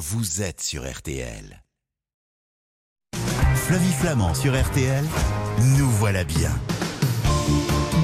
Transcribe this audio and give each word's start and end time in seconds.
vous 0.00 0.40
êtes 0.40 0.62
sur 0.62 0.90
RTL. 0.90 1.62
Flavie 3.54 3.92
Flamand 4.00 4.32
sur 4.32 4.58
RTL, 4.58 5.04
nous 5.76 5.90
voilà 5.90 6.24
bien. 6.24 6.50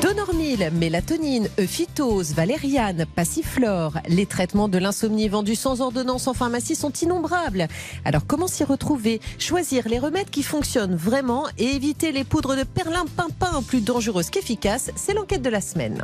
Donormil, 0.02 0.70
mélatonine, 0.74 1.48
euphytose, 1.58 2.34
valériane, 2.34 3.06
passiflore. 3.14 3.94
Les 4.08 4.26
traitements 4.26 4.68
de 4.68 4.76
l'insomnie 4.76 5.30
vendus 5.30 5.56
sans 5.56 5.80
ordonnance 5.80 6.26
en 6.28 6.34
pharmacie 6.34 6.76
sont 6.76 6.92
innombrables. 6.92 7.66
Alors 8.04 8.26
comment 8.26 8.46
s'y 8.46 8.64
retrouver? 8.64 9.22
Choisir 9.38 9.88
les 9.88 9.98
remèdes 9.98 10.28
qui 10.28 10.42
fonctionnent 10.42 10.96
vraiment 10.96 11.46
et 11.56 11.64
éviter 11.64 12.12
les 12.12 12.24
poudres 12.24 12.56
de 12.56 12.64
perlimpinpin 12.64 13.62
plus 13.62 13.80
dangereuses 13.80 14.28
qu'efficaces, 14.28 14.90
c'est 14.96 15.14
l'enquête 15.14 15.42
de 15.42 15.48
la 15.48 15.62
semaine. 15.62 16.02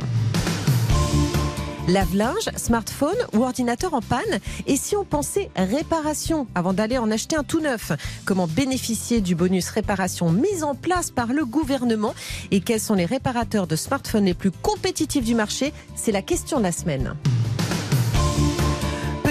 Lave-linge, 1.89 2.49
smartphone 2.55 3.17
ou 3.33 3.43
ordinateur 3.43 3.93
en 3.93 3.99
panne 3.99 4.39
Et 4.67 4.77
si 4.77 4.95
on 4.95 5.03
pensait 5.03 5.49
réparation 5.57 6.47
avant 6.55 6.71
d'aller 6.71 6.97
en 6.97 7.11
acheter 7.11 7.35
un 7.35 7.43
tout 7.43 7.59
neuf 7.59 7.91
Comment 8.23 8.47
bénéficier 8.47 9.19
du 9.19 9.35
bonus 9.35 9.69
réparation 9.69 10.31
mis 10.31 10.63
en 10.63 10.75
place 10.75 11.11
par 11.11 11.33
le 11.33 11.43
gouvernement 11.43 12.13
Et 12.51 12.61
quels 12.61 12.79
sont 12.79 12.95
les 12.95 13.05
réparateurs 13.05 13.67
de 13.67 13.75
smartphones 13.75 14.25
les 14.25 14.33
plus 14.33 14.51
compétitifs 14.51 15.25
du 15.25 15.35
marché 15.35 15.73
C'est 15.95 16.13
la 16.13 16.21
question 16.21 16.59
de 16.59 16.63
la 16.63 16.71
semaine. 16.71 17.15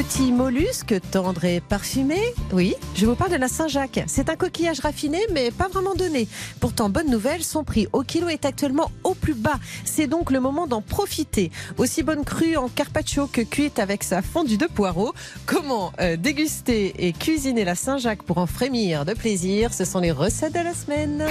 Petit 0.02 0.33
mollusque 0.33 0.97
tendre 1.12 1.45
et 1.45 1.61
parfumé 1.61 2.19
Oui, 2.52 2.74
je 2.97 3.06
vous 3.06 3.15
parle 3.15 3.30
de 3.30 3.37
la 3.37 3.47
Saint-Jacques. 3.47 4.02
C'est 4.09 4.30
un 4.30 4.34
coquillage 4.34 4.80
raffiné, 4.80 5.20
mais 5.33 5.52
pas 5.52 5.69
vraiment 5.69 5.95
donné. 5.95 6.27
Pourtant, 6.59 6.88
bonne 6.88 7.09
nouvelle, 7.09 7.45
son 7.45 7.62
prix 7.62 7.87
au 7.93 8.02
kilo 8.02 8.29
est 8.29 8.45
actuellement 8.45 8.91
au 9.05 9.15
plus 9.15 9.34
bas. 9.34 9.60
C'est 9.84 10.09
donc 10.09 10.33
le 10.33 10.41
moment 10.41 10.66
d'en 10.66 10.83
profiter. 10.83 11.52
Aussi 11.79 12.02
bonne 12.02 12.24
crue 12.24 12.57
en 12.57 12.69
carpaccio 12.69 13.29
que 13.29 13.43
cuite 13.43 13.79
avec 13.79 14.02
sa 14.02 14.23
fondue 14.23 14.59
de 14.59 14.66
poireaux. 14.66 15.15
Comment 15.46 15.93
euh, 16.01 16.16
déguster 16.16 16.95
et 16.98 17.12
cuisiner 17.12 17.65
la 17.65 17.77
Saint-Jacques 17.77 18.24
pour 18.24 18.38
en 18.38 18.46
frémir 18.46 19.05
de 19.05 19.15
plaisir? 19.15 19.73
Ce 19.73 19.84
sont 19.84 20.01
les 20.01 20.10
recettes 20.10 20.55
de 20.55 20.65
la 20.65 20.74
semaine. 20.74 21.29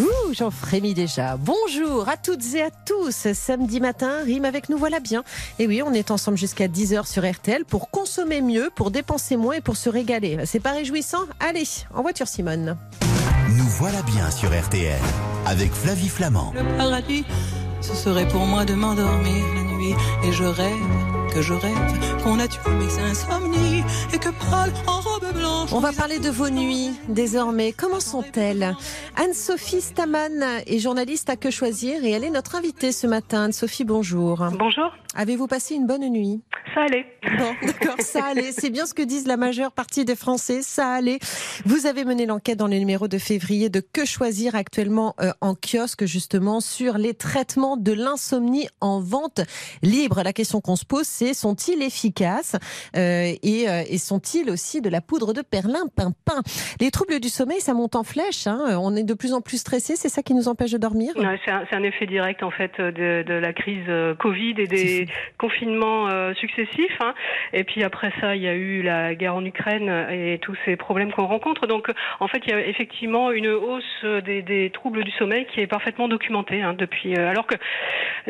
Ouh, 0.00 0.32
j'en 0.32 0.50
frémis 0.50 0.92
déjà. 0.92 1.36
Bonjour 1.36 2.08
à 2.08 2.16
toutes 2.16 2.54
et 2.54 2.62
à 2.62 2.70
tous. 2.70 3.32
Samedi 3.32 3.78
matin, 3.80 4.24
rime 4.24 4.44
avec 4.44 4.68
nous 4.68 4.76
voilà 4.76 4.98
bien. 4.98 5.22
Et 5.60 5.68
oui, 5.68 5.82
on 5.82 5.92
est 5.92 6.10
ensemble 6.10 6.36
jusqu'à 6.36 6.66
10h 6.66 7.06
sur 7.06 7.30
RTL 7.30 7.64
pour 7.64 7.90
consommer 7.90 8.40
mieux, 8.40 8.70
pour 8.74 8.90
dépenser 8.90 9.36
moins 9.36 9.54
et 9.54 9.60
pour 9.60 9.76
se 9.76 9.88
régaler. 9.88 10.38
C'est 10.46 10.58
pas 10.58 10.72
réjouissant? 10.72 11.24
Allez, 11.38 11.68
en 11.94 12.02
voiture 12.02 12.26
Simone. 12.26 12.76
Nous 13.50 13.68
voilà 13.78 14.02
bien 14.02 14.30
sur 14.32 14.50
RTL 14.50 15.00
avec 15.46 15.72
Flavie 15.72 16.08
Flamand. 16.08 16.52
Le 16.56 16.76
paradis, 16.76 17.24
ce 17.80 17.94
serait 17.94 18.26
pour 18.26 18.46
moi 18.46 18.64
de 18.64 18.74
m'endormir 18.74 19.46
la 19.54 19.62
nuit 19.62 19.94
et 20.24 20.32
je 20.32 20.44
rêve 20.44 21.13
que 21.34 21.42
je 21.42 21.52
rêve 21.52 22.22
qu'on 22.22 22.38
a 22.38 22.46
tué 22.46 22.70
mes 22.78 23.10
insomnies 23.10 23.82
et 24.12 24.18
que 24.18 24.28
Paul 24.28 24.72
en 24.86 25.00
robe 25.00 25.34
blanche. 25.34 25.70
On 25.72 25.80
va 25.80 25.92
parler 25.92 26.20
de 26.20 26.30
vos 26.30 26.48
nuits 26.48 26.92
désormais. 27.08 27.72
Comment 27.72 27.98
sont-elles? 27.98 28.76
Anne-Sophie 29.16 29.80
Staman 29.80 30.44
est 30.66 30.78
journaliste 30.78 31.28
à 31.30 31.36
Que 31.36 31.50
Choisir 31.50 32.04
et 32.04 32.10
elle 32.12 32.22
est 32.22 32.30
notre 32.30 32.54
invitée 32.54 32.92
ce 32.92 33.08
matin. 33.08 33.44
Anne-Sophie, 33.46 33.84
bonjour. 33.84 34.44
Bonjour. 34.56 34.92
Avez-vous 35.16 35.46
passé 35.46 35.74
une 35.76 35.86
bonne 35.86 36.08
nuit? 36.08 36.42
Ça 36.74 36.82
allait. 36.82 37.06
Bon, 37.38 37.54
d'accord, 37.66 38.00
ça 38.00 38.24
allait. 38.24 38.50
C'est 38.50 38.70
bien 38.70 38.84
ce 38.84 38.94
que 38.94 39.02
disent 39.02 39.28
la 39.28 39.36
majeure 39.36 39.70
partie 39.70 40.04
des 40.04 40.16
Français. 40.16 40.60
Ça 40.62 40.90
allait. 40.90 41.18
Vous 41.64 41.86
avez 41.86 42.04
mené 42.04 42.26
l'enquête 42.26 42.58
dans 42.58 42.66
le 42.66 42.76
numéro 42.76 43.06
de 43.06 43.18
février 43.18 43.68
de 43.68 43.80
Que 43.80 44.04
Choisir 44.04 44.56
actuellement 44.56 45.14
euh, 45.20 45.30
en 45.40 45.54
kiosque 45.54 46.04
justement 46.04 46.60
sur 46.60 46.98
les 46.98 47.14
traitements 47.14 47.76
de 47.76 47.92
l'insomnie 47.92 48.68
en 48.80 49.00
vente 49.00 49.40
libre. 49.82 50.22
La 50.24 50.32
question 50.32 50.60
qu'on 50.60 50.74
se 50.74 50.84
pose, 50.84 51.06
c'est 51.06 51.32
sont-ils 51.32 51.80
efficaces 51.82 52.56
euh, 52.96 53.32
et, 53.42 53.68
euh, 53.68 53.82
et 53.88 53.98
sont-ils 53.98 54.50
aussi 54.50 54.80
de 54.80 54.88
la 54.88 55.00
poudre 55.00 55.32
de 55.32 55.42
perlimpinpin 55.42 56.42
Les 56.80 56.90
troubles 56.90 57.20
du 57.20 57.28
sommeil, 57.28 57.60
ça 57.60 57.72
monte 57.74 57.94
en 57.94 58.02
flèche. 58.02 58.48
Hein. 58.48 58.78
On 58.80 58.96
est 58.96 59.04
de 59.04 59.14
plus 59.14 59.32
en 59.32 59.40
plus 59.40 59.58
stressé. 59.58 59.94
C'est 59.94 60.08
ça 60.08 60.22
qui 60.22 60.34
nous 60.34 60.48
empêche 60.48 60.72
de 60.72 60.78
dormir? 60.78 61.12
Ouais, 61.16 61.38
c'est 61.44 61.76
un, 61.76 61.82
effet 61.84 62.06
direct 62.06 62.42
en 62.42 62.50
fait 62.50 62.72
de, 62.80 63.22
de 63.22 63.34
la 63.34 63.52
crise 63.52 63.86
Covid 64.18 64.54
et 64.58 64.66
des 64.66 65.03
confinements 65.38 66.08
euh, 66.10 66.32
successifs. 66.34 66.96
hein. 67.00 67.14
Et 67.52 67.64
puis 67.64 67.82
après 67.84 68.12
ça, 68.20 68.36
il 68.36 68.42
y 68.42 68.48
a 68.48 68.54
eu 68.54 68.82
la 68.82 69.14
guerre 69.14 69.34
en 69.36 69.44
Ukraine 69.44 69.88
et 70.10 70.38
tous 70.40 70.56
ces 70.64 70.76
problèmes 70.76 71.12
qu'on 71.12 71.26
rencontre. 71.26 71.66
Donc 71.66 71.90
en 72.20 72.28
fait, 72.28 72.42
il 72.46 72.50
y 72.50 72.54
a 72.54 72.66
effectivement 72.66 73.30
une 73.30 73.48
hausse 73.48 74.04
des, 74.24 74.42
des 74.42 74.70
troubles 74.70 75.04
du 75.04 75.10
sommeil 75.12 75.46
qui 75.52 75.60
est 75.60 75.66
parfaitement 75.66 76.08
documentée 76.08 76.62
hein, 76.62 76.74
depuis. 76.76 77.14
euh, 77.16 77.30
alors 77.30 77.46
que 77.46 77.54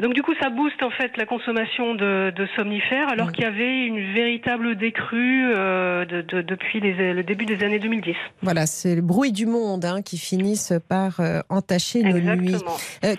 donc 0.01 0.13
du 0.15 0.23
coup, 0.23 0.35
ça 0.41 0.51
booste 0.51 0.83
en 0.83 0.91
fait 0.91 1.17
la 1.17 1.25
consommation 1.27 1.95
de, 1.95 2.33
de 2.35 2.47
somnifères, 2.57 3.09
alors 3.09 3.31
qu'il 3.33 3.45
y 3.45 3.47
avait 3.47 3.87
une 3.87 4.13
véritable 4.15 4.77
décrue 4.77 5.53
euh, 5.57 6.05
de, 6.05 6.23
de- 6.23 6.43
depuis 6.43 6.81
les- 6.81 7.13
le 7.13 7.23
début 7.23 7.45
des 7.47 7.65
années 7.65 7.79
2010. 7.79 8.15
Voilà, 8.43 8.67
c'est 8.67 8.95
le 8.97 9.03
bruit 9.03 9.31
du 9.33 9.47
monde 9.47 9.85
hein, 9.85 10.03
qui 10.03 10.19
finissent 10.19 10.73
par 10.89 11.21
entacher 11.49 12.03
nos 12.03 12.19
nuits. 12.19 12.55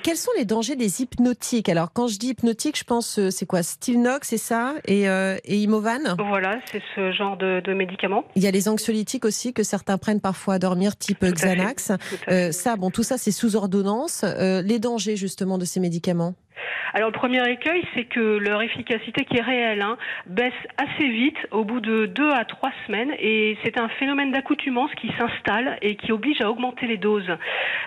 Quels 0.03 0.17
sont 0.17 0.31
les 0.37 0.45
dangers 0.45 0.75
des 0.75 1.01
hypnotiques? 1.01 1.69
Alors, 1.69 1.93
quand 1.93 2.07
je 2.07 2.17
dis 2.19 2.29
hypnotique, 2.29 2.77
je 2.77 2.83
pense, 2.83 3.19
euh, 3.19 3.29
c'est 3.45 3.47
quoi 3.47 3.61
Stilnox, 3.61 4.27
c'est 4.29 4.37
ça 4.39 4.73
Et, 4.85 5.07
euh, 5.07 5.37
et 5.45 5.59
Imovan? 5.59 6.15
Voilà, 6.17 6.59
c'est 6.71 6.81
ce 6.95 7.11
genre 7.11 7.37
de, 7.37 7.61
de 7.63 7.73
médicaments. 7.75 8.25
Il 8.35 8.41
y 8.41 8.47
a 8.47 8.51
les 8.51 8.67
anxiolytiques 8.67 9.23
aussi 9.23 9.53
que 9.53 9.61
certains 9.61 9.99
prennent 9.99 10.19
parfois 10.19 10.55
à 10.55 10.59
dormir, 10.59 10.97
type 10.97 11.19
Tout. 11.19 11.31
Xanax. 11.31 11.91
Fait. 11.99 12.31
Euh, 12.31 12.51
ça, 12.51 12.75
bon, 12.75 12.89
tout 12.89 13.03
ça, 13.03 13.19
c'est 13.19 13.31
sous 13.31 13.55
ordonnance. 13.55 14.23
Euh, 14.23 14.63
les 14.63 14.79
dangers, 14.79 15.15
justement, 15.15 15.59
de 15.59 15.65
ces 15.65 15.79
médicaments? 15.79 16.33
Alors 16.93 17.09
le 17.09 17.13
premier 17.13 17.47
écueil, 17.49 17.83
c'est 17.93 18.05
que 18.05 18.37
leur 18.37 18.61
efficacité 18.61 19.25
qui 19.25 19.37
est 19.37 19.41
réelle 19.41 19.81
hein, 19.81 19.97
baisse 20.27 20.53
assez 20.77 21.07
vite 21.07 21.37
au 21.51 21.63
bout 21.63 21.79
de 21.81 22.05
deux 22.05 22.31
à 22.31 22.45
trois 22.45 22.71
semaines 22.87 23.11
et 23.19 23.57
c'est 23.63 23.77
un 23.77 23.89
phénomène 23.89 24.31
d'accoutumance 24.31 24.93
qui 24.95 25.11
s'installe 25.17 25.77
et 25.81 25.95
qui 25.95 26.11
oblige 26.11 26.41
à 26.41 26.49
augmenter 26.49 26.87
les 26.87 26.97
doses. 26.97 27.29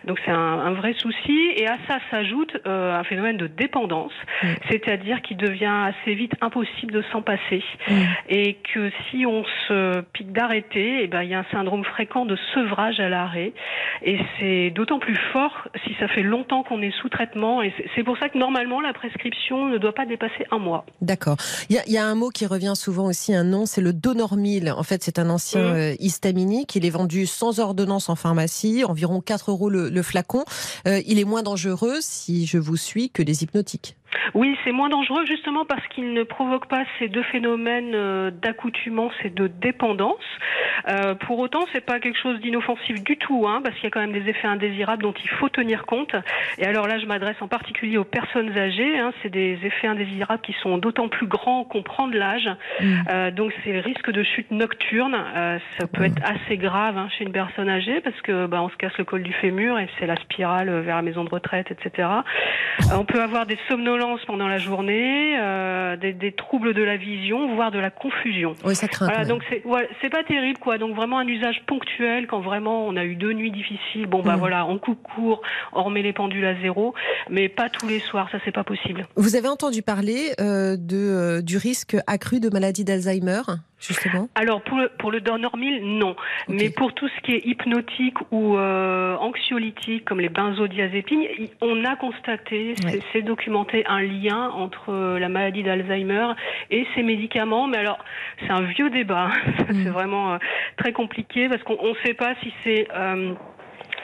Donc 0.04 0.20
c'est 0.24 0.30
un, 0.30 0.36
un 0.36 0.72
vrai 0.72 0.92
souci 0.94 1.52
et 1.56 1.66
à 1.66 1.78
ça 1.88 1.98
s'ajoute 2.10 2.56
euh, 2.66 2.98
un 2.98 3.04
phénomène 3.04 3.36
de 3.36 3.46
dépendance, 3.46 4.12
Mm. 4.42 4.46
c'est-à-dire 4.70 5.22
qu'il 5.22 5.36
devient 5.36 5.72
assez 5.88 6.14
vite 6.14 6.32
impossible 6.40 6.92
de 6.92 7.02
s'en 7.12 7.22
passer 7.22 7.62
Mm. 7.88 7.92
et 8.28 8.54
que 8.74 8.90
si 9.10 9.24
on 9.26 9.44
se 9.66 10.00
pique 10.12 10.32
d'arrêter, 10.32 11.00
eh 11.02 11.06
ben 11.06 11.22
il 11.22 11.30
y 11.30 11.34
a 11.34 11.40
un 11.40 11.46
syndrome 11.50 11.84
fréquent 11.84 12.24
de 12.26 12.36
sevrage 12.54 13.00
à 13.00 13.08
l'arrêt 13.08 13.52
et 14.02 14.18
c'est 14.38 14.70
d'autant 14.70 14.98
plus 14.98 15.16
fort 15.32 15.68
si 15.84 15.94
ça 15.98 16.08
fait 16.08 16.22
longtemps 16.22 16.62
qu'on 16.62 16.82
est 16.82 16.90
sous 17.00 17.08
traitement 17.08 17.62
et 17.62 17.72
c'est 17.94 18.02
pour 18.02 18.18
ça 18.18 18.28
que 18.28 18.36
normalement 18.38 18.57
la 18.80 18.92
prescription 18.92 19.66
ne 19.68 19.78
doit 19.78 19.92
pas 19.94 20.06
dépasser 20.06 20.44
un 20.50 20.58
mois. 20.58 20.84
D'accord. 21.02 21.36
Il 21.68 21.76
y, 21.76 21.78
a- 21.78 21.86
il 21.86 21.92
y 21.92 21.98
a 21.98 22.04
un 22.06 22.14
mot 22.14 22.30
qui 22.30 22.46
revient 22.46 22.74
souvent 22.76 23.06
aussi, 23.06 23.34
un 23.34 23.44
nom, 23.44 23.66
c'est 23.66 23.80
le 23.80 23.92
Donormil. 23.92 24.72
En 24.76 24.82
fait, 24.82 25.02
c'est 25.02 25.18
un 25.18 25.30
ancien 25.30 25.60
Mhm. 25.62 25.74
euh, 25.76 25.94
histaminique. 26.00 26.74
Il 26.76 26.84
est 26.86 26.90
vendu 26.90 27.26
sans 27.26 27.60
ordonnance 27.60 28.08
en 28.08 28.16
pharmacie, 28.16 28.84
environ 28.84 29.20
4 29.20 29.50
euros 29.50 29.70
le, 29.70 29.88
le 29.88 30.02
flacon. 30.02 30.44
Euh, 30.86 31.00
il 31.06 31.18
est 31.18 31.24
moins 31.24 31.42
dangereux, 31.42 31.96
si 32.00 32.46
je 32.46 32.58
vous 32.58 32.76
suis, 32.76 33.10
que 33.10 33.22
les 33.22 33.42
hypnotiques. 33.42 33.96
Oui, 34.34 34.56
c'est 34.64 34.72
moins 34.72 34.88
dangereux 34.88 35.24
justement 35.26 35.64
parce 35.64 35.86
qu'il 35.88 36.12
ne 36.12 36.22
provoque 36.22 36.66
pas 36.66 36.84
ces 36.98 37.08
deux 37.08 37.22
phénomènes 37.24 37.94
euh, 37.94 38.30
d'accoutumance 38.30 39.12
et 39.24 39.30
de 39.30 39.46
dépendance. 39.46 40.24
Euh, 40.88 41.14
pour 41.14 41.38
autant, 41.38 41.64
c'est 41.72 41.84
pas 41.84 42.00
quelque 42.00 42.18
chose 42.18 42.40
d'inoffensif 42.40 43.02
du 43.02 43.16
tout, 43.16 43.46
hein, 43.46 43.60
parce 43.62 43.74
qu'il 43.76 43.84
y 43.84 43.86
a 43.88 43.90
quand 43.90 44.00
même 44.00 44.12
des 44.12 44.28
effets 44.28 44.46
indésirables 44.46 45.02
dont 45.02 45.14
il 45.22 45.28
faut 45.30 45.48
tenir 45.48 45.86
compte. 45.86 46.14
Et 46.58 46.66
alors 46.66 46.86
là, 46.86 46.98
je 46.98 47.06
m'adresse 47.06 47.36
en 47.40 47.48
particulier 47.48 47.98
aux 47.98 48.04
personnes 48.04 48.56
âgées. 48.56 48.98
Hein, 48.98 49.12
c'est 49.22 49.28
des 49.28 49.58
effets 49.62 49.86
indésirables 49.86 50.42
qui 50.42 50.54
sont 50.62 50.78
d'autant 50.78 51.08
plus 51.08 51.26
grands 51.26 51.64
qu'on 51.64 51.82
prend 51.82 52.08
de 52.08 52.18
l'âge. 52.18 52.48
Mm. 52.80 52.94
Euh, 53.10 53.30
donc 53.30 53.52
c'est 53.64 53.72
le 53.72 53.80
risque 53.80 54.10
de 54.10 54.22
chute 54.22 54.50
nocturne. 54.50 55.16
Euh, 55.36 55.58
ça 55.78 55.86
peut 55.86 56.04
être 56.04 56.22
assez 56.24 56.56
grave 56.56 56.96
hein, 56.96 57.08
chez 57.16 57.24
une 57.24 57.32
personne 57.32 57.68
âgée 57.68 58.00
parce 58.00 58.20
que 58.22 58.46
bah, 58.46 58.62
on 58.62 58.68
se 58.68 58.76
casse 58.76 58.96
le 58.98 59.04
col 59.04 59.22
du 59.22 59.32
fémur 59.32 59.78
et 59.78 59.88
c'est 59.98 60.06
la 60.06 60.16
spirale 60.16 60.70
vers 60.80 60.96
la 60.96 61.02
maison 61.02 61.24
de 61.24 61.30
retraite, 61.30 61.70
etc. 61.70 62.08
On 62.96 63.04
peut 63.04 63.22
avoir 63.22 63.46
des 63.46 63.58
pendant 64.26 64.48
la 64.48 64.58
journée, 64.58 65.36
euh, 65.38 65.96
des, 65.96 66.12
des 66.12 66.32
troubles 66.32 66.74
de 66.74 66.82
la 66.82 66.96
vision, 66.96 67.54
voire 67.54 67.70
de 67.70 67.78
la 67.78 67.90
confusion. 67.90 68.54
Oui, 68.64 68.74
ça 68.74 68.88
craint. 68.88 69.06
Voilà, 69.06 69.24
donc 69.24 69.42
c'est 69.48 69.64
ouais, 69.66 69.88
c'est 70.00 70.10
pas 70.10 70.22
terrible 70.24 70.58
quoi. 70.58 70.78
Donc 70.78 70.94
vraiment 70.94 71.18
un 71.18 71.26
usage 71.26 71.62
ponctuel 71.66 72.26
quand 72.26 72.40
vraiment 72.40 72.86
on 72.86 72.96
a 72.96 73.04
eu 73.04 73.14
deux 73.14 73.32
nuits 73.32 73.50
difficiles. 73.50 74.06
Bon 74.06 74.22
bah 74.22 74.36
Mm. 74.36 74.40
voilà, 74.40 74.66
on 74.66 74.78
coupe 74.78 75.02
court, 75.02 75.40
on 75.72 75.82
remet 75.82 76.02
les 76.02 76.12
pendules 76.12 76.44
à 76.44 76.54
zéro, 76.60 76.94
mais 77.30 77.48
pas 77.48 77.68
tous 77.68 77.88
les 77.88 77.98
soirs, 78.00 78.28
ça 78.30 78.38
c'est 78.44 78.52
pas 78.52 78.64
possible. 78.64 79.06
Vous 79.16 79.36
avez 79.36 79.48
entendu 79.48 79.82
parler 79.82 80.32
euh, 80.40 80.76
de, 80.76 80.96
euh, 80.96 81.42
du 81.42 81.56
risque 81.56 81.96
accru 82.06 82.40
de 82.40 82.48
maladie 82.50 82.84
d'Alzheimer, 82.84 83.42
justement 83.80 84.28
Alors 84.34 84.62
pour 84.62 84.76
le, 84.78 84.88
pour 84.98 85.10
le 85.10 85.20
Donormil, 85.20 85.80
non. 85.98 86.16
Mais 86.48 86.70
pour 86.70 86.92
tout 86.94 87.08
ce 87.08 87.20
qui 87.22 87.32
est 87.32 87.46
hypnotique 87.46 88.16
ou 88.30 88.56
euh, 88.56 89.16
anxiolytique, 89.16 90.04
comme 90.04 90.20
les 90.20 90.28
benzodiazépines, 90.28 91.26
on 91.60 91.84
a 91.84 91.96
constaté, 91.96 92.74
c'est- 92.76 92.86
Ouais. 92.86 93.00
c'est 93.12 93.22
documenté, 93.22 93.84
un 93.86 94.02
lien 94.02 94.50
entre 94.50 94.90
euh, 94.92 95.18
la 95.18 95.28
maladie 95.28 95.62
d'Alzheimer 95.62 96.32
et 96.70 96.86
ces 96.94 97.02
médicaments. 97.02 97.66
Mais 97.66 97.78
alors, 97.78 97.98
c'est 98.40 98.50
un 98.50 98.62
vieux 98.62 98.90
débat. 98.90 99.30
Mm. 99.68 99.84
c'est 99.84 99.90
vraiment 99.90 100.32
euh, 100.32 100.38
très 100.78 100.92
compliqué 100.92 101.48
parce 101.48 101.62
qu'on 101.62 101.74
ne 101.88 101.94
sait 102.06 102.14
pas 102.14 102.34
si 102.42 102.52
c'est... 102.64 102.88
euh, 102.94 103.34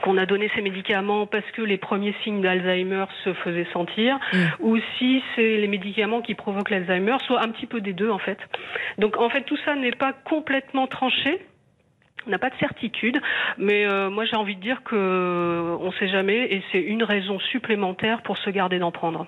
qu'on 0.04 0.18
a 0.18 0.26
donné 0.26 0.50
ces 0.54 0.60
médicaments 0.60 1.26
parce 1.26 1.50
que 1.52 1.62
les 1.62 1.78
premiers 1.78 2.14
signes 2.22 2.42
d'Alzheimer 2.42 3.06
se 3.24 3.32
faisaient 3.32 3.66
sentir, 3.72 4.18
Mm. 4.34 4.36
ou 4.60 4.76
si 4.98 5.22
c'est 5.34 5.56
les 5.56 5.66
médicaments 5.66 6.20
qui 6.20 6.34
provoquent 6.34 6.70
l'Alzheimer, 6.70 7.16
soit 7.26 7.42
un 7.42 7.48
petit 7.48 7.66
peu 7.66 7.80
des 7.80 7.94
deux 7.94 8.10
en 8.10 8.18
fait. 8.18 8.38
Donc 8.98 9.16
en 9.16 9.30
fait 9.30 9.42
tout 9.42 9.56
ça 9.64 9.74
n'est 9.74 9.92
pas 9.92 10.12
complètement 10.12 10.86
tranché. 10.86 11.40
On 12.26 12.30
n'a 12.30 12.38
pas 12.38 12.50
de 12.50 12.56
certitude, 12.58 13.20
mais 13.58 13.86
euh, 13.86 14.10
moi 14.10 14.24
j'ai 14.24 14.36
envie 14.36 14.56
de 14.56 14.60
dire 14.60 14.82
que 14.82 14.94
euh, 14.94 15.76
on 15.80 15.92
sait 15.92 16.08
jamais 16.08 16.54
et 16.54 16.62
c'est 16.72 16.80
une 16.80 17.02
raison 17.02 17.38
supplémentaire 17.38 18.22
pour 18.22 18.36
se 18.38 18.50
garder 18.50 18.78
d'en 18.78 18.92
prendre. 18.92 19.26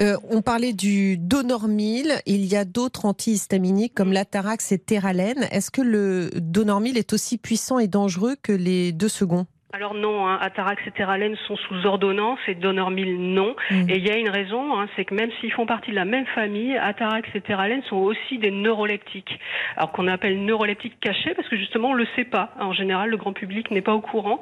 Euh, 0.00 0.16
on 0.30 0.42
parlait 0.42 0.74
du 0.74 1.16
Donormil. 1.18 2.12
Il 2.26 2.44
y 2.44 2.56
a 2.56 2.64
d'autres 2.66 3.06
antihistaminiques 3.06 3.94
comme 3.94 4.12
l'Atarax 4.12 4.72
et 4.72 4.78
Terralène. 4.78 5.46
Est-ce 5.50 5.70
que 5.70 5.82
le 5.82 6.30
Donormil 6.34 6.98
est 6.98 7.12
aussi 7.14 7.38
puissant 7.38 7.78
et 7.78 7.88
dangereux 7.88 8.34
que 8.42 8.52
les 8.52 8.92
deux 8.92 9.08
seconds? 9.08 9.46
Alors 9.76 9.92
non, 9.92 10.26
hein, 10.26 10.38
Atarax 10.40 10.82
et 10.86 10.90
Terralène 10.90 11.36
sont 11.46 11.56
sous 11.56 11.84
ordonnance 11.84 12.38
et 12.48 12.54
Donormil 12.54 13.20
non. 13.34 13.54
Mm. 13.70 13.90
Et 13.90 13.98
il 13.98 14.06
y 14.06 14.10
a 14.10 14.16
une 14.16 14.30
raison, 14.30 14.78
hein, 14.78 14.88
c'est 14.96 15.04
que 15.04 15.14
même 15.14 15.28
s'ils 15.38 15.52
font 15.52 15.66
partie 15.66 15.90
de 15.90 15.96
la 15.96 16.06
même 16.06 16.24
famille, 16.34 16.74
Atarax 16.78 17.28
et 17.34 17.42
Terralène 17.42 17.82
sont 17.82 17.96
aussi 17.96 18.38
des 18.38 18.50
neuroleptiques. 18.50 19.38
Alors 19.76 19.92
qu'on 19.92 20.08
appelle 20.08 20.42
neuroleptiques 20.42 20.98
cachés 20.98 21.34
parce 21.34 21.46
que 21.50 21.58
justement 21.58 21.90
on 21.90 21.92
le 21.92 22.06
sait 22.16 22.24
pas. 22.24 22.54
En 22.58 22.72
général, 22.72 23.10
le 23.10 23.18
grand 23.18 23.34
public 23.34 23.70
n'est 23.70 23.82
pas 23.82 23.92
au 23.92 24.00
courant. 24.00 24.40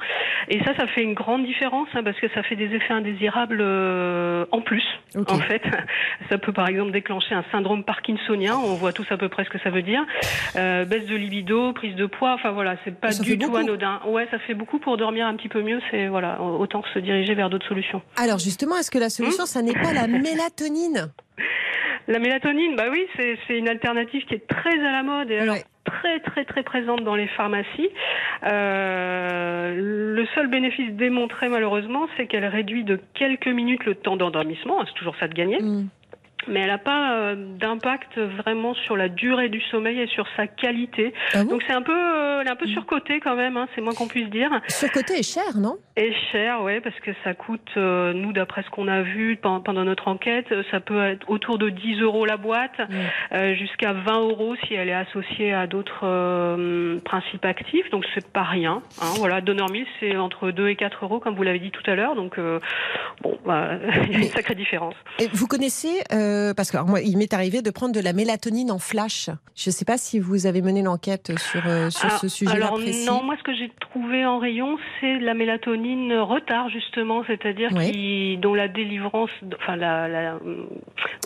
Et 0.50 0.62
ça, 0.62 0.72
ça 0.76 0.86
fait 0.86 1.02
une 1.02 1.14
grande 1.14 1.44
différence 1.44 1.88
hein, 1.94 2.04
parce 2.04 2.20
que 2.20 2.28
ça 2.28 2.44
fait 2.44 2.54
des 2.54 2.72
effets 2.72 2.94
indésirables 2.94 3.58
euh, 3.60 4.46
en 4.52 4.60
plus. 4.60 4.84
En 5.16 5.38
fait, 5.38 5.62
ça 6.28 6.38
peut 6.38 6.52
par 6.52 6.68
exemple 6.68 6.92
déclencher 6.92 7.34
un 7.34 7.44
syndrome 7.50 7.82
parkinsonien. 7.82 8.54
On 8.56 8.74
voit 8.74 8.92
tous 8.92 9.10
à 9.10 9.16
peu 9.16 9.28
près 9.28 9.42
ce 9.42 9.50
que 9.50 9.58
ça 9.58 9.70
veut 9.70 9.82
dire. 9.82 10.04
Euh, 10.54 10.84
baisse 10.84 11.06
de 11.06 11.16
libido, 11.16 11.72
prise 11.72 11.96
de 11.96 12.06
poids. 12.06 12.34
Enfin 12.34 12.52
voilà, 12.52 12.76
c'est 12.84 13.00
pas 13.00 13.10
Ça 13.10 13.24
du 13.24 13.36
tout 13.36 13.46
beaucoup. 13.46 13.56
anodin. 13.56 14.00
Ouais, 14.06 14.28
ça 14.30 14.38
fait 14.38 14.54
beaucoup 14.54 14.78
pour 14.78 14.96
dormir 14.96 15.23
un 15.26 15.36
petit 15.36 15.48
peu 15.48 15.62
mieux. 15.62 15.80
C'est 15.90 16.08
voilà, 16.08 16.40
autant 16.40 16.82
se 16.92 16.98
diriger 16.98 17.34
vers 17.34 17.50
d'autres 17.50 17.66
solutions. 17.68 18.02
Alors 18.16 18.38
justement, 18.38 18.76
est-ce 18.76 18.90
que 18.90 18.98
la 18.98 19.10
solution, 19.10 19.46
ça 19.46 19.62
n'est 19.62 19.72
pas 19.74 19.92
la 19.92 20.06
mélatonine? 20.08 21.10
La 22.06 22.18
mélatonine, 22.18 22.76
bah 22.76 22.84
oui, 22.90 23.06
c'est 23.16 23.56
une 23.58 23.68
alternative 23.68 24.24
qui 24.26 24.34
est 24.34 24.46
très 24.46 24.78
à 24.78 24.92
la 24.92 25.02
mode 25.02 25.30
et 25.30 25.38
alors 25.38 25.54
Ouais. 25.54 25.64
très 25.84 26.20
très 26.20 26.44
très 26.44 26.62
présente 26.62 27.02
dans 27.02 27.14
les 27.14 27.28
pharmacies. 27.28 27.88
Euh, 28.44 29.74
le 30.14 30.26
seul 30.34 30.48
bénéfice 30.48 30.90
démontré 30.92 31.48
malheureusement, 31.48 32.06
c'est 32.16 32.26
qu'elle 32.26 32.46
réduit 32.46 32.84
de 32.84 33.00
quelques 33.14 33.48
minutes 33.48 33.84
le 33.84 33.94
temps 33.94 34.16
d'endormissement. 34.16 34.84
C'est 34.86 34.94
toujours 34.94 35.16
ça 35.18 35.28
de 35.28 35.34
gagner. 35.34 35.60
Mm. 35.62 35.88
Mais 36.48 36.60
elle 36.60 36.68
n'a 36.68 36.78
pas 36.78 37.14
euh, 37.16 37.34
d'impact 37.58 38.18
vraiment 38.18 38.74
sur 38.74 38.96
la 38.96 39.08
durée 39.08 39.48
du 39.48 39.60
sommeil 39.70 40.00
et 40.00 40.06
sur 40.08 40.26
sa 40.36 40.46
qualité. 40.46 41.12
Ah 41.34 41.44
Donc 41.44 41.62
c'est 41.66 41.72
un 41.72 41.82
peu, 41.82 41.92
euh, 41.92 42.40
elle 42.40 42.46
est 42.46 42.50
un 42.50 42.56
peu 42.56 42.66
Mm. 42.66 42.72
surcotée 42.74 43.20
quand 43.20 43.36
même, 43.36 43.56
hein, 43.56 43.66
c'est 43.74 43.80
moins 43.80 43.94
qu'on 43.94 44.08
puisse 44.08 44.28
dire. 44.30 44.50
Ce 44.68 44.86
côté 44.86 45.14
est 45.18 45.22
cher, 45.34 45.56
non? 45.56 45.76
Et 45.96 46.12
cher, 46.32 46.62
ouais, 46.62 46.80
parce 46.80 46.98
que 47.00 47.10
ça 47.22 47.34
coûte, 47.34 47.70
euh, 47.76 48.12
nous, 48.12 48.32
d'après 48.32 48.62
ce 48.64 48.70
qu'on 48.70 48.88
a 48.88 49.02
vu 49.02 49.36
pen- 49.36 49.60
pendant 49.64 49.84
notre 49.84 50.08
enquête, 50.08 50.46
euh, 50.50 50.62
ça 50.70 50.80
peut 50.80 51.02
être 51.04 51.28
autour 51.30 51.58
de 51.58 51.68
10 51.70 52.00
euros 52.00 52.24
la 52.26 52.36
boîte, 52.36 52.78
Mm. 53.32 53.52
jusqu'à 53.54 53.92
20 53.92 54.20
euros 54.20 54.54
si 54.66 54.74
elle 54.74 54.88
est 54.88 54.92
associée 54.94 55.52
à 55.52 55.66
d'autres 55.66 56.98
principes 57.04 57.44
actifs. 57.44 57.88
Donc 57.90 58.04
c'est 58.14 58.26
pas 58.32 58.42
rien. 58.42 58.82
Hein, 59.00 59.12
voilà, 59.18 59.40
Donormil, 59.40 59.86
c'est 60.00 60.16
entre 60.16 60.50
2 60.50 60.68
et 60.68 60.76
4 60.76 61.04
euros, 61.04 61.20
comme 61.20 61.34
vous 61.34 61.42
l'avez 61.42 61.58
dit 61.58 61.70
tout 61.70 61.88
à 61.90 61.94
l'heure. 61.94 62.14
Donc 62.14 62.38
bon, 63.22 63.38
bah, 63.44 63.70
il 64.08 64.12
y 64.12 64.16
a 64.16 64.18
une 64.18 64.24
sacrée 64.24 64.54
différence. 64.54 64.94
Et 65.18 65.28
Vous 65.32 65.46
connaissez, 65.46 66.02
euh, 66.34 66.54
parce 66.54 66.70
que 66.70 66.76
alors, 66.76 66.88
moi, 66.88 67.00
il 67.00 67.16
m'est 67.16 67.32
arrivé 67.32 67.62
de 67.62 67.70
prendre 67.70 67.92
de 67.94 68.00
la 68.00 68.12
mélatonine 68.12 68.70
en 68.70 68.78
flash. 68.78 69.30
Je 69.54 69.70
ne 69.70 69.72
sais 69.72 69.84
pas 69.84 69.96
si 69.98 70.18
vous 70.18 70.46
avez 70.46 70.62
mené 70.62 70.82
l'enquête 70.82 71.32
sur, 71.38 71.62
euh, 71.66 71.90
sur 71.90 72.06
Alors- 72.06 72.18
ce 72.20 72.28
sujet-là 72.28 72.68
précis. 72.72 73.06
non, 73.06 73.22
moi 73.22 73.36
ce 73.38 73.42
que 73.44 73.54
j'ai 73.54 73.70
trouvé 73.80 74.26
en 74.26 74.38
rayon, 74.38 74.76
c'est 75.00 75.18
la 75.20 75.34
mélatonine 75.34 76.12
retard 76.14 76.68
justement, 76.70 77.22
c'est-à-dire 77.26 77.70
qui 77.70 78.36
dont 78.38 78.54
la 78.54 78.68
délivrance, 78.68 79.30
enfin 79.60 79.76
la, 79.76 80.08
la 80.08 80.38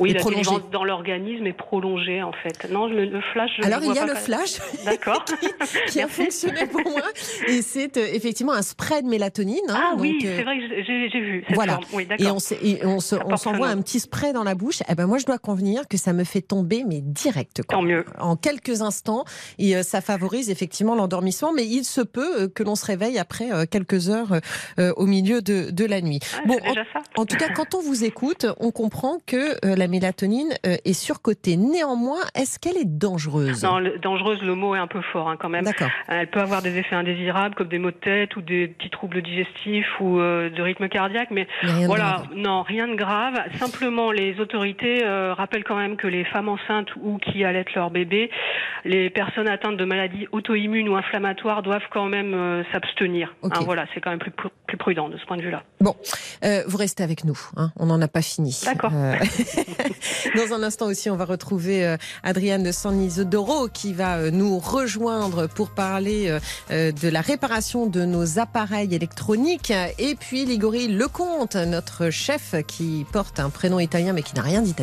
oui 0.01 0.11
Est 0.11 0.15
la 0.15 0.23
délivrance 0.25 0.71
dans 0.71 0.85
l'organisme 0.85 1.47
est 1.47 1.53
prolongée 1.53 2.23
en 2.23 2.33
fait. 2.33 2.71
Non, 2.71 2.87
le, 2.87 3.07
le 3.07 3.21
flash. 3.33 3.51
je 3.61 3.67
Alors 3.67 3.81
il 3.83 3.95
y 3.95 3.99
a 3.99 4.07
le 4.07 4.15
flash 4.15 4.59
D'accord. 4.85 5.25
qui 5.89 6.01
a 6.01 6.09
fonctionné 6.09 6.67
pour 6.67 6.83
moi 6.83 7.03
et 7.49 7.63
c'est 7.63 7.97
euh, 7.97 8.07
effectivement 8.13 8.53
un 8.53 8.63
spray 8.63 9.03
de 9.03 9.09
mélatonine. 9.09 9.59
hein, 9.69 9.79
Ah 9.93 9.95
oui, 9.99 10.13
donc, 10.13 10.25
euh, 10.25 10.35
c'est 10.37 10.43
vrai 10.45 10.59
que 10.59 10.85
j'ai 11.13 11.21
vu. 11.21 11.45
Cette 11.47 11.55
voilà. 11.57 11.81
Oui, 11.93 12.07
Et 12.19 12.29
on, 12.31 12.39
se- 12.39 13.17
s'envoie 13.37 13.69
un 13.69 13.81
petit 13.81 14.01
spray 14.01 14.33
dans 14.33 14.45
la 14.45 14.55
bouche. 14.55 14.83
Eh 14.89 14.95
ben 14.99 15.07
moi, 15.07 15.17
je 15.19 15.25
dois 15.25 15.39
convenir 15.39 15.89
que 15.89 15.97
ça 15.97 16.13
me 16.13 16.25
fait 16.25 16.43
tomber, 16.43 16.85
mais 16.87 17.01
direct. 17.01 17.63
Quoi. 17.67 17.79
Tant 17.79 17.83
mieux. 17.83 18.05
En 18.19 18.37
quelques 18.37 18.83
instants, 18.83 19.25
et 19.59 19.77
euh, 19.77 19.83
ça 19.83 20.01
favorise 20.03 20.51
effectivement 20.51 20.95
l'endormissement, 20.95 21.53
mais 21.55 21.65
il 21.65 21.85
se 21.85 22.03
peut 22.03 22.43
euh, 22.43 22.49
que 22.49 22.63
l'on 22.63 22.75
se 22.75 22.85
réveille 22.85 23.19
après 23.19 23.51
euh, 23.51 23.65
quelques 23.65 24.11
heures 24.11 24.41
au 24.77 25.07
milieu 25.07 25.41
de, 25.41 25.71
de 25.71 25.85
la 25.87 26.01
nuit. 26.01 26.19
Ah, 26.37 26.43
bon, 26.47 26.57
déjà 26.57 26.83
ça. 26.93 27.01
En 27.17 27.25
tout 27.27 27.37
cas, 27.37 27.49
quand 27.55 27.75
on 27.75 27.81
vous 27.81 28.05
écoute, 28.05 28.47
on 28.59 28.71
comprend 28.73 29.19
que 29.27 29.57
la 29.65 29.87
mélatonine 29.89 30.53
est 30.65 30.93
surcotée. 30.93 31.57
Néanmoins, 31.57 32.21
est-ce 32.35 32.59
qu'elle 32.59 32.77
est 32.77 32.85
dangereuse? 32.85 33.63
Non, 33.63 33.79
le- 33.79 33.99
dangereuse, 33.99 34.43
le 34.43 34.55
mot 34.55 34.75
est 34.75 34.79
un 34.79 34.87
peu 34.87 35.01
fort 35.13 35.29
hein, 35.31 35.37
quand 35.41 35.49
même. 35.49 35.65
D'accord. 35.65 35.91
Elle 36.09 36.29
peut 36.31 36.41
avoir 36.41 36.63
des 36.63 36.77
effets 36.77 36.97
indésirables 36.97 37.55
comme 37.55 37.69
des 37.69 37.79
maux 37.79 37.91
de 37.93 37.97
tête 37.97 38.35
ou 38.37 38.41
des 38.43 38.69
petits 38.69 38.91
troubles 38.91 39.23
digestifs 39.23 39.87
ou 40.01 40.19
euh, 40.19 40.51
de 40.51 40.63
rythme 40.63 40.89
cardiaque, 40.89 41.29
mais 41.31 41.47
Mais 41.63 41.71
rien 41.71 41.83
de 41.83 41.87
Voilà, 41.87 42.23
non, 42.35 42.63
rien 42.63 42.89
de 42.89 42.95
grave. 42.95 43.35
Simplement, 43.59 44.11
les 44.11 44.39
autorités 44.41 44.88
euh, 45.03 45.35
rappellent 45.35 45.65
quand 45.65 45.77
même 45.77 45.97
que 45.97 46.07
les 46.07 46.25
femmes 46.25 46.49
enceintes 46.49 46.89
ou 47.01 47.19
qui 47.19 47.45
allaitent 47.45 47.75
leur 47.75 47.91
bébé, 47.91 48.31
les 48.85 49.11
personnes 49.11 49.49
atteintes 49.49 49.77
de 49.77 49.85
maladies 49.85 50.27
auto-immunes 50.33 50.89
ou 50.89 50.97
inflammatoires 50.97 51.63
doivent 51.63 51.89
quand 51.93 52.07
même 52.07 52.35
euh, 52.35 52.63
s'abstenir. 52.73 53.35
Hein, 53.43 53.51
voilà, 53.65 53.87
c'est 53.95 54.01
quand 54.01 54.11
même 54.11 54.19
plus, 54.19 54.31
pr- 54.31 54.51
plus 54.67 54.77
prudent 54.77 55.09
de 55.09 55.17
ce 55.19 55.25
point 55.27 55.37
de 55.37 55.43
vue-là. 55.43 55.63
Bon, 55.81 55.95
euh, 56.45 56.63
vous 56.67 56.77
restez 56.77 57.03
avec 57.03 57.25
nous. 57.25 57.39
hein, 57.57 57.71
on 57.77 57.87
n'en 57.87 58.01
a 58.01 58.09
pas 58.09 58.23
fini. 58.23 58.59
D'accord. 58.65 58.91
Dans 60.37 60.55
un 60.55 60.63
instant 60.63 60.87
aussi, 60.87 61.11
on 61.11 61.17
va 61.17 61.25
retrouver 61.25 61.97
Adriane 62.23 62.63
de 62.63 62.73
San 62.73 63.01
Isidoro 63.01 63.69
qui 63.69 63.93
va 63.93 64.31
nous 64.31 64.59
rejoindre 64.59 65.47
pour 65.49 65.71
parler 65.71 66.37
de 66.71 67.09
la 67.09 67.21
réparation 67.21 67.87
de 67.87 68.05
nos 68.05 68.39
appareils 68.39 68.95
électroniques. 68.95 69.73
Et 69.99 70.15
puis 70.15 70.45
Ligori 70.45 70.89
Lecomte, 70.89 71.57
notre 71.57 72.11
chef 72.11 72.55
qui 72.67 73.05
porte 73.13 73.41
un 73.41 73.51
prénom 73.51 73.79
italien 73.81 74.13
mais 74.13 74.23
qui 74.23 74.35
n'a 74.35 74.43
rien 74.43 74.63
d'italien, 74.63 74.78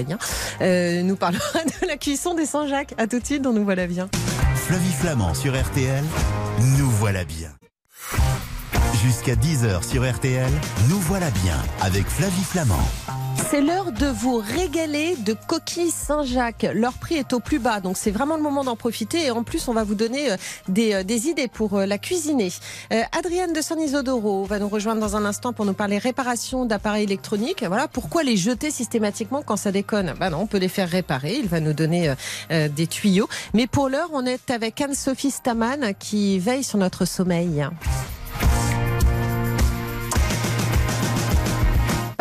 euh, 0.62 1.01
nous 1.03 1.15
parlera 1.15 1.59
de 1.81 1.88
la 1.88 1.97
cuisson 1.97 2.33
des 2.33 2.45
Saint-Jacques. 2.45 2.94
À 2.97 3.07
tout 3.07 3.19
de 3.19 3.25
suite, 3.25 3.45
on 3.45 3.53
nous 3.53 3.63
voilà 3.63 3.88
bien. 3.88 4.09
Flavie 4.56 4.92
Flamand 4.92 5.33
sur 5.33 5.59
RTL, 5.59 6.03
nous 6.77 6.89
voilà 6.89 7.24
bien. 7.24 7.51
Jusqu'à 9.06 9.36
10h 9.36 9.88
sur 9.88 10.12
RTL, 10.12 10.50
nous 10.90 11.00
voilà 11.02 11.30
bien 11.44 11.57
avec 11.80 12.07
Flavie 12.07 12.44
Flamand. 12.44 12.74
C'est 13.52 13.62
l'heure 13.62 13.92
de 13.92 14.07
vous 14.07 14.38
régaler 14.38 15.16
de 15.16 15.34
coquilles 15.34 15.92
Saint-Jacques. 15.92 16.66
Leur 16.74 16.94
prix 16.94 17.13
est 17.13 17.31
au 17.31 17.40
plus 17.40 17.60
bas, 17.60 17.81
donc 17.81 17.98
c'est 17.98 18.10
vraiment 18.10 18.36
le 18.36 18.42
moment 18.42 18.64
d'en 18.64 18.76
profiter. 18.76 19.26
Et 19.26 19.30
en 19.30 19.44
plus, 19.44 19.68
on 19.68 19.74
va 19.74 19.83
vous 19.83 19.94
donner 19.94 20.31
euh, 20.31 20.38
des, 20.69 20.95
euh, 20.95 21.04
des 21.04 21.28
idées 21.28 21.47
pour 21.47 21.76
euh, 21.76 21.85
la 21.85 22.00
cuisiner. 22.00 22.52
Adrienne 23.12 23.54
de 23.54 23.62
San 23.62 23.80
Isodoro 23.80 24.45
va 24.45 24.57
nous 24.57 24.69
rejoindre 24.69 25.02
dans 25.02 25.16
un 25.16 25.24
instant 25.24 25.54
pour 25.54 25.66
nous 25.66 25.74
parler 25.74 26.00
réparation 26.00 26.66
d'appareils 26.66 27.04
électroniques. 27.04 27.64
Voilà, 27.64 27.88
pourquoi 27.88 28.24
les 28.24 28.38
jeter 28.38 28.71
systématiquement 28.71 29.44
quand 29.44 29.57
ça 29.57 29.71
déconne 29.71 30.16
Bah 30.19 30.31
non, 30.31 30.40
on 30.40 30.47
peut 30.47 30.57
les 30.57 30.68
faire 30.68 30.90
réparer. 30.90 31.35
Il 31.35 31.47
va 31.47 31.59
nous 31.59 31.74
donner 31.74 32.12
des 32.50 32.88
tuyaux. 32.88 33.30
Mais 33.54 33.68
pour 33.68 33.88
l'heure, 33.88 34.09
on 34.14 34.26
est 34.26 34.50
avec 34.50 34.81
Anne-Sophie 34.81 35.30
Staman 35.30 35.94
qui 36.00 36.40
veille 36.40 36.64
sur 36.64 36.80
notre 36.80 37.06
sommeil. 37.06 37.68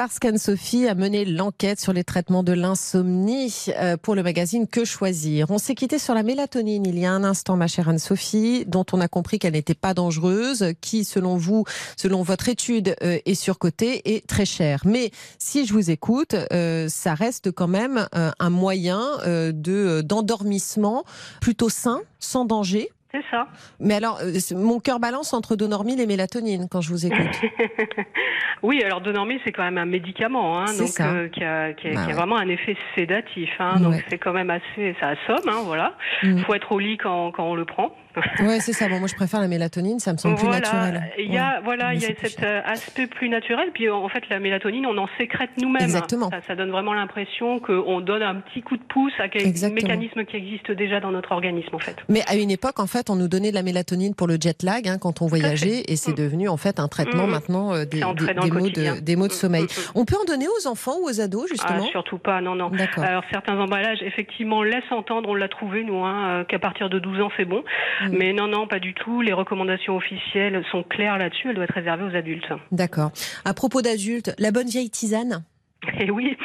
Parce 0.05 0.19
qu'Anne-Sophie 0.19 0.87
a 0.87 0.95
mené 0.95 1.25
l'enquête 1.25 1.81
sur 1.81 1.95
les 1.95 2.05
traitements 2.05 2.43
de 2.43 2.53
l'insomnie 2.53 3.69
euh, 3.81 3.97
pour 3.97 4.15
le 4.15 4.23
magazine 4.23 4.67
Que 4.67 4.85
choisir. 4.85 5.51
On 5.51 5.57
s'est 5.57 5.75
quitté 5.75 5.99
sur 5.99 6.13
la 6.13 6.23
mélatonine 6.23 6.85
il 6.85 6.99
y 6.99 7.07
a 7.07 7.13
un 7.13 7.25
instant, 7.25 7.57
ma 7.57 7.69
chère 7.69 7.89
Anne-Sophie, 7.89 8.67
dont 8.67 8.85
on 8.93 9.01
a 9.01 9.09
compris 9.09 9.39
qu'elle 9.39 9.55
n'était 9.55 9.73
pas 9.73 9.95
dangereuse, 9.95 10.75
qui, 10.83 11.07
selon 11.07 11.39
vous, 11.39 11.65
selon 11.97 12.23
votre 12.23 12.51
étude, 12.51 12.95
euh, 13.03 13.19
est 13.25 13.35
surcotée 13.35 14.15
et 14.15 14.21
très 14.21 14.45
chère. 14.45 14.83
Mais 14.85 15.11
si 15.39 15.65
je 15.65 15.73
vous 15.73 15.91
écoute, 15.91 16.37
euh, 16.53 16.87
ça 16.91 17.15
reste 17.15 17.51
quand 17.51 17.69
même 17.69 18.07
un 18.13 18.51
moyen 18.51 19.01
de 19.25 20.03
d'endormissement 20.03 21.05
plutôt 21.41 21.71
sain, 21.71 22.03
sans 22.19 22.45
danger. 22.45 22.91
C'est 23.15 23.23
ça. 23.31 23.47
Mais 23.79 23.95
alors, 23.95 24.19
euh, 24.25 24.33
mon 24.57 24.81
cœur 24.81 24.99
balance 24.99 25.33
entre 25.35 25.55
Donormil 25.55 26.01
et 26.01 26.07
mélatonine 26.07 26.67
quand 26.69 26.81
je 26.81 26.89
vous 26.91 27.07
écoute. 27.07 27.41
oui, 28.65 28.83
alors 28.83 29.01
Donormil, 29.03 29.39
c'est 29.45 29.53
quand 29.53 29.63
même 29.63 29.79
un 29.79 29.85
médicament, 29.85 30.59
hein, 30.59 30.65
donc 30.77 30.89
ça. 30.89 31.13
euh, 31.13 31.29
qui 31.29 31.45
a, 31.45 31.73
qui 31.75 31.89
a- 31.89 31.95
Bah 31.95 32.01
qui 32.01 32.05
a 32.05 32.07
ouais. 32.09 32.13
vraiment 32.13 32.37
un 32.37 32.49
effet 32.49 32.77
sédatif. 32.97 33.51
Hein, 33.61 33.79
Donc 33.81 33.93
Ouais. 33.93 34.05
c'est 34.09 34.19
quand 34.19 34.33
même 34.33 34.51
assez, 34.51 34.97
ça 34.99 35.11
assomme, 35.11 35.49
hein, 35.49 35.63
voilà. 35.65 35.95
Mm. 36.25 36.39
faut 36.41 36.55
être 36.55 36.73
au 36.73 36.79
lit 36.81 36.97
quand, 36.97 37.31
quand 37.31 37.45
on 37.49 37.55
le 37.55 37.65
prend. 37.65 37.95
Ouais, 38.41 38.61
c'est 38.61 38.73
ça. 38.73 38.89
Bon, 38.89 38.99
moi, 38.99 39.09
je 39.09 39.15
préfère 39.15 39.41
la 39.41 39.49
mélatonine, 39.49 39.99
ça 39.99 40.13
me 40.13 40.19
semble 40.19 40.37
voilà. 40.37 40.61
plus 40.61 40.71
naturel. 40.77 41.03
Il 41.19 41.33
y 41.33 41.39
a, 41.39 41.55
Ouais. 41.57 41.61
voilà, 41.65 41.95
il 41.95 42.01
y 42.03 42.05
a 42.05 42.09
cet 42.09 42.39
cher. 42.41 42.45
euh, 42.45 42.61
aspect 42.73 43.07
plus 43.07 43.29
naturel. 43.29 43.71
Puis 43.75 43.89
en 43.91 44.09
fait, 44.09 44.23
la 44.31 44.39
mélatonine, 44.41 44.87
on 44.87 44.97
en 44.99 45.09
sécrète 45.19 45.51
nous-mêmes. 45.61 45.83
Exactement. 45.83 46.31
Ça, 46.31 46.41
ça 46.47 46.55
donne 46.55 46.71
vraiment 46.71 46.95
l'impression 46.95 47.59
qu'on 47.61 48.01
donne 48.01 48.23
un 48.23 48.37
petit 48.37 48.63
coup 48.63 48.77
de 48.77 48.83
pouce 48.85 49.13
à 49.19 49.29
quel 49.29 49.47
Exactement. 49.47 49.75
mécanisme 49.89 50.25
qui 50.25 50.37
existe 50.37 50.71
déjà 50.71 51.01
dans 51.01 51.11
notre 51.11 51.33
organisme, 51.33 51.75
en 51.75 51.79
fait. 51.79 51.97
Mais 52.09 52.23
à 52.29 52.37
une 52.37 52.51
époque, 52.51 52.79
en 52.81 52.87
fait, 52.87 53.11
on 53.11 53.17
nous 53.17 53.29
donnait 53.29 53.51
de 53.51 53.55
la 53.55 53.63
mélatonine 53.63 54.15
pour 54.15 54.27
le 54.27 54.37
jet 54.41 54.63
lag 54.63 54.87
hein, 54.89 54.99
quand 54.99 55.23
on 55.23 55.27
voyageait, 55.27 55.83
et 55.89 55.97
c'est 55.97 56.13
Mm. 56.13 56.17
devenu 56.17 56.49
en 56.49 56.57
fait 56.57 56.79
un 56.81 56.89
traitement 56.89 57.27
Mm. 57.27 57.31
maintenant 57.31 57.75
euh, 57.75 57.85
des, 57.85 58.01
maux 58.01 58.15
de, 58.15 59.01
des 59.01 59.17
maux 59.17 59.27
de 59.29 59.33
Mm, 59.33 59.37
sommeil. 59.37 59.63
mm, 59.63 59.67
mm. 59.67 59.93
On 59.97 60.05
peut 60.05 60.17
en 60.21 60.25
donner 60.25 60.47
aux 60.49 60.67
enfants 60.69 60.97
ou 61.03 61.09
aux 61.09 61.21
ados 61.21 61.45
Ah, 61.47 61.53
justement? 61.53 61.87
surtout 61.91 62.19
pas, 62.19 62.41
non, 62.41 62.55
non. 62.55 62.69
D'accord. 62.71 63.05
Alors 63.05 63.25
certains 63.33 63.59
emballages, 63.59 64.03
effectivement, 64.03 64.63
laissent 64.63 64.83
entendre, 64.91 65.29
on 65.29 65.35
l'a 65.35 65.49
trouvé, 65.49 65.85
nous, 65.85 66.05
hein, 66.05 66.41
euh, 66.41 66.45
qu'à 66.45 66.59
partir 66.59 66.89
de 66.89 66.99
12 66.99 67.21
ans, 67.21 67.31
c'est 67.37 67.45
bon. 67.45 67.63
Mm. 68.11 68.17
Mais 68.17 68.33
non, 68.33 68.49
non, 68.49 68.67
pas 68.67 68.81
du 68.81 68.95
tout. 68.95 69.21
Les 69.21 69.33
recommandations 69.33 69.97
officielles 69.97 70.63
sont 70.71 70.83
claires 70.83 71.19
là-dessus. 71.19 71.49
Elles 71.49 71.55
doivent 71.55 71.69
être 71.69 71.75
réservées 71.75 72.05
aux 72.05 72.17
adultes. 72.17 72.53
D'accord. 72.73 73.13
À 73.45 73.55
propos 73.55 73.83
d'adultes, 73.83 74.35
la 74.39 74.51
bonne 74.51 74.69
vieille 74.69 74.91
tisane? 74.91 75.45
Et 76.01 76.11
oui, 76.11 76.37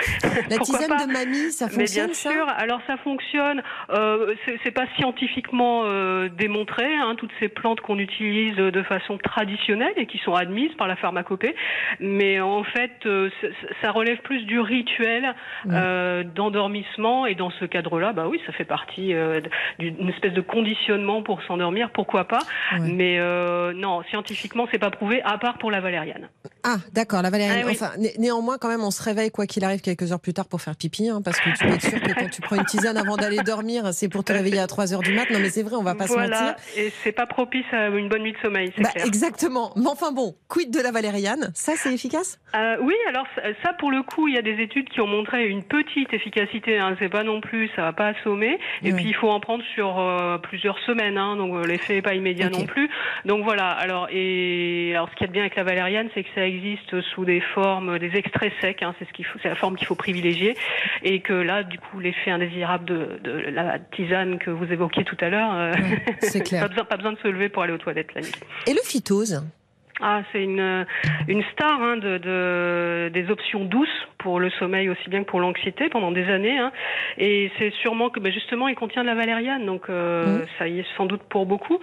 La 0.49 0.57
tisane 0.59 1.07
de 1.07 1.11
mamie, 1.13 1.51
ça 1.51 1.65
Mais 1.67 1.71
fonctionne 1.85 2.05
bien 2.07 2.13
ça? 2.13 2.31
sûr, 2.31 2.47
alors 2.49 2.81
ça 2.87 2.97
fonctionne. 2.97 3.61
Euh, 3.89 4.33
c'est 4.63 4.71
pas 4.71 4.85
scientifiquement 4.97 5.83
euh, 5.85 6.29
démontré. 6.29 6.85
Hein, 6.95 7.15
toutes 7.17 7.31
ces 7.39 7.49
plantes 7.49 7.81
qu'on 7.81 7.99
utilise 7.99 8.55
de 8.55 8.83
façon 8.83 9.17
traditionnelle 9.17 9.93
et 9.97 10.05
qui 10.05 10.17
sont 10.19 10.33
admises 10.33 10.73
par 10.77 10.87
la 10.87 10.95
pharmacopée, 10.95 11.55
mais 11.99 12.39
en 12.41 12.63
fait, 12.63 12.91
euh, 13.05 13.29
ça 13.81 13.91
relève 13.91 14.17
plus 14.19 14.43
du 14.45 14.59
rituel 14.59 15.33
d'endormissement. 16.35 17.25
Et 17.25 17.35
dans 17.35 17.49
ce 17.51 17.65
cadre-là, 17.65 18.13
bah 18.13 18.27
oui, 18.27 18.39
ça 18.45 18.51
fait 18.53 18.65
partie 18.65 19.13
d'une 19.79 20.09
espèce 20.09 20.33
de 20.33 20.41
conditionnement 20.41 21.21
pour 21.23 21.41
s'endormir. 21.43 21.91
Pourquoi 21.91 22.25
pas 22.25 22.39
Ouais. 22.73 22.89
Mais 22.91 23.19
non, 23.73 24.03
scientifiquement, 24.09 24.67
c'est 24.71 24.79
pas 24.79 24.91
prouvé, 24.91 25.21
à 25.23 25.37
part 25.37 25.57
pour 25.57 25.71
la 25.71 25.79
valériane. 25.81 26.29
Ah, 26.63 26.77
d'accord, 26.93 27.21
la 27.21 27.29
valériane. 27.29 27.59
Ah 27.63 27.65
oui. 27.67 27.71
Enfin, 27.75 27.91
né- 27.97 28.13
néanmoins, 28.17 28.57
quand 28.57 28.67
même, 28.67 28.83
on 28.83 28.91
se 28.91 29.01
réveille 29.03 29.28
quoi 29.29 29.45
qu'il 29.45 29.63
arrive 29.63 29.81
quelques 29.81 30.11
heures 30.11 30.19
plus 30.19 30.33
tard 30.33 30.47
pour 30.47 30.61
faire 30.61 30.75
pipi, 30.75 31.09
hein, 31.09 31.21
parce 31.23 31.39
que 31.39 31.49
tu 31.57 31.65
peux 31.65 31.73
être 31.73 31.81
sûr 31.81 32.01
que 32.01 32.13
quand 32.19 32.29
tu 32.29 32.41
prends 32.41 32.55
une 32.55 32.65
tisane 32.65 32.97
avant 32.97 33.15
d'aller 33.17 33.37
dormir, 33.45 33.93
c'est 33.93 34.09
pour 34.09 34.23
te 34.23 34.31
réveiller 34.33 34.59
à 34.59 34.67
3 34.67 34.93
heures 34.93 35.01
du 35.01 35.13
mat. 35.13 35.29
Non, 35.29 35.39
mais 35.39 35.49
c'est 35.49 35.63
vrai, 35.63 35.75
on 35.75 35.83
va 35.83 35.95
pas 35.95 36.07
se 36.07 36.13
mentir. 36.13 36.27
voilà, 36.29 36.55
et 36.77 36.91
c'est 37.03 37.11
pas 37.11 37.25
propice 37.25 37.65
à 37.71 37.87
une 37.87 38.09
bonne 38.09 38.23
nuit 38.23 38.33
de 38.33 38.37
sommeil, 38.39 38.71
c'est 38.75 38.81
Bah, 38.83 38.89
clair. 38.89 39.05
exactement. 39.05 39.71
Mais 39.75 39.87
enfin 39.87 40.11
bon, 40.11 40.35
quid 40.47 40.71
de 40.71 40.81
la 40.81 40.91
valériane? 40.91 41.51
Ça, 41.53 41.73
c'est 41.75 41.93
efficace? 41.93 42.39
Euh, 42.55 42.77
oui, 42.81 42.95
alors 43.07 43.25
ça, 43.63 43.73
pour 43.73 43.91
le 43.91 44.03
coup, 44.03 44.27
il 44.27 44.35
y 44.35 44.37
a 44.37 44.41
des 44.41 44.61
études 44.61 44.89
qui 44.89 45.01
ont 45.01 45.07
montré 45.07 45.47
une 45.47 45.63
petite 45.63 46.13
efficacité. 46.13 46.77
Hein, 46.79 46.95
c'est 46.99 47.09
pas 47.09 47.23
non 47.23 47.41
plus, 47.41 47.69
ça 47.75 47.83
va 47.83 47.93
pas 47.93 48.07
assommer. 48.07 48.59
Et 48.83 48.91
puis 48.93 49.05
il 49.07 49.15
faut 49.15 49.29
en 49.29 49.39
prendre 49.39 49.63
sur 49.75 49.99
euh, 49.99 50.37
plusieurs 50.37 50.77
semaines, 50.79 51.17
hein, 51.17 51.35
donc 51.35 51.53
euh, 51.55 51.65
l'effet 51.67 51.97
est 51.97 52.01
pas 52.01 52.13
immédiat 52.13 52.49
non 52.49 52.65
plus. 52.65 52.89
Donc 53.25 53.43
voilà. 53.43 53.67
Alors 53.69 54.07
et 54.11 54.91
alors 54.95 55.09
ce 55.11 55.15
qui 55.15 55.23
est 55.23 55.27
bien 55.27 55.41
avec 55.41 55.55
la 55.55 55.63
valériane, 55.63 56.09
c'est 56.13 56.23
que 56.23 56.29
ça 56.35 56.45
existe 56.45 57.01
sous 57.13 57.25
des 57.25 57.41
formes, 57.53 57.99
des 57.99 58.11
extraits 58.15 58.53
secs. 58.61 58.81
Hein, 58.83 58.95
c'est 58.99 59.05
ce 59.09 59.13
qu'il 59.13 59.25
faut, 59.25 59.37
c'est 59.43 59.49
la 59.49 59.55
forme 59.55 59.75
qu'il 59.75 59.87
faut 59.87 59.95
privilégier. 59.95 60.55
Et 61.03 61.19
que 61.21 61.33
là, 61.33 61.63
du 61.63 61.77
coup, 61.79 61.99
l'effet 61.99 62.31
indésirable 62.31 62.85
de, 62.85 63.19
de 63.23 63.31
la 63.51 63.79
tisane 63.79 64.39
que 64.39 64.49
vous 64.51 64.71
évoquiez 64.71 65.03
tout 65.03 65.17
à 65.19 65.29
l'heure, 65.29 65.53
euh, 65.53 65.71
Ouais, 65.73 66.15
C'est 66.21 66.41
clair. 66.47 66.61
pas 66.61 66.67
besoin, 66.69 66.85
pas 66.85 66.97
besoin 66.97 67.11
de 67.13 67.17
se 67.19 67.27
lever 67.27 67.49
pour 67.49 67.63
aller 67.63 67.73
aux 67.73 67.77
toilettes 67.77 68.13
la 68.15 68.21
nuit. 68.21 68.31
Et 68.67 68.73
le 68.73 68.81
phytose? 68.83 69.43
Ah, 70.01 70.21
c'est 70.31 70.43
une, 70.43 70.85
une 71.27 71.43
star 71.51 71.81
hein, 71.81 71.97
de, 71.97 72.17
de- 72.17 73.09
des 73.13 73.29
options 73.29 73.65
douces 73.65 74.07
pour 74.17 74.39
le 74.39 74.49
sommeil 74.51 74.89
aussi 74.89 75.09
bien 75.09 75.23
que 75.23 75.29
pour 75.29 75.39
l'anxiété 75.41 75.89
pendant 75.89 76.11
des 76.11 76.25
années. 76.29 76.57
hein. 76.57 76.71
Et 77.17 77.51
c'est 77.59 77.71
sûrement 77.81 78.09
que 78.09 78.19
ben, 78.19 78.31
justement 78.31 78.67
il 78.67 78.75
contient 78.75 79.01
de 79.01 79.07
la 79.07 79.15
valériane, 79.15 79.65
donc 79.65 79.89
euh, 79.89 80.39
Mhm. 80.39 80.45
ça 80.57 80.67
y 80.67 80.79
est 80.79 80.85
sans 80.97 81.05
doute 81.05 81.21
pour 81.29 81.45
beaucoup. 81.45 81.79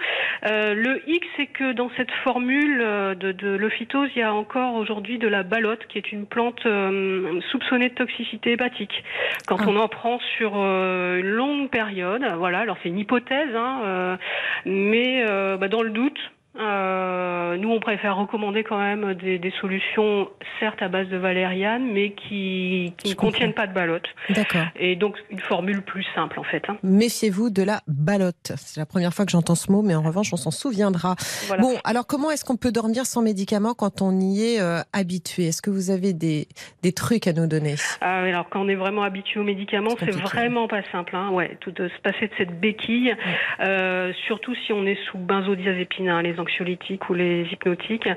Euh, 0.49 0.75
le 0.75 1.03
hic, 1.09 1.25
c'est 1.37 1.47
que 1.47 1.73
dans 1.73 1.91
cette 1.97 2.11
formule 2.25 2.81
euh, 2.83 3.15
de, 3.15 3.33
de 3.33 3.49
l'ophytose, 3.57 4.11
il 4.17 4.21
y 4.21 4.23
a 4.23 4.33
encore 4.35 4.75
aujourd'hui 4.75 5.19
de 5.19 5.29
la 5.29 5.43
balotte, 5.43 5.87
qui 5.89 5.99
est 5.99 6.13
une 6.13 6.27
plante 6.27 6.65
euh, 6.67 7.41
soupçonnée 7.51 7.89
de 7.91 7.95
toxicité 7.95 8.53
hépatique. 8.53 9.03
Quand 9.47 9.57
Ah. 9.61 9.65
on 9.69 9.77
en 9.77 9.89
prend 9.89 10.19
sur 10.37 10.53
euh, 10.57 11.19
une 11.19 11.29
longue 11.29 11.69
période, 11.71 12.25
voilà. 12.39 12.61
Alors 12.61 12.77
c'est 12.83 12.89
une 12.89 12.99
hypothèse, 12.99 13.55
hein, 13.55 13.81
euh, 13.85 14.17
mais 14.65 15.25
euh, 15.29 15.57
bah, 15.57 15.69
dans 15.69 15.83
le 15.83 15.91
doute. 15.91 16.19
Euh, 16.59 17.57
nous, 17.57 17.71
on 17.71 17.81
préfère 17.81 18.17
recommander 18.17 18.65
quand 18.65 18.79
même 18.79 19.15
des, 19.15 19.39
des 19.39 19.53
solutions, 19.61 20.29
certes 20.61 20.81
à 20.83 20.89
base 20.89 21.09
de 21.09 21.17
valériane, 21.17 21.87
mais 21.93 22.11
qui, 22.13 22.93
ne 23.05 23.15
contiennent 23.15 23.53
pas 23.55 23.67
de 23.67 23.73
balotte. 23.75 24.09
D'accord. 24.31 24.67
Et 24.77 24.97
donc, 24.97 25.17
une 25.31 25.39
formule 25.41 25.83
plus 25.83 26.05
simple, 26.15 26.39
en 26.41 26.45
fait. 26.45 26.63
hein. 26.69 26.77
Méfiez-vous 26.83 27.51
de 27.51 27.63
la 27.63 27.81
balotte. 27.87 28.53
C'est 28.57 28.81
la 28.81 28.87
première 28.87 29.13
fois 29.13 29.25
que 29.25 29.31
j'entends 29.31 29.55
ce 29.55 29.71
mot, 29.71 29.83
mais 29.83 29.95
en 29.95 30.03
revanche, 30.03 30.33
on 30.33 30.37
s'en 30.37 30.51
souviendra. 30.51 31.17
Voilà. 31.47 31.63
Bon, 31.63 31.75
alors 31.85 32.07
comment 32.07 32.31
est-ce 32.31 32.45
qu'on 32.45 32.57
peut 32.57 32.73
dormir 32.73 33.07
sans 33.07 33.23
médicaments 33.23 33.75
quand 33.75 34.03
on 34.03 34.19
y 34.19 34.43
est 34.55 34.61
euh, 34.61 34.81
habitué? 34.93 35.47
Est-ce 35.47 35.63
que 35.63 35.71
vous 35.71 35.91
avez 35.91 36.13
des, 36.13 36.49
des 36.83 36.93
trucs 36.93 37.27
à 37.27 37.33
nous 37.33 37.47
donner? 37.47 37.75
Oui, 38.03 38.31
alors 38.31 38.49
quand 38.49 38.63
on 38.63 38.69
est 38.69 38.75
vraiment 38.75 39.03
habitué 39.03 39.41
aux 39.41 39.45
médicaments, 39.45 39.91
C'est 39.99 40.11
vraiment 40.11 40.69
pas 40.69 40.83
simple. 40.93 41.15
Hein. 41.17 41.31
Ouais, 41.31 41.57
tout 41.61 41.71
de 41.71 41.89
se 41.89 42.01
passer 42.03 42.29
de 42.29 42.33
cette 42.39 42.59
béquille, 42.61 43.15
euh, 43.61 44.13
surtout 44.27 44.55
si 44.67 44.73
on 44.73 44.87
est 44.87 44.99
sous 45.11 45.19
benzodiazépine, 45.19 46.09
hein, 46.09 46.23
les 46.23 46.39
anxiolytiques 46.47 47.11
ou 47.11 47.15
les 47.15 47.47
hypnotiques. 47.53 48.09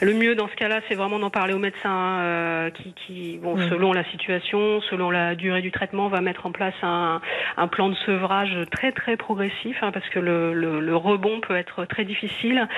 Le 0.00 0.12
mieux 0.12 0.34
dans 0.34 0.48
ce 0.48 0.56
cas-là, 0.56 0.80
c'est 0.88 0.94
vraiment 0.94 1.18
d'en 1.18 1.30
parler 1.30 1.54
au 1.54 1.58
médecin 1.58 1.90
hein, 1.90 2.20
euh, 2.20 2.70
qui, 2.70 2.94
qui 3.00 3.38
bon, 3.42 3.56
selon 3.68 3.92
la 3.92 4.04
situation, 4.12 4.80
selon 4.90 5.10
la 5.10 5.34
durée 5.34 5.62
du 5.62 5.70
traitement, 5.70 6.08
va 6.08 6.20
mettre 6.20 6.46
en 6.46 6.52
place 6.52 6.74
un, 6.82 7.20
un 7.56 7.68
plan 7.68 7.88
de 7.88 7.94
sevrage 8.06 8.54
très 8.70 8.92
très 8.92 9.16
progressif, 9.16 9.76
hein, 9.82 9.90
parce 9.92 10.08
que 10.10 10.18
le, 10.18 10.52
le, 10.52 10.80
le 10.80 10.96
rebond 10.96 11.40
peut 11.40 11.56
être 11.56 11.84
très 11.86 12.04
difficile. 12.04 12.68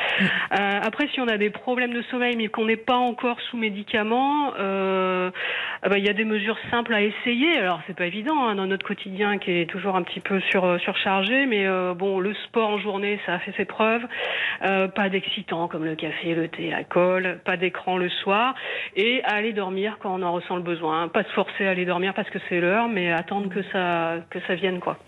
Euh, 0.59 0.81
après, 0.83 1.09
si 1.09 1.21
on 1.21 1.29
a 1.29 1.37
des 1.37 1.51
problèmes 1.51 1.93
de 1.93 2.03
sommeil, 2.11 2.37
mais 2.37 2.49
qu'on 2.49 2.67
n'est 2.67 2.77
pas 2.77 2.97
encore 2.97 3.41
sous 3.51 3.57
médicaments, 3.57 4.53
euh, 4.59 5.31
ah 5.83 5.89
bah, 5.89 5.99
il 5.99 6.05
y 6.05 6.11
a 6.11 6.13
des 6.13 6.25
mesures 6.25 6.59
simples 6.71 6.95
à 6.95 7.03
essayer. 7.03 7.59
Alors, 7.59 7.81
c'est 7.87 7.97
pas 7.97 8.07
évident 8.07 8.39
hein, 8.47 8.55
dans 8.55 8.67
notre 8.67 8.87
quotidien 8.87 9.39
qui 9.39 9.51
est 9.51 9.67
toujours 9.67 9.97
un 9.97 10.03
petit 10.03 10.21
peu 10.21 10.41
sur, 10.51 10.81
surchargé, 10.81 11.47
mais 11.47 11.67
euh, 11.67 11.95
bon, 11.95 12.21
le 12.21 12.35
sport 12.47 12.69
en 12.71 12.79
journée, 12.79 13.19
ça 13.27 13.35
a 13.35 13.39
fait 13.39 13.55
ses 13.57 13.65
preuves. 13.65 14.05
Euh, 14.65 14.89
pas 15.01 15.09
d'excitants 15.09 15.67
comme 15.67 15.87
le 15.87 15.97
café, 15.97 16.35
le 16.35 16.49
thé, 16.49 16.69
l'alcool, 16.69 17.41
pas 17.47 17.57
d'écran 17.57 17.97
le 17.97 18.11
soir, 18.23 18.55
et 18.97 19.23
aller 19.25 19.55
dormir 19.55 19.97
quand 20.03 20.15
on 20.15 20.23
en 20.23 20.31
ressent 20.35 20.57
le 20.57 20.63
besoin. 20.63 21.09
Pas 21.09 21.23
de 21.23 21.29
forcer 21.29 21.65
à 21.67 21.71
aller 21.71 21.87
dormir 21.87 22.13
parce 22.15 22.29
que 22.29 22.39
c'est 22.51 22.61
l'heure, 22.61 22.87
mais 22.87 23.11
attendre 23.11 23.49
que 23.49 23.63
ça 23.73 24.17
que 24.29 24.39
ça 24.47 24.55
vienne 24.57 24.79
quoi. 24.79 24.99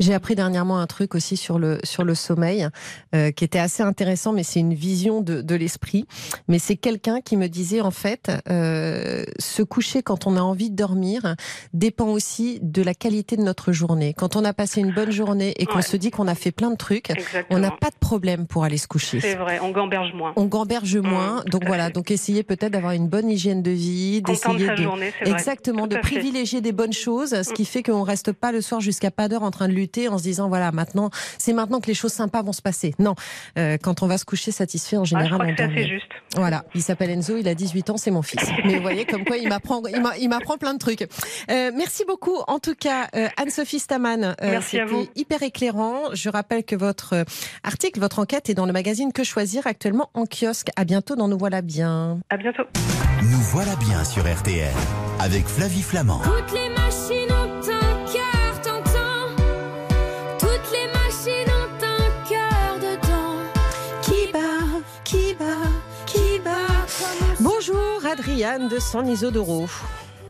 J'ai 0.00 0.14
appris 0.14 0.34
dernièrement 0.34 0.80
un 0.80 0.86
truc 0.88 1.14
aussi 1.14 1.36
sur 1.36 1.60
le, 1.60 1.78
sur 1.84 2.02
le 2.02 2.16
sommeil 2.16 2.66
euh, 3.14 3.30
qui 3.30 3.44
était 3.44 3.60
assez 3.60 3.84
intéressant, 3.84 4.32
mais 4.32 4.42
c'est 4.42 4.58
une 4.58 4.74
vision 4.74 5.20
de, 5.20 5.42
de 5.42 5.54
l'esprit. 5.54 6.06
Mais 6.48 6.58
c'est 6.58 6.76
quelqu'un 6.76 7.20
qui 7.20 7.36
me 7.36 7.46
disait 7.46 7.80
en 7.82 7.92
fait, 7.92 8.32
euh, 8.50 9.22
se 9.38 9.62
coucher 9.62 10.02
quand 10.02 10.26
on 10.26 10.36
a 10.36 10.40
envie 10.40 10.70
de 10.72 10.76
dormir 10.76 11.36
dépend 11.72 12.08
aussi 12.08 12.58
de 12.62 12.82
la 12.82 12.94
qualité 12.94 13.36
de 13.36 13.42
notre 13.42 13.70
journée. 13.70 14.12
Quand 14.12 14.34
on 14.34 14.44
a 14.44 14.52
passé 14.52 14.80
une 14.80 14.92
bonne 14.92 15.12
journée 15.12 15.54
et 15.58 15.66
qu'on 15.66 15.76
Ouais. 15.76 15.82
se 15.82 15.96
dit 15.96 16.10
qu'on 16.10 16.26
a 16.26 16.34
fait 16.34 16.52
plein 16.52 16.70
de 16.72 16.76
trucs, 16.76 17.12
on 17.50 17.58
n'a 17.60 17.70
pas 17.70 17.90
de 17.90 17.98
problème 18.00 18.46
pour 18.48 18.64
aller 18.64 18.78
se 18.78 18.88
coucher. 18.88 19.20
C'est 19.36 19.42
vrai, 19.42 19.58
on 19.60 19.70
gamberge 19.70 20.12
moins. 20.14 20.32
On 20.36 20.44
gamberge 20.46 20.96
moins, 20.96 21.42
tout 21.42 21.50
donc 21.50 21.66
voilà. 21.66 21.86
fait. 21.86 21.92
Donc 21.92 22.10
essayez 22.10 22.42
peut-être 22.42 22.72
d'avoir 22.72 22.92
une 22.92 23.06
bonne 23.08 23.28
hygiène 23.28 23.62
de 23.62 23.70
vie, 23.70 24.22
de 24.22 24.26
d'essayer 24.26 24.66
sa 24.66 24.74
de 24.74 24.82
journée, 24.82 25.12
exactement 25.26 25.86
de 25.86 25.94
fait. 25.96 26.00
privilégier 26.00 26.60
des 26.62 26.72
bonnes 26.72 26.92
choses, 26.92 27.42
ce 27.42 27.52
qui 27.52 27.64
fait 27.66 27.82
qu'on 27.82 28.02
reste 28.02 28.32
pas 28.32 28.50
le 28.52 28.60
soir 28.62 28.80
jusqu'à 28.80 29.10
pas 29.10 29.28
d'heure 29.28 29.42
en 29.42 29.50
train 29.50 29.68
de 29.68 29.72
lutter 29.74 30.08
en 30.08 30.16
se 30.18 30.22
disant 30.22 30.48
voilà 30.48 30.72
maintenant 30.72 31.10
c'est 31.38 31.52
maintenant 31.52 31.80
que 31.80 31.86
les 31.88 31.94
choses 31.94 32.12
sympas 32.12 32.42
vont 32.42 32.52
se 32.52 32.62
passer. 32.62 32.94
Non, 32.98 33.14
Euh, 33.58 33.76
quand 33.82 34.02
on 34.02 34.06
va 34.06 34.16
se 34.18 34.24
coucher 34.24 34.52
satisfait 34.52 34.96
en 34.96 35.02
Ah, 35.02 35.04
je 35.04 35.10
général 35.10 35.32
crois 35.32 35.46
on 35.46 35.54
que 35.54 35.74
c'est 35.74 35.86
juste. 35.88 36.06
Voilà, 36.34 36.64
il 36.74 36.82
s'appelle 36.82 37.10
Enzo, 37.10 37.36
il 37.36 37.48
a 37.48 37.54
18 37.54 37.90
ans, 37.90 37.96
c'est 37.96 38.10
mon 38.10 38.22
fils. 38.22 38.42
Mais 38.64 38.76
vous 38.76 38.82
voyez, 38.82 39.04
comme 39.04 39.24
quoi 39.24 39.36
il 39.36 39.48
m'apprend, 39.48 39.82
il 39.86 40.00
m'a- 40.00 40.16
il 40.18 40.28
m'apprend 40.28 40.56
plein 40.56 40.72
de 40.74 40.78
trucs. 40.78 41.02
Euh, 41.50 41.70
merci 41.76 42.04
beaucoup, 42.06 42.36
en 42.48 42.58
tout 42.58 42.74
cas, 42.74 43.08
euh, 43.14 43.28
Anne-Sophie 43.36 43.78
Staman. 43.80 44.24
Euh, 44.24 44.34
Merci 44.42 44.78
à 44.78 44.86
c'était 44.86 44.94
vous. 44.94 45.06
hyper 45.16 45.42
éclairant. 45.42 46.00
Je 46.14 46.28
rappelle 46.30 46.64
que 46.64 46.76
votre 46.76 47.14
euh, 47.14 47.24
article, 47.64 48.00
votre 48.00 48.18
enquête 48.18 48.48
est 48.50 48.54
dans 48.54 48.66
le 48.66 48.72
magazine 48.72 49.12
Que 49.12 49.24
choisir 49.26 49.66
actuellement 49.66 50.08
en 50.14 50.24
kiosque. 50.24 50.70
À 50.76 50.84
bientôt 50.84 51.16
dans 51.16 51.28
Nous 51.28 51.38
voilà 51.38 51.60
bien. 51.60 52.20
À 52.30 52.36
bientôt. 52.36 52.62
Nous 53.22 53.42
voilà 53.52 53.74
bien 53.76 54.04
sur 54.04 54.22
RTL 54.22 54.72
avec 55.20 55.46
Flavie 55.46 55.82
Flamand. 55.82 56.20
Toutes 56.22 56.52
les 56.52 56.68
machines 56.70 57.32
ont 57.32 57.58
un 57.58 58.12
cœur, 58.12 58.60
t'entends 58.62 59.34
Toutes 60.38 60.70
les 60.72 60.86
machines 60.92 61.50
ont 61.50 61.84
un 61.84 62.28
cœur 62.28 62.78
dedans 62.78 63.36
Qui 64.02 64.32
bat, 64.32 64.80
qui 65.04 65.34
bat, 65.34 65.68
qui 66.06 66.38
bat 66.44 66.86
Bonjour, 67.40 68.00
Adriane 68.10 68.68
de 68.68 68.78
San 68.78 69.08
Isodoro. 69.08 69.66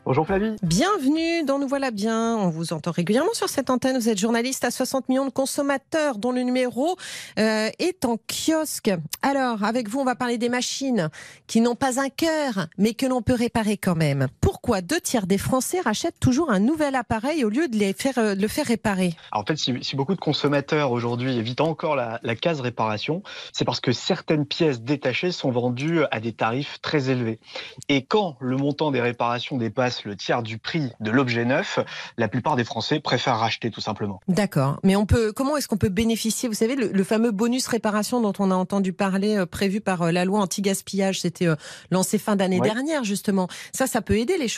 Bonjour 0.07 0.25
Flavie. 0.25 0.55
Bienvenue 0.63 1.43
dans 1.43 1.59
Nous 1.59 1.67
voilà 1.67 1.91
bien. 1.91 2.37
On 2.37 2.47
vous 2.47 2.71
entend 2.71 2.91
régulièrement 2.91 3.33
sur 3.33 3.49
cette 3.49 3.69
antenne. 3.69 3.97
Vous 3.97 4.07
êtes 4.07 4.17
journaliste 4.17 4.63
à 4.63 4.71
60 4.71 5.09
millions 5.09 5.25
de 5.25 5.31
consommateurs 5.31 6.17
dont 6.17 6.31
le 6.31 6.43
numéro 6.43 6.95
euh, 7.37 7.69
est 7.77 8.05
en 8.05 8.15
kiosque. 8.15 8.89
Alors, 9.21 9.65
avec 9.65 9.89
vous, 9.89 9.99
on 9.99 10.05
va 10.05 10.15
parler 10.15 10.37
des 10.37 10.47
machines 10.47 11.09
qui 11.45 11.59
n'ont 11.59 11.75
pas 11.75 11.99
un 11.99 12.07
cœur, 12.07 12.67
mais 12.77 12.93
que 12.93 13.05
l'on 13.05 13.21
peut 13.21 13.33
réparer 13.33 13.75
quand 13.75 13.97
même. 13.97 14.27
Pourquoi 14.67 14.81
deux 14.81 14.99
tiers 14.99 15.27
des 15.27 15.37
Français 15.37 15.79
rachètent 15.79 16.19
toujours 16.19 16.51
un 16.51 16.59
nouvel 16.59 16.95
appareil 16.95 17.45
au 17.45 17.49
lieu 17.49 17.69
de, 17.69 17.77
les 17.77 17.93
faire, 17.93 18.17
euh, 18.17 18.35
de 18.35 18.41
le 18.41 18.49
faire 18.49 18.65
réparer? 18.65 19.13
Alors, 19.31 19.43
en 19.43 19.45
fait, 19.45 19.55
si, 19.55 19.73
si 19.81 19.95
beaucoup 19.95 20.13
de 20.13 20.19
consommateurs 20.19 20.91
aujourd'hui 20.91 21.37
évitent 21.37 21.61
encore 21.61 21.95
la, 21.95 22.19
la 22.21 22.35
case 22.35 22.59
réparation, 22.59 23.23
c'est 23.53 23.63
parce 23.63 23.79
que 23.79 23.93
certaines 23.93 24.45
pièces 24.45 24.81
détachées 24.81 25.31
sont 25.31 25.51
vendues 25.51 26.01
à 26.11 26.19
des 26.19 26.33
tarifs 26.33 26.81
très 26.81 27.09
élevés. 27.09 27.39
Et 27.87 28.03
quand 28.03 28.35
le 28.41 28.57
montant 28.57 28.91
des 28.91 28.99
réparations 28.99 29.55
dépasse 29.55 30.03
le 30.03 30.17
tiers 30.17 30.43
du 30.43 30.57
prix 30.57 30.91
de 30.99 31.11
l'objet 31.11 31.45
neuf, 31.45 31.79
la 32.17 32.27
plupart 32.27 32.57
des 32.57 32.65
Français 32.65 32.99
préfèrent 32.99 33.37
racheter 33.37 33.71
tout 33.71 33.79
simplement. 33.79 34.19
D'accord. 34.27 34.81
Mais 34.83 34.97
on 34.97 35.05
peut, 35.05 35.31
comment 35.31 35.55
est-ce 35.55 35.69
qu'on 35.69 35.77
peut 35.77 35.87
bénéficier? 35.87 36.49
Vous 36.49 36.55
savez, 36.55 36.75
le, 36.75 36.89
le 36.89 37.03
fameux 37.05 37.31
bonus 37.31 37.67
réparation 37.67 38.19
dont 38.19 38.33
on 38.37 38.51
a 38.51 38.55
entendu 38.55 38.91
parler, 38.91 39.37
euh, 39.37 39.45
prévu 39.45 39.79
par 39.79 40.01
euh, 40.01 40.11
la 40.11 40.25
loi 40.25 40.41
anti-gaspillage, 40.41 41.21
c'était 41.21 41.47
euh, 41.47 41.55
lancé 41.89 42.17
fin 42.17 42.35
d'année 42.35 42.59
Ouais. 42.59 42.67
dernière, 42.67 43.05
justement. 43.05 43.47
Ça, 43.71 43.87
ça 43.87 44.01
peut 44.01 44.17
aider 44.17 44.37
les 44.37 44.49
choses. 44.49 44.56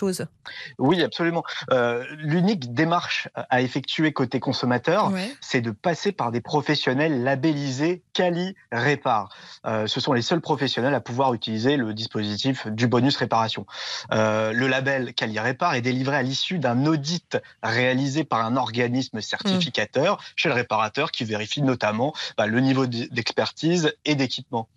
Oui, 0.77 1.03
absolument. 1.03 1.43
Euh, 1.71 2.05
L'unique 2.17 2.73
démarche 2.73 3.27
à 3.35 3.61
effectuer 3.61 4.13
côté 4.13 4.39
consommateur, 4.39 5.11
Ouais. 5.11 5.29
c'est 5.41 5.61
de 5.61 5.71
passer 5.71 6.11
par 6.11 6.31
des 6.31 6.41
professionnels 6.41 7.23
labellisés 7.23 8.01
Cali 8.13 8.55
Répar. 8.71 9.29
Euh, 9.65 9.87
ce 9.87 9.99
sont 9.99 10.13
les 10.13 10.21
seuls 10.21 10.41
professionnels 10.41 10.93
à 10.93 10.99
pouvoir 10.99 11.33
utiliser 11.33 11.77
le 11.77 11.93
dispositif 11.93 12.67
du 12.67 12.87
bonus 12.87 13.15
réparation. 13.17 13.65
Euh, 14.11 14.51
le 14.53 14.67
label 14.67 15.13
Cali 15.13 15.39
Répar 15.39 15.75
est 15.75 15.81
délivré 15.81 16.15
à 16.15 16.21
l'issue 16.21 16.59
d'un 16.59 16.85
audit 16.85 17.37
réalisé 17.63 18.23
par 18.23 18.45
un 18.45 18.55
organisme 18.55 19.21
certificateur 19.21 20.21
chez 20.35 20.49
le 20.49 20.55
réparateur 20.55 21.11
qui 21.11 21.23
vérifie 21.25 21.61
notamment 21.61 22.13
bah, 22.37 22.47
le 22.47 22.59
niveau 22.59 22.85
d'expertise 22.87 23.93
et 24.05 24.15
d'équipement. 24.15 24.67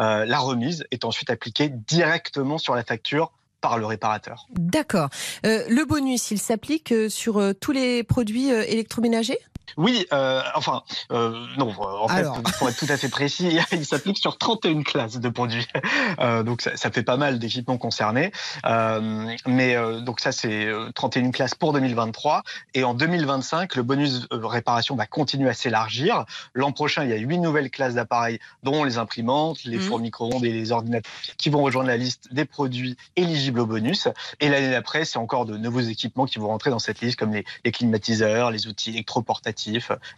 Euh, 0.00 0.24
la 0.24 0.38
remise 0.38 0.84
est 0.90 1.04
ensuite 1.04 1.30
appliquée 1.30 1.68
directement 1.68 2.58
sur 2.58 2.74
la 2.74 2.84
facture 2.84 3.32
par 3.60 3.78
le 3.78 3.86
réparateur. 3.86 4.46
D'accord. 4.50 5.08
Euh, 5.44 5.64
le 5.68 5.84
bonus, 5.84 6.30
il 6.30 6.38
s'applique 6.38 6.92
euh, 6.92 7.08
sur 7.08 7.38
euh, 7.38 7.52
tous 7.52 7.72
les 7.72 8.04
produits 8.04 8.48
électroménagers? 8.48 9.38
Oui, 9.76 10.06
euh, 10.12 10.42
enfin, 10.54 10.82
euh, 11.12 11.44
non, 11.58 11.70
euh, 11.70 11.84
en 12.00 12.08
fait, 12.08 12.20
Alors. 12.20 12.40
pour 12.58 12.68
être 12.68 12.78
tout 12.78 12.86
à 12.90 12.96
fait 12.96 13.08
précis, 13.08 13.58
il 13.72 13.84
s'applique 13.84 14.18
sur 14.18 14.38
31 14.38 14.82
classes 14.82 15.18
de 15.18 15.28
produits. 15.28 15.66
Euh, 16.18 16.42
donc, 16.42 16.62
ça, 16.62 16.76
ça 16.76 16.90
fait 16.90 17.02
pas 17.02 17.16
mal 17.16 17.38
d'équipements 17.38 17.76
concernés. 17.78 18.32
Euh, 18.64 19.34
mais 19.46 19.76
euh, 19.76 20.00
donc, 20.00 20.20
ça, 20.20 20.32
c'est 20.32 20.64
euh, 20.66 20.90
31 20.94 21.30
classes 21.30 21.54
pour 21.54 21.72
2023. 21.72 22.42
Et 22.74 22.84
en 22.84 22.94
2025, 22.94 23.74
le 23.76 23.82
bonus 23.82 24.26
réparation 24.30 24.96
va 24.96 25.06
continuer 25.06 25.50
à 25.50 25.54
s'élargir. 25.54 26.24
L'an 26.54 26.72
prochain, 26.72 27.04
il 27.04 27.10
y 27.10 27.12
a 27.12 27.16
huit 27.16 27.38
nouvelles 27.38 27.70
classes 27.70 27.94
d'appareils, 27.94 28.38
dont 28.62 28.84
les 28.84 28.96
imprimantes, 28.98 29.62
les 29.64 29.76
Mhm. 29.76 29.82
fours 29.82 29.98
micro-ondes 30.00 30.44
et 30.44 30.52
les 30.52 30.72
ordinateurs, 30.72 31.10
qui 31.36 31.50
vont 31.50 31.62
rejoindre 31.62 31.88
la 31.88 31.96
liste 31.98 32.32
des 32.32 32.44
produits 32.46 32.96
éligibles 33.16 33.60
au 33.60 33.66
bonus. 33.66 34.08
Et 34.40 34.48
l'année 34.48 34.70
d'après, 34.70 35.04
c'est 35.04 35.18
encore 35.18 35.44
de 35.44 35.56
nouveaux 35.56 35.80
équipements 35.80 36.24
qui 36.26 36.38
vont 36.38 36.48
rentrer 36.48 36.70
dans 36.70 36.78
cette 36.78 37.00
liste, 37.00 37.18
comme 37.18 37.32
les, 37.32 37.44
les 37.64 37.72
climatiseurs, 37.72 38.50
les 38.50 38.66
outils 38.68 38.90
électroportatifs 38.90 39.55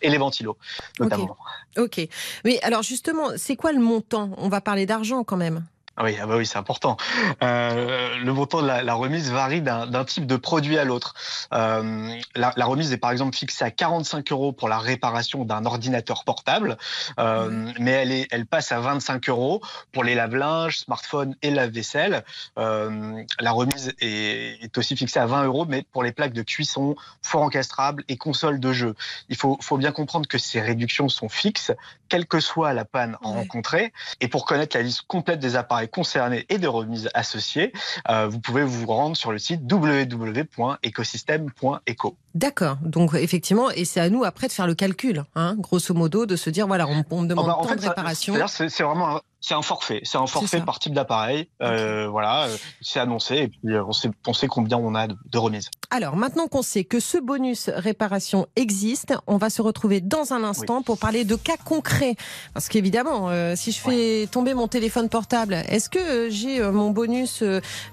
et 0.02 0.11
les 0.11 0.18
ventilos, 0.18 0.57
notamment. 1.00 1.37
Ok. 1.76 2.00
Mais 2.45 2.61
alors 2.62 2.83
justement, 2.83 3.30
c'est 3.37 3.57
quoi 3.57 3.73
le 3.73 3.80
montant? 3.80 4.30
On 4.37 4.49
va 4.49 4.61
parler 4.61 4.87
d'argent 4.87 5.25
quand 5.25 5.37
même. 5.37 5.64
Ah 6.00 6.05
Oui, 6.05 6.17
ah 6.23 6.26
bah 6.26 6.37
oui, 6.37 6.47
c'est 6.47 6.59
important. 6.59 6.97
Euh, 7.43 8.19
le 8.19 8.33
montant 8.33 8.62
de 8.62 8.69
la, 8.69 8.85
la 8.85 8.95
remise 8.95 9.33
varie 9.33 9.62
d'un 9.62 10.05
type 10.05 10.28
de 10.28 10.37
produit 10.37 10.78
à 10.78 10.85
l'autre. 10.85 11.14
Euh, 11.52 12.17
la, 12.37 12.52
la 12.55 12.67
remise 12.67 12.93
est 12.93 12.99
par 12.99 13.11
exemple 13.11 13.37
fixée 13.37 13.64
à 13.64 13.73
45 13.73 14.31
euros 14.31 14.52
pour 14.52 14.69
la 14.69 14.78
réparation 14.78 15.45
d'un 15.45 15.67
ordinateur 15.67 16.23
portable, 16.23 16.78
euh, 17.19 17.73
mais 17.81 17.90
elle, 17.90 18.12
est, 18.12 18.28
elle 18.31 18.47
passe 18.47 18.71
à 18.71 18.78
25 18.78 19.28
euros 19.28 19.61
pour 19.90 20.05
les 20.05 20.14
lave-linges, 20.14 20.78
smartphones 20.78 21.35
et 21.43 21.50
lave-vaisselle. 21.50 22.25
Euh, 22.59 23.21
la 23.40 23.50
remise 23.50 23.93
est, 24.00 24.62
est 24.62 24.78
aussi 24.78 24.97
fixée 24.97 25.19
à 25.19 25.26
20 25.26 25.47
euros, 25.47 25.67
mais 25.69 25.85
pour 25.90 26.05
les 26.05 26.12
plaques 26.12 26.33
de 26.33 26.43
cuisson, 26.43 26.95
four 27.23 27.43
encastrable 27.43 28.05
et 28.07 28.17
consoles 28.17 28.61
de 28.61 28.73
jeu. 28.73 28.95
Il 29.31 29.37
faut, 29.37 29.59
faut 29.61 29.78
bien 29.78 29.90
comprendre 29.90 30.28
que 30.28 30.38
ces 30.38 30.61
réductions 30.61 31.09
sont 31.09 31.28
fixes, 31.28 31.73
quelle 32.08 32.26
que 32.26 32.40
soit 32.40 32.72
la 32.72 32.84
panne 32.84 33.12
Ouais. 33.22 33.22
rencontrée. 33.22 33.92
Et 34.20 34.26
pour 34.28 34.44
connaître 34.44 34.76
la 34.76 34.82
liste 34.82 35.02
complète 35.06 35.38
des 35.40 35.56
appareils 35.56 35.88
concernés 35.88 36.44
et 36.48 36.58
des 36.58 36.66
remises 36.66 37.08
associées, 37.14 37.72
euh, 38.08 38.26
vous 38.28 38.40
pouvez 38.40 38.64
vous 38.64 38.86
rendre 38.86 39.16
sur 39.16 39.32
le 39.32 39.38
site 39.38 39.60
www.ecosystème.eco. 39.70 42.16
D'accord. 42.38 42.76
Donc 42.83 43.14
effectivement, 43.14 43.68
et 43.71 43.85
c'est 43.85 43.99
à 44.00 44.11
nous 44.11 44.23
après 44.23 44.47
de 44.47 44.52
faire 44.52 44.68
le 44.68 44.75
calcul, 44.76 45.25
hein, 45.35 45.57
grosso 45.59 45.92
modo, 45.92 46.25
de 46.25 46.37
se 46.37 46.50
dire 46.50 46.68
voilà, 46.68 46.87
on, 46.87 47.04
on 47.11 47.23
me 47.23 47.26
demande 47.26 47.47
Enfin, 47.49 47.59
en 47.59 47.62
tant 47.62 47.68
fait, 47.71 47.76
de 47.76 47.88
réparation. 47.88 48.35
c'est 48.47 48.83
vraiment 48.83 49.16
un, 49.16 49.21
c'est 49.40 49.54
un 49.54 49.62
forfait. 49.62 50.00
C'est 50.04 50.18
un 50.18 50.26
forfait 50.26 50.61
par 50.61 50.78
type 50.78 50.95
d'appareil. 50.95 51.49
Euh, 51.62 52.07
Voilà, 52.09 52.45
euh, 52.45 52.57
c'est 52.80 53.00
annoncé 53.00 53.35
et 53.37 53.49
puis 53.49 53.75
euh, 53.75 53.85
on 53.87 53.92
sait, 53.92 54.11
on 54.26 54.33
sait 54.33 54.47
combien 54.47 54.76
on 54.78 54.95
a 54.95 55.09
de, 55.09 55.16
de 55.33 55.38
remises. 55.38 55.68
Alors 55.90 56.16
maintenant 56.16 56.47
qu'on 56.49 56.62
sait 56.62 56.85
que 56.85 57.00
ce 57.00 57.18
bonus 57.18 57.71
réparation 57.75 58.47
existe, 58.57 59.14
on 59.26 59.37
va 59.37 59.50
se 59.50 59.61
retrouver 59.62 60.00
dans 60.00 60.33
un 60.33 60.45
instant 60.45 60.83
pour 60.83 60.99
parler 60.99 61.25
de 61.25 61.35
cas 61.35 61.57
concrets. 61.64 62.14
Parce 62.54 62.68
qu'évidemment, 62.68 63.30
euh, 63.30 63.54
si 63.56 63.73
je 63.73 63.80
fais 63.80 64.28
tomber 64.30 64.54
mon 64.54 64.69
téléphone 64.69 65.08
portable, 65.08 65.54
est-ce 65.69 65.89
que 65.89 66.28
j'ai 66.30 66.60
mon 66.71 66.91
bonus 66.91 67.43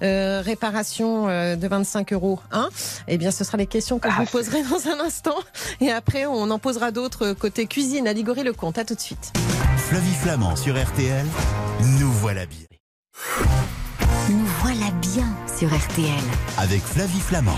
réparation 0.01 1.25
de 1.27 1.67
25 1.67 2.13
euros 2.13 2.39
hein? 2.51 2.69
Eh 3.07 3.17
bien, 3.17 3.31
ce 3.31 3.43
sera 3.43 3.57
les 3.57 3.67
questions 3.67 3.99
que 3.99 4.09
je 4.09 4.15
Ah, 4.15 4.19
vous 4.21 4.25
poserai 4.35 4.63
dans 4.63 4.89
un 4.89 4.99
instant. 4.99 5.37
Et 5.79 5.91
après, 5.91 6.25
on 6.25 6.51
en 6.51 6.59
posera 6.59 6.91
d'autres 6.91 7.31
côté 7.31 7.67
cuisine. 7.67 8.05
Aligory 8.05 8.43
le 8.43 8.51
compte. 8.51 8.77
À 8.77 8.83
tout 8.83 8.93
de 8.93 8.99
suite. 8.99 9.31
Flavie 9.77 10.13
Flamand 10.13 10.57
sur 10.57 10.75
RTL, 10.75 11.25
nous 11.99 12.11
voilà 12.11 12.45
bien. 12.45 12.65
Nous 14.29 14.45
voilà 14.61 14.91
bien 15.01 15.27
sur 15.57 15.69
RTL. 15.69 16.23
Avec 16.57 16.81
Flavie 16.81 17.21
Flamand. 17.21 17.55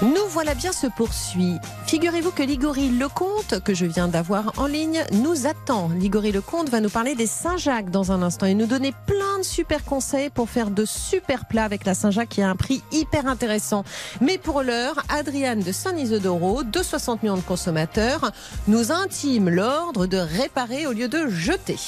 Nous 0.00 0.26
voilà 0.30 0.54
bien 0.54 0.72
se 0.72 0.86
poursuit. 0.86 1.56
Figurez-vous 1.86 2.30
que 2.30 2.42
Ligory 2.42 2.88
Lecomte, 2.88 3.62
que 3.62 3.74
je 3.74 3.84
viens 3.84 4.08
d'avoir 4.08 4.54
en 4.56 4.66
ligne, 4.66 5.04
nous 5.12 5.46
attend. 5.46 5.90
Ligory 5.90 6.32
Lecomte 6.32 6.70
va 6.70 6.80
nous 6.80 6.88
parler 6.88 7.14
des 7.14 7.26
Saint-Jacques 7.26 7.90
dans 7.90 8.12
un 8.12 8.22
instant 8.22 8.46
et 8.46 8.54
nous 8.54 8.64
donner 8.64 8.94
plein 9.06 9.29
super 9.42 9.84
conseils 9.84 10.30
pour 10.30 10.48
faire 10.48 10.70
de 10.70 10.84
super 10.84 11.46
plats 11.46 11.64
avec 11.64 11.84
la 11.84 11.94
Saint-Jacques 11.94 12.30
qui 12.30 12.42
a 12.42 12.48
un 12.48 12.56
prix 12.56 12.82
hyper 12.92 13.26
intéressant. 13.26 13.84
Mais 14.20 14.38
pour 14.38 14.62
l'heure, 14.62 15.02
Adriane 15.08 15.60
de 15.60 15.72
Saint-Isidoro, 15.72 16.62
de 16.62 16.82
60 16.82 17.22
millions 17.22 17.36
de 17.36 17.42
consommateurs, 17.42 18.32
nous 18.68 18.92
intime 18.92 19.48
l'ordre 19.48 20.06
de 20.06 20.18
réparer 20.18 20.86
au 20.86 20.92
lieu 20.92 21.08
de 21.08 21.28
jeter. 21.28 21.78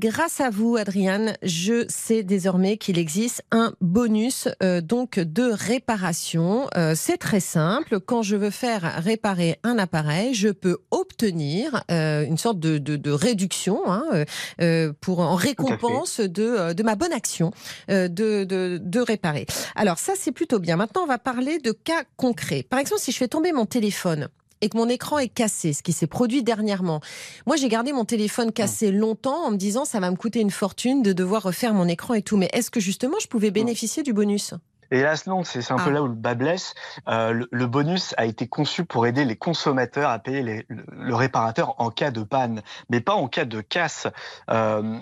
Grâce 0.00 0.40
à 0.40 0.48
vous, 0.48 0.76
Adriane, 0.76 1.36
je 1.42 1.84
sais 1.88 2.22
désormais 2.22 2.78
qu'il 2.78 2.98
existe 2.98 3.44
un 3.52 3.74
bonus 3.82 4.48
euh, 4.62 4.80
donc 4.80 5.18
de 5.18 5.52
réparation. 5.52 6.68
Euh, 6.76 6.94
c'est 6.96 7.18
très 7.18 7.38
simple. 7.40 8.00
Quand 8.00 8.22
je 8.22 8.34
veux 8.34 8.50
faire 8.50 9.02
réparer 9.04 9.58
un 9.62 9.78
appareil, 9.78 10.32
je 10.32 10.48
peux 10.48 10.78
obtenir 10.90 11.84
euh, 11.90 12.24
une 12.24 12.38
sorte 12.38 12.58
de, 12.58 12.78
de, 12.78 12.96
de 12.96 13.10
réduction 13.10 13.82
hein, 13.86 14.04
euh, 14.12 14.24
euh, 14.62 14.92
pour 15.02 15.20
en 15.20 15.34
récompense 15.34 16.20
de, 16.20 16.42
euh, 16.42 16.74
de 16.74 16.82
ma 16.82 16.96
bonne 16.96 17.12
action 17.12 17.52
euh, 17.90 18.08
de, 18.08 18.44
de, 18.44 18.80
de 18.82 19.00
réparer. 19.00 19.44
Alors 19.76 19.98
ça, 19.98 20.14
c'est 20.16 20.32
plutôt 20.32 20.58
bien. 20.60 20.76
Maintenant, 20.76 21.02
on 21.02 21.06
va 21.06 21.18
parler 21.18 21.58
de 21.58 21.72
cas 21.72 22.04
concrets. 22.16 22.62
Par 22.62 22.78
exemple, 22.78 23.02
si 23.02 23.12
je 23.12 23.18
fais 23.18 23.28
tomber 23.28 23.52
mon 23.52 23.66
téléphone 23.66 24.28
et 24.60 24.68
que 24.68 24.76
mon 24.76 24.88
écran 24.88 25.18
est 25.18 25.28
cassé, 25.28 25.72
ce 25.72 25.82
qui 25.82 25.92
s'est 25.92 26.06
produit 26.06 26.42
dernièrement. 26.42 27.00
Moi, 27.46 27.56
j'ai 27.56 27.68
gardé 27.68 27.92
mon 27.92 28.04
téléphone 28.04 28.52
cassé 28.52 28.90
longtemps 28.90 29.46
en 29.46 29.50
me 29.50 29.56
disant 29.56 29.84
ça 29.84 30.00
va 30.00 30.10
me 30.10 30.16
coûter 30.16 30.40
une 30.40 30.50
fortune 30.50 31.02
de 31.02 31.12
devoir 31.12 31.42
refaire 31.42 31.74
mon 31.74 31.88
écran 31.88 32.14
et 32.14 32.22
tout. 32.22 32.36
Mais 32.36 32.50
est-ce 32.52 32.70
que 32.70 32.80
justement 32.80 33.18
je 33.20 33.28
pouvais 33.28 33.50
bénéficier 33.50 34.02
du 34.02 34.12
bonus? 34.12 34.54
Hélas, 34.90 35.26
non, 35.26 35.44
c'est 35.44 35.70
un 35.70 35.76
Ah. 35.78 35.84
peu 35.84 35.90
là 35.90 36.02
où 36.02 36.06
le 36.08 36.14
bas 36.14 36.34
blesse. 36.34 36.74
Euh, 37.08 37.32
le, 37.32 37.48
le 37.50 37.66
bonus 37.66 38.14
a 38.16 38.26
été 38.26 38.48
conçu 38.48 38.84
pour 38.84 39.06
aider 39.06 39.24
les 39.24 39.36
consommateurs 39.36 40.10
à 40.10 40.18
payer 40.18 40.42
les- 40.42 40.66
le, 40.68 40.84
le 40.90 41.14
réparateur 41.14 41.74
en 41.78 41.90
cas 41.90 42.10
de 42.10 42.22
panne, 42.22 42.62
mais 42.88 43.00
pas 43.00 43.14
en 43.14 43.28
cas 43.28 43.44
de 43.44 43.60
casse. 43.60 44.06
Euh, 44.50 44.98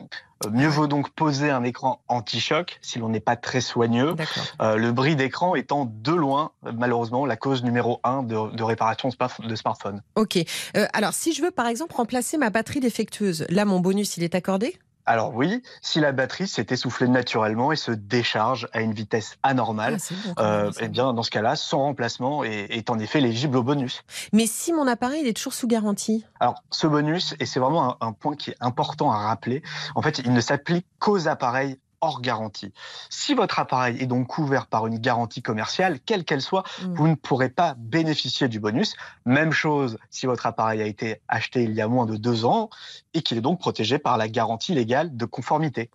mieux 0.52 0.68
vaut 0.68 0.86
donc 0.86 1.10
poser 1.10 1.50
un 1.50 1.64
écran 1.64 2.00
anti-choc 2.06 2.78
si 2.80 2.98
l'on 3.00 3.08
n'est 3.08 3.18
pas 3.18 3.34
très 3.34 3.60
soigneux. 3.60 4.14
Euh, 4.60 4.76
le 4.76 4.92
bris 4.92 5.16
d'écran 5.16 5.54
étant 5.56 5.90
de 5.90 6.12
loin, 6.12 6.52
malheureusement, 6.62 7.26
la 7.26 7.36
cause 7.36 7.64
numéro 7.64 7.98
un 8.04 8.22
de, 8.22 8.54
de 8.54 8.62
réparation 8.62 9.08
de 9.08 9.14
smart- 9.14 9.40
de 9.44 9.56
smartphone. 9.56 10.02
Ok. 10.14 10.36
Euh, 10.76 10.86
alors, 10.92 11.12
si 11.12 11.32
je 11.32 11.42
veux 11.42 11.50
par 11.50 11.66
exemple 11.66 11.96
remplacer 11.96 12.36
ma 12.38 12.50
batterie 12.50 12.80
défectueuse, 12.80 13.46
là, 13.48 13.64
mon 13.64 13.80
bonus, 13.80 14.16
il 14.16 14.22
est 14.22 14.34
accordé? 14.36 14.78
Alors 15.08 15.34
oui, 15.34 15.62
si 15.80 16.00
la 16.00 16.12
batterie 16.12 16.46
s'est 16.46 16.66
essoufflée 16.68 17.08
naturellement 17.08 17.72
et 17.72 17.76
se 17.76 17.92
décharge 17.92 18.68
à 18.74 18.82
une 18.82 18.92
vitesse 18.92 19.38
anormale, 19.42 19.96
Ah, 20.36 20.42
euh, 20.66 20.70
eh 20.80 20.88
bien, 20.88 21.14
dans 21.14 21.22
ce 21.22 21.30
cas-là, 21.30 21.56
son 21.56 21.78
remplacement 21.78 22.44
est, 22.44 22.66
est 22.68 22.90
en 22.90 22.98
effet 22.98 23.20
éligible 23.20 23.56
au 23.56 23.62
bonus. 23.62 24.02
Mais 24.34 24.46
si 24.46 24.70
mon 24.74 24.86
appareil 24.86 25.22
il 25.22 25.26
est 25.26 25.32
toujours 25.32 25.54
sous 25.54 25.66
garantie? 25.66 26.26
Alors, 26.40 26.62
ce 26.70 26.86
bonus, 26.86 27.34
et 27.40 27.46
c'est 27.46 27.58
vraiment 27.58 27.96
un, 28.02 28.08
un 28.08 28.12
point 28.12 28.36
qui 28.36 28.50
est 28.50 28.56
important 28.60 29.10
à 29.10 29.16
rappeler, 29.16 29.62
en 29.94 30.02
fait, 30.02 30.18
il 30.18 30.30
ne 30.34 30.42
s'applique 30.42 30.84
qu'aux 30.98 31.26
appareils 31.26 31.78
hors 32.00 32.20
garantie. 32.20 32.72
Si 33.10 33.34
votre 33.34 33.58
appareil 33.58 33.96
est 34.00 34.06
donc 34.06 34.26
couvert 34.28 34.66
par 34.66 34.86
une 34.86 34.98
garantie 34.98 35.42
commerciale, 35.42 35.98
quelle 36.04 36.24
qu'elle 36.24 36.42
soit, 36.42 36.64
Mm. 36.82 36.94
vous 36.94 37.08
ne 37.08 37.14
pourrez 37.14 37.48
pas 37.48 37.74
bénéficier 37.78 38.48
du 38.48 38.60
bonus. 38.60 38.94
Même 39.26 39.52
chose 39.52 39.98
si 40.10 40.26
votre 40.26 40.46
appareil 40.46 40.80
a 40.82 40.86
été 40.86 41.20
acheté 41.28 41.62
il 41.64 41.72
y 41.72 41.80
a 41.80 41.88
moins 41.88 42.06
de 42.06 42.16
deux 42.16 42.44
ans 42.44 42.70
et 43.14 43.22
qu'il 43.22 43.36
est 43.38 43.42
donc 43.42 43.58
protégé 43.60 43.98
par 43.98 44.16
la 44.16 44.28
garantie 44.28 44.74
légale 44.74 45.16
de 45.16 45.24
conformité. 45.24 45.90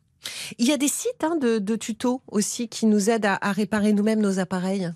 Il 0.58 0.68
y 0.68 0.72
a 0.72 0.78
des 0.78 0.88
sites 0.88 1.24
hein, 1.24 1.36
de, 1.36 1.58
de 1.60 1.76
tutos 1.76 2.22
aussi 2.28 2.70
qui 2.70 2.86
nous 2.86 3.10
aident 3.10 3.26
à, 3.26 3.38
à 3.42 3.52
réparer 3.52 3.92
nous-mêmes 3.94 4.22
nos 4.22 4.40
appareils. 4.40 4.90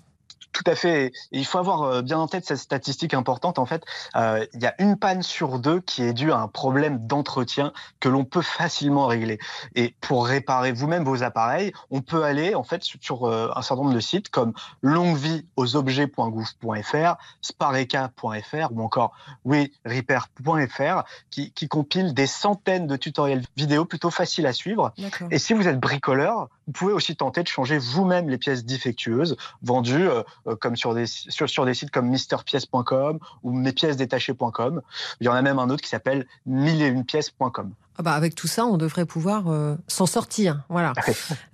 Tout 0.52 0.64
à 0.66 0.74
fait. 0.74 1.06
Et 1.06 1.38
il 1.38 1.44
faut 1.44 1.58
avoir 1.58 1.82
euh, 1.82 2.02
bien 2.02 2.18
en 2.18 2.26
tête 2.26 2.44
cette 2.44 2.58
statistique 2.58 3.14
importante. 3.14 3.58
En 3.58 3.66
fait, 3.66 3.84
euh, 4.16 4.44
il 4.54 4.62
y 4.62 4.66
a 4.66 4.74
une 4.78 4.98
panne 4.98 5.22
sur 5.22 5.58
deux 5.58 5.80
qui 5.80 6.02
est 6.02 6.12
due 6.12 6.32
à 6.32 6.38
un 6.38 6.48
problème 6.48 7.06
d'entretien 7.06 7.72
que 8.00 8.08
l'on 8.08 8.24
peut 8.24 8.42
facilement 8.42 9.06
régler. 9.06 9.38
Et 9.74 9.94
pour 10.00 10.26
réparer 10.26 10.72
vous-même 10.72 11.04
vos 11.04 11.22
appareils, 11.22 11.72
on 11.90 12.00
peut 12.00 12.24
aller 12.24 12.54
en 12.54 12.64
fait 12.64 12.82
sur 12.82 13.28
euh, 13.28 13.50
un 13.54 13.62
certain 13.62 13.82
nombre 13.82 13.94
de 13.94 14.00
sites 14.00 14.30
comme 14.30 14.54
longuevieauxobjets.gouv.fr, 14.82 17.16
spareka.fr 17.42 18.72
ou 18.72 18.82
encore 18.82 19.12
werepair.fr 19.44 21.02
qui, 21.30 21.52
qui 21.52 21.68
compilent 21.68 22.14
des 22.14 22.26
centaines 22.26 22.86
de 22.86 22.96
tutoriels 22.96 23.44
vidéo 23.56 23.84
plutôt 23.84 24.10
faciles 24.10 24.46
à 24.46 24.52
suivre. 24.52 24.92
Et 25.30 25.38
si 25.38 25.52
vous 25.52 25.68
êtes 25.68 25.78
bricoleur, 25.78 26.48
vous 26.68 26.72
pouvez 26.72 26.92
aussi 26.92 27.16
tenter 27.16 27.42
de 27.42 27.48
changer 27.48 27.78
vous-même 27.78 28.28
les 28.28 28.36
pièces 28.36 28.62
défectueuses 28.64 29.36
vendues 29.62 30.06
euh, 30.08 30.22
euh, 30.46 30.54
comme 30.54 30.76
sur 30.76 30.94
des, 30.94 31.06
sur, 31.06 31.48
sur 31.48 31.64
des 31.64 31.72
sites 31.72 31.90
comme 31.90 32.08
misterpièces.com 32.08 33.18
ou 33.42 33.52
mespiècesdétachées.com. 33.52 34.82
Il 35.20 35.24
y 35.24 35.28
en 35.28 35.32
a 35.34 35.42
même 35.42 35.58
un 35.58 35.70
autre 35.70 35.82
qui 35.82 35.88
s'appelle 35.88 36.26
mille 36.46 36.82
et 36.82 36.86
une 36.86 37.04
pièces.com. 37.04 37.72
Ah 38.00 38.02
bah 38.02 38.12
avec 38.12 38.34
tout 38.36 38.46
ça, 38.46 38.64
on 38.64 38.76
devrait 38.76 39.06
pouvoir 39.06 39.48
euh, 39.48 39.74
s'en 39.88 40.06
sortir. 40.06 40.62
Voilà. 40.68 40.92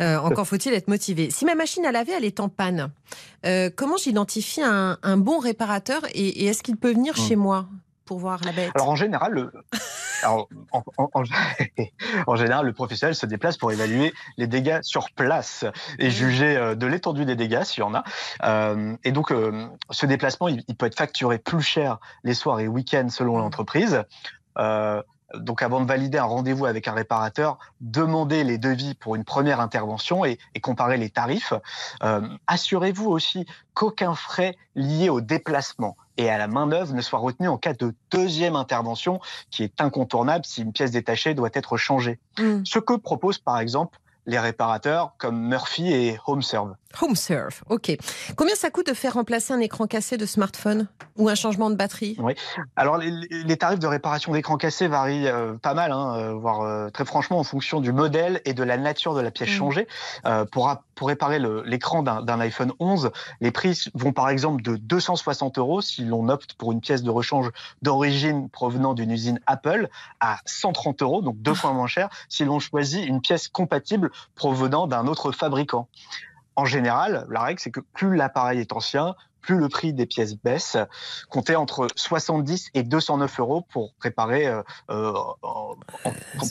Euh, 0.03 0.19
encore 0.19 0.47
faut-il 0.47 0.75
être 0.75 0.89
motivé. 0.89 1.31
Si 1.31 1.45
ma 1.47 1.55
machine 1.55 1.87
à 1.87 1.93
laver, 1.93 2.13
elle 2.13 2.25
est 2.25 2.39
en 2.41 2.49
panne, 2.51 2.91
euh, 3.47 3.71
comment 3.75 3.97
j'identifie 3.97 4.63
un, 4.63 4.99
un 5.03 5.17
bon 5.17 5.39
réparateur 5.39 6.03
et, 6.13 6.43
et 6.43 6.47
est-ce 6.47 6.63
qu'il 6.63 6.77
peut 6.77 6.93
venir 6.93 7.15
Hmm. 7.15 7.29
chez 7.29 7.37
moi? 7.37 7.67
Pour 8.05 8.19
voir 8.19 8.41
la 8.45 8.53
bête 8.53 8.71
Alors 8.75 8.89
en 8.89 8.97
général, 8.97 9.33
le, 9.33 9.53
alors, 10.23 10.49
en, 10.73 10.83
en- 10.97 11.11
en- 11.15 11.23
en 12.27 12.37
général, 12.37 12.67
le 12.67 12.73
professionnel 12.73 13.15
se 13.15 13.27
déplace 13.27 13.57
pour 13.57 13.73
évaluer 13.73 14.13
les 14.37 14.47
dégâts 14.47 14.81
sur 14.83 15.11
place 15.11 15.65
et 15.99 16.11
juger 16.11 16.57
euh, 16.57 16.75
de 16.75 16.87
l'étendue 16.87 17.25
des 17.25 17.37
dégâts 17.37 17.63
s'il 17.65 17.81
y 17.81 17.83
en 17.87 17.95
a. 17.95 18.05
Euh, 18.45 18.97
et 19.05 19.13
donc, 19.13 19.33
euh, 19.33 19.67
ce 19.91 20.07
déplacement, 20.07 20.49
il, 20.49 20.63
il 20.69 20.77
peut 20.77 20.87
être 20.87 20.97
facturé 20.99 21.39
plus 21.39 21.63
cher 21.63 21.99
les 22.23 22.35
soirs 22.35 22.61
et 22.61 22.69
week-ends 22.69 23.09
selon 23.11 23.39
l'entreprise. 23.39 24.03
Euh, 24.59 25.03
donc, 25.35 25.63
avant 25.63 25.81
de 25.81 25.87
valider 25.87 26.17
un 26.19 26.25
rendez-vous 26.25 26.65
avec 26.67 26.87
un 26.87 26.93
réparateur, 26.93 27.59
demandez 27.81 28.45
les 28.45 28.57
devis 28.57 28.95
pour 28.95 29.17
une 29.17 29.25
première 29.25 29.59
intervention 29.59 30.25
et, 30.25 30.39
et 30.55 30.61
comparez 30.61 30.97
les 30.97 31.11
tarifs. 31.11 31.53
Assurez-vous 32.47 33.09
aussi 33.11 33.47
qu'aucun 33.73 34.15
frais 34.15 34.57
lié 34.77 35.09
au 35.09 35.21
déplacement 35.21 35.97
et 36.17 36.31
à 36.31 36.39
la 36.39 36.47
main-d'œuvre 36.49 36.95
ne 36.95 37.01
soit 37.01 37.19
retenu 37.19 37.49
en 37.49 37.59
cas 37.59 37.73
de 37.75 37.95
deuxième 38.11 38.57
intervention 38.57 39.21
qui 39.51 39.63
est 39.65 39.81
incontournable 39.81 40.45
si 40.45 40.63
une 40.63 40.73
pièce 40.73 40.91
détachée 40.91 41.35
doit 41.35 41.51
être 41.55 41.77
changée. 41.77 42.19
Hmm. 42.39 42.63
Ce 42.65 42.79
que 42.79 42.95
proposent 42.95 43.39
par 43.39 43.59
exemple 43.59 43.99
les 44.27 44.39
réparateurs 44.39 45.13
comme 45.19 45.39
Murphy 45.49 45.93
et 45.93 46.19
HomeServe. 46.27 46.77
HomeServe, 47.03 47.61
ok. 47.69 47.95
Combien 48.37 48.55
ça 48.55 48.71
coûte 48.71 48.87
de 48.87 48.95
faire 48.95 49.15
remplacer 49.15 49.53
un 49.53 49.61
écran 49.61 49.87
cassé 49.87 50.17
de 50.17 50.25
smartphone 50.25 50.89
ou 51.17 51.29
un 51.29 51.35
changement 51.35 51.69
de 51.69 51.75
batterie? 51.75 52.17
Alors 52.77 52.97
les, 52.97 53.11
les 53.11 53.57
tarifs 53.59 53.81
de 53.81 53.87
réparation 53.87 54.33
d'écran 54.33 54.57
cassé 54.57 54.89
varient 54.89 55.29
euh, 55.29 55.55
pas 55.61 55.75
mal, 55.75 55.93
hein, 55.93 56.17
euh, 56.17 56.33
voire 56.33 56.63
euh, 56.63 56.89
très 56.89 57.05
franchement 57.05 57.39
en 57.39 57.45
fonction 57.45 57.81
du 57.81 57.93
modèle 57.93 58.41
et 58.47 58.55
de 58.55 58.63
la 58.63 58.79
nature 58.79 59.13
de 59.15 59.21
la 59.21 59.31
pièce 59.31 59.51
Mhm. 59.51 59.57
changée. 59.57 59.89
Euh, 60.25 60.47
pour, 60.47 60.75
pour 60.95 61.09
réparer 61.09 61.39
l'écran 61.65 62.03
d'un 62.03 62.41
iPhone 62.41 62.73
11, 62.79 63.11
les 63.41 63.51
prix 63.51 63.79
vont 63.95 64.13
par 64.13 64.29
exemple 64.29 64.63
de 64.63 64.77
260 64.77 65.59
euros 65.59 65.81
si 65.81 66.05
l'on 66.05 66.29
opte 66.29 66.55
pour 66.55 66.73
une 66.73 66.81
pièce 66.81 67.03
de 67.03 67.11
rechange 67.11 67.51
d'origine 67.83 68.49
provenant 68.49 68.95
d'une 68.95 69.11
usine 69.11 69.41
Apple 69.47 69.89
à 70.21 70.39
130 70.47 71.03
euros, 71.03 71.23
donc 71.23 71.37
deux 71.39 71.55
fois 71.55 71.73
moins 71.73 71.87
cher, 71.87 72.09
si 72.29 72.45
l'on 72.45 72.59
choisit 72.59 73.07
une 73.07 73.21
pièce 73.21 73.49
compatible 73.49 74.11
provenant 74.35 74.87
d'un 74.87 75.07
autre 75.07 75.33
fabricant. 75.33 75.89
En 76.57 76.65
général, 76.65 77.27
la 77.31 77.43
règle, 77.43 77.61
c'est 77.61 77.73
que 77.73 77.81
plus 77.81 78.17
l'appareil 78.17 78.61
est 78.61 78.73
ancien, 78.73 79.17
plus 79.45 79.59
le 79.59 79.69
prix 79.69 79.93
des 79.93 80.07
pièces 80.07 80.37
baisse. 80.37 80.77
Comptez 81.29 81.57
entre 81.57 81.87
70 81.97 82.71
et 82.75 82.83
209 82.83 83.41
euros 83.41 83.67
pour 83.71 83.95
préparer, 83.95 84.47
euh, 84.47 84.63
euh, 84.91 85.13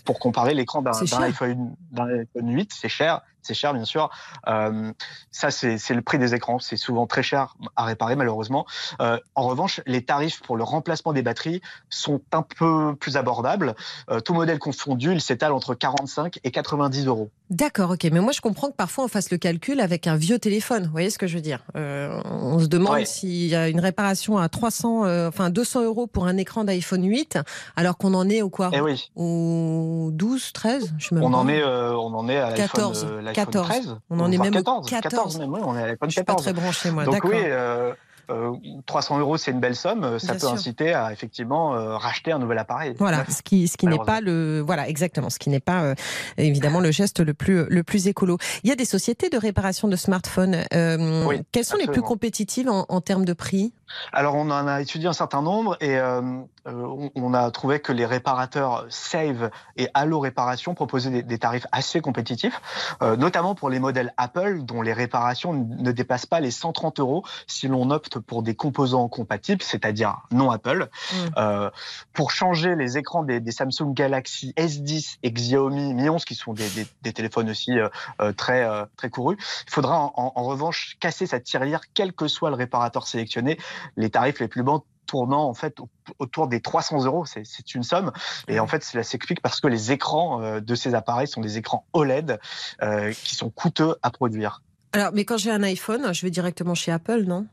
pour 0.05 0.19
comparer 0.19 0.53
l'écran 0.53 0.81
d'un 0.81 0.91
iPhone, 1.21 1.75
d'un 1.91 2.19
iPhone 2.19 2.53
8. 2.53 2.71
C'est 2.73 2.89
cher, 2.89 3.21
c'est 3.43 3.53
cher 3.53 3.73
bien 3.73 3.85
sûr. 3.85 4.09
Euh, 4.47 4.91
ça, 5.31 5.51
c'est 5.51 5.77
le 5.89 6.01
prix 6.01 6.17
des 6.19 6.33
écrans. 6.35 6.59
C'est 6.59 6.77
souvent 6.77 7.07
très 7.07 7.23
cher 7.23 7.55
à 7.75 7.85
réparer 7.85 8.15
malheureusement. 8.15 8.65
Euh, 9.01 9.17
en 9.35 9.43
revanche, 9.47 9.81
les 9.85 10.03
tarifs 10.03 10.41
pour 10.41 10.57
le 10.57 10.63
remplacement 10.63 11.13
des 11.13 11.21
batteries 11.21 11.61
sont 11.89 12.21
un 12.31 12.41
peu 12.43 12.95
plus 12.95 13.17
abordables. 13.17 13.75
Euh, 14.09 14.19
tout 14.19 14.33
modèle 14.33 14.59
confondu, 14.59 15.11
il 15.11 15.21
s'étale 15.21 15.53
entre 15.53 15.73
45 15.75 16.39
et 16.43 16.51
90 16.51 17.07
euros. 17.07 17.29
D'accord, 17.49 17.91
ok. 17.91 18.03
Mais 18.11 18.19
moi, 18.19 18.31
je 18.31 18.41
comprends 18.41 18.69
que 18.69 18.75
parfois 18.75 19.03
on 19.05 19.07
fasse 19.07 19.31
le 19.31 19.37
calcul 19.37 19.79
avec 19.79 20.07
un 20.07 20.15
vieux 20.15 20.39
téléphone. 20.39 20.85
Vous 20.85 20.91
voyez 20.91 21.09
ce 21.09 21.17
que 21.17 21.27
je 21.27 21.35
veux 21.35 21.41
dire? 21.41 21.63
On 21.75 22.59
se 22.59 22.67
demande 22.67 22.93
Ouais. 22.93 23.05
s'il 23.05 23.47
y 23.47 23.55
a 23.55 23.69
une 23.69 23.79
réparation 23.79 24.37
à 24.37 24.49
300, 24.49 25.05
euh, 25.05 25.27
enfin 25.27 25.49
200 25.49 25.83
euros 25.83 26.07
pour 26.07 26.25
un 26.27 26.37
écran 26.37 26.63
d'iPhone 26.63 27.03
8, 27.03 27.39
alors 27.75 27.97
qu'on 27.97 28.13
en 28.13 28.29
est 28.29 28.41
au 28.41 28.49
quoi? 28.49 28.69
Eh 28.73 28.81
oui, 28.81 29.09
Au 29.15 30.09
12, 30.11 30.51
13 30.53 30.93
Je 30.97 31.15
on 31.15 31.33
en 31.33 31.47
est, 31.47 31.63
on 31.63 32.13
en 32.15 32.29
est 32.29 32.37
à 32.37 32.49
l'iPhone 32.51 32.67
14, 32.67 33.03
euh, 33.03 33.15
l'iPhone 33.21 33.32
14. 33.33 33.67
13. 33.67 33.95
On 34.09 34.19
en 34.19 34.31
est 34.31 34.37
même 34.37 34.55
au 34.55 34.81
14, 34.81 34.89
14. 34.89 35.39
même, 35.39 35.53
oui, 35.53 35.61
on 35.63 35.75
est 35.77 35.83
à 35.83 35.87
l'iPhone 35.87 36.09
Je 36.09 36.15
suis 36.15 36.23
pas 36.23 36.33
14. 36.33 36.43
très 36.43 36.53
branché 36.53 36.91
moi. 36.91 37.03
Donc 37.05 37.13
D'accord. 37.15 37.31
oui, 37.33 37.39
euh, 37.43 37.93
euh, 38.29 38.51
300 38.85 39.19
euros, 39.19 39.35
c'est 39.37 39.51
une 39.51 39.59
belle 39.59 39.75
somme. 39.75 40.17
Ça 40.17 40.27
Bien 40.27 40.33
peut 40.35 40.39
sûr. 40.47 40.53
inciter 40.53 40.93
à 40.93 41.11
effectivement 41.11 41.75
euh, 41.75 41.97
racheter 41.97 42.31
un 42.31 42.39
nouvel 42.39 42.57
appareil. 42.57 42.95
Voilà, 42.97 43.25
ce 43.29 43.41
qui, 43.41 43.67
ce 43.67 43.75
qui 43.75 43.85
n'est 43.85 43.99
pas 43.99 44.21
le, 44.21 44.61
voilà, 44.65 44.87
exactement, 44.87 45.29
ce 45.29 45.39
qui 45.39 45.49
n'est 45.49 45.59
pas 45.59 45.83
euh, 45.83 45.95
évidemment 46.37 46.79
le 46.79 46.91
geste 46.91 47.19
le 47.19 47.33
plus, 47.33 47.65
le 47.65 47.83
plus 47.83 48.07
écolo. 48.07 48.37
Il 48.63 48.69
y 48.69 48.71
a 48.71 48.75
des 48.75 48.85
sociétés 48.85 49.29
de 49.29 49.37
réparation 49.37 49.89
de 49.89 49.95
smartphones. 49.97 50.63
Euh, 50.73 51.25
Oui, 51.27 51.41
quelles 51.51 51.65
sont 51.65 51.75
les 51.77 51.87
plus 51.87 52.01
compétitives 52.01 52.69
en, 52.69 52.85
en 52.87 53.01
termes 53.01 53.25
de 53.25 53.33
prix? 53.33 53.73
Alors 54.11 54.35
on 54.35 54.49
en 54.51 54.67
a 54.67 54.81
étudié 54.81 55.07
un 55.07 55.13
certain 55.13 55.41
nombre 55.41 55.77
et 55.81 55.97
euh, 55.97 56.21
euh, 56.67 56.71
on- 56.71 57.11
on 57.15 57.33
a 57.33 57.49
trouvé 57.51 57.79
que 57.79 57.91
les 57.91 58.05
réparateurs 58.05 58.85
Save 58.89 59.49
et 59.77 59.89
Allo 59.93 60.19
Réparation 60.19 60.73
proposaient 60.75 61.09
des, 61.09 61.23
des 61.23 61.37
tarifs 61.39 61.67
assez 61.71 62.01
compétitifs, 62.01 62.61
euh, 63.01 63.15
notamment 63.15 63.55
pour 63.55 63.69
les 63.69 63.79
modèles 63.79 64.13
Apple 64.17 64.63
dont 64.63 64.81
les 64.81 64.93
réparations 64.93 65.53
ne 65.53 65.91
dépassent 65.91 66.25
pas 66.25 66.39
les 66.39 66.51
130 66.51 66.99
euros 66.99 67.23
si 67.47 67.67
l'on 67.67 67.89
opte 67.91 68.19
pour 68.19 68.43
des 68.43 68.55
composants 68.55 69.07
compatibles, 69.09 69.61
c'est-à-dire 69.61 70.17
non 70.31 70.51
Apple. 70.51 70.89
Mm. 71.11 71.15
Euh, 71.37 71.69
pour 72.13 72.31
changer 72.31 72.75
les 72.75 72.97
écrans 72.97 73.23
des, 73.23 73.39
des 73.39 73.51
Samsung 73.51 73.93
Galaxy 73.93 74.53
S10 74.57 75.17
et 75.23 75.31
Xiaomi 75.31 75.93
Mi 75.93 76.09
11, 76.09 76.25
qui 76.25 76.35
sont 76.35 76.53
des, 76.53 77.13
téléphones 77.13 77.49
aussi 77.49 77.77
euh, 77.79 77.89
euh, 78.21 78.31
très 78.33 78.63
euh, 78.63 78.85
très 78.97 79.09
courus, 79.09 79.37
il 79.67 79.71
faudra 79.71 79.99
en, 79.99 80.13
en- 80.15 80.31
en 80.35 80.43
revanche 80.43 80.97
casser 80.99 81.25
sa 81.27 81.39
tirelire, 81.39 81.81
quel 81.93 82.13
que 82.13 82.27
soit 82.27 82.49
le 82.49 82.55
réparateur 82.55 83.05
sélectionné. 83.07 83.57
Les 83.97 84.09
tarifs 84.09 84.39
les 84.39 84.47
plus 84.47 84.63
bas 84.63 84.79
tournant 85.05 85.43
en 85.49 85.53
fait 85.53 85.79
au- 85.79 85.89
autour 86.19 86.47
des 86.47 86.61
300 86.61 87.03
euros, 87.05 87.25
c'est 87.25 87.75
une 87.75 87.83
somme. 87.83 88.11
Et 88.47 88.59
en 88.59 88.67
fait, 88.67 88.83
cela 88.83 89.03
s'explique 89.03 89.41
parce 89.41 89.59
que 89.59 89.67
les 89.67 89.91
écrans 89.91 90.41
euh, 90.41 90.59
de 90.61 90.75
ces 90.75 90.95
appareils 90.95 91.27
sont 91.27 91.41
des 91.41 91.57
écrans 91.57 91.85
OLED 91.93 92.39
euh, 92.81 93.11
qui 93.23 93.35
sont 93.35 93.49
coûteux 93.49 93.95
à 94.01 94.11
produire. 94.11 94.61
Alors, 94.93 95.11
mais 95.13 95.25
quand 95.25 95.37
j'ai 95.37 95.51
un 95.51 95.63
iPhone, 95.63 96.13
je 96.13 96.21
vais 96.21 96.31
directement 96.31 96.73
chez 96.75 96.91
Apple, 96.91 97.23
non? 97.23 97.47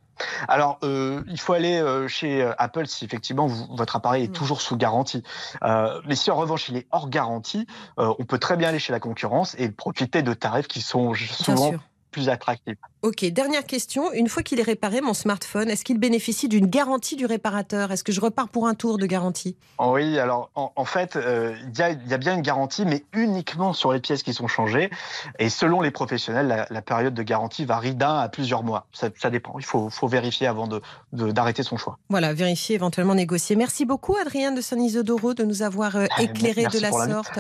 Alors, 0.49 0.79
euh, 0.83 1.23
il 1.29 1.41
faut 1.41 1.55
aller 1.55 1.81
euh, 1.81 2.07
chez 2.07 2.43
Apple 2.59 2.87
si 2.87 3.07
effectivement 3.07 3.47
vous- 3.47 3.75
votre 3.75 3.97
appareil 3.97 4.25
est 4.25 4.29
Mm. 4.29 4.33
toujours 4.33 4.61
sous 4.61 4.77
garantie. 4.77 5.23
Euh, 5.65 6.01
mais 6.07 6.15
si 6.15 6.31
en 6.31 6.37
revanche 6.37 6.69
il 6.69 6.77
est 6.77 6.87
hors 6.93 7.09
garantie, 7.09 7.67
on 7.97 8.25
peut 8.27 8.39
très 8.39 8.57
bien 8.59 8.69
aller 8.69 8.79
chez 8.79 8.93
la 8.93 9.01
concurrence 9.01 9.55
et 9.59 9.71
profiter 9.71 10.23
de 10.23 10.35
tarifs 10.35 10.69
qui 10.69 10.83
sont 10.83 11.15
souvent 11.15 11.73
plus 12.11 12.29
attractifs. 12.29 12.77
Ok, 13.03 13.25
dernière 13.25 13.65
question. 13.65 14.13
Une 14.13 14.29
fois 14.29 14.43
qu'il 14.43 14.61
est 14.61 14.65
réparé, 14.65 15.01
mon 15.01 15.15
smartphone, 15.15 15.71
est-ce 15.71 15.85
qu'il 15.85 15.99
bénéficie 15.99 16.49
d'une 16.49 16.67
garantie 16.67 17.17
du 17.17 17.25
réparateur? 17.25 17.91
Est-ce 17.93 18.05
que 18.05 18.13
je 18.13 18.21
repars 18.21 18.49
pour 18.51 18.67
un 18.67 18.75
tour 18.75 18.99
de 18.99 19.07
garantie? 19.07 19.57
Oui, 19.79 20.19
alors 20.19 20.51
en, 20.55 20.71
en 20.77 20.85
fait, 20.85 21.17
euh, 21.17 21.55
il 21.73 21.79
y, 21.79 21.83
a, 21.83 21.91
il 21.93 22.09
y 22.09 22.13
a 22.13 22.19
bien 22.19 22.35
une 22.35 22.43
garantie, 22.43 22.85
mais 22.85 23.05
uniquement 23.15 23.73
sur 23.73 23.93
les 23.95 24.01
pièces 24.01 24.23
qui 24.23 24.35
sont 24.35 24.49
changées. 24.49 24.91
Et 25.39 25.49
selon 25.49 25.81
les 25.81 25.91
professionnels, 25.91 26.47
la, 26.47 26.67
la 26.69 26.83
période 26.83 27.15
de 27.15 27.23
garantie 27.23 27.65
varie 27.65 27.95
d'un 27.95 28.19
à 28.19 28.29
plusieurs 28.29 28.63
mois. 28.63 28.87
Ça, 28.93 29.09
ça 29.19 29.31
dépend. 29.31 29.59
Il 29.59 29.65
faut, 29.65 29.89
faut 29.89 30.07
vérifier 30.09 30.47
avant 30.47 30.67
de- 30.67 30.83
de- 31.15 31.31
d'arrêter 31.33 31.63
son 31.63 31.79
choix. 31.79 31.99
Voilà, 32.11 32.35
vérifier, 32.35 32.75
éventuellement 32.75 33.15
négocier. 33.15 33.57
Merci 33.57 33.87
beaucoup, 33.87 34.17
Adrien 34.17 34.53
de 34.53 34.61
San 34.61 34.79
Isodoro, 34.79 35.33
de 35.33 35.45
nous 35.45 35.63
avoir 35.63 35.97
euh, 35.97 36.05
Ah, 36.19 36.23
éclairé 36.25 36.63
merci 36.63 36.77
de 36.77 36.83
la 36.83 36.91
sorte. 36.91 37.39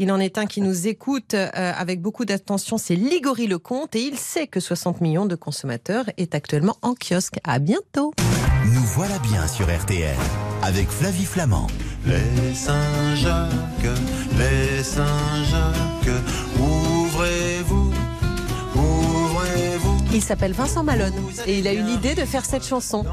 Il 0.00 0.10
en 0.10 0.18
est 0.18 0.36
un 0.38 0.46
qui 0.46 0.60
nous 0.62 0.88
écoute 0.88 1.34
euh, 1.34 1.48
avec 1.54 2.00
beaucoup 2.02 2.24
d'attention, 2.24 2.76
c'est 2.76 2.96
Ligori 2.96 3.46
Lecomte, 3.46 3.94
et 3.94 4.00
il 4.02 4.18
sait 4.18 4.48
que 4.48 4.58
60 4.58 4.95
millions 5.00 5.26
de 5.26 5.34
consommateurs 5.34 6.04
est 6.16 6.34
actuellement 6.34 6.76
en 6.82 6.94
kiosque. 6.94 7.38
À 7.44 7.58
bientôt. 7.58 8.12
Nous 8.72 8.82
voilà 8.82 9.18
bien 9.20 9.46
sur 9.46 9.66
RTL 9.66 10.16
avec 10.62 10.88
Flavie 10.88 11.24
Flamand. 11.24 11.66
Les 12.06 12.54
Saint-Jacques, 12.54 13.50
les 14.38 14.82
Saint-Jacques, 14.82 16.14
ouvrez-vous, 16.58 17.92
ouvrez-vous. 18.74 19.98
Il 20.14 20.22
s'appelle 20.22 20.52
Vincent 20.52 20.84
Malone 20.84 21.14
et 21.46 21.58
il 21.58 21.66
a 21.66 21.72
eu 21.72 21.82
l'idée 21.82 22.14
de 22.14 22.24
faire 22.24 22.44
cette 22.44 22.64
chanson. 22.64 23.04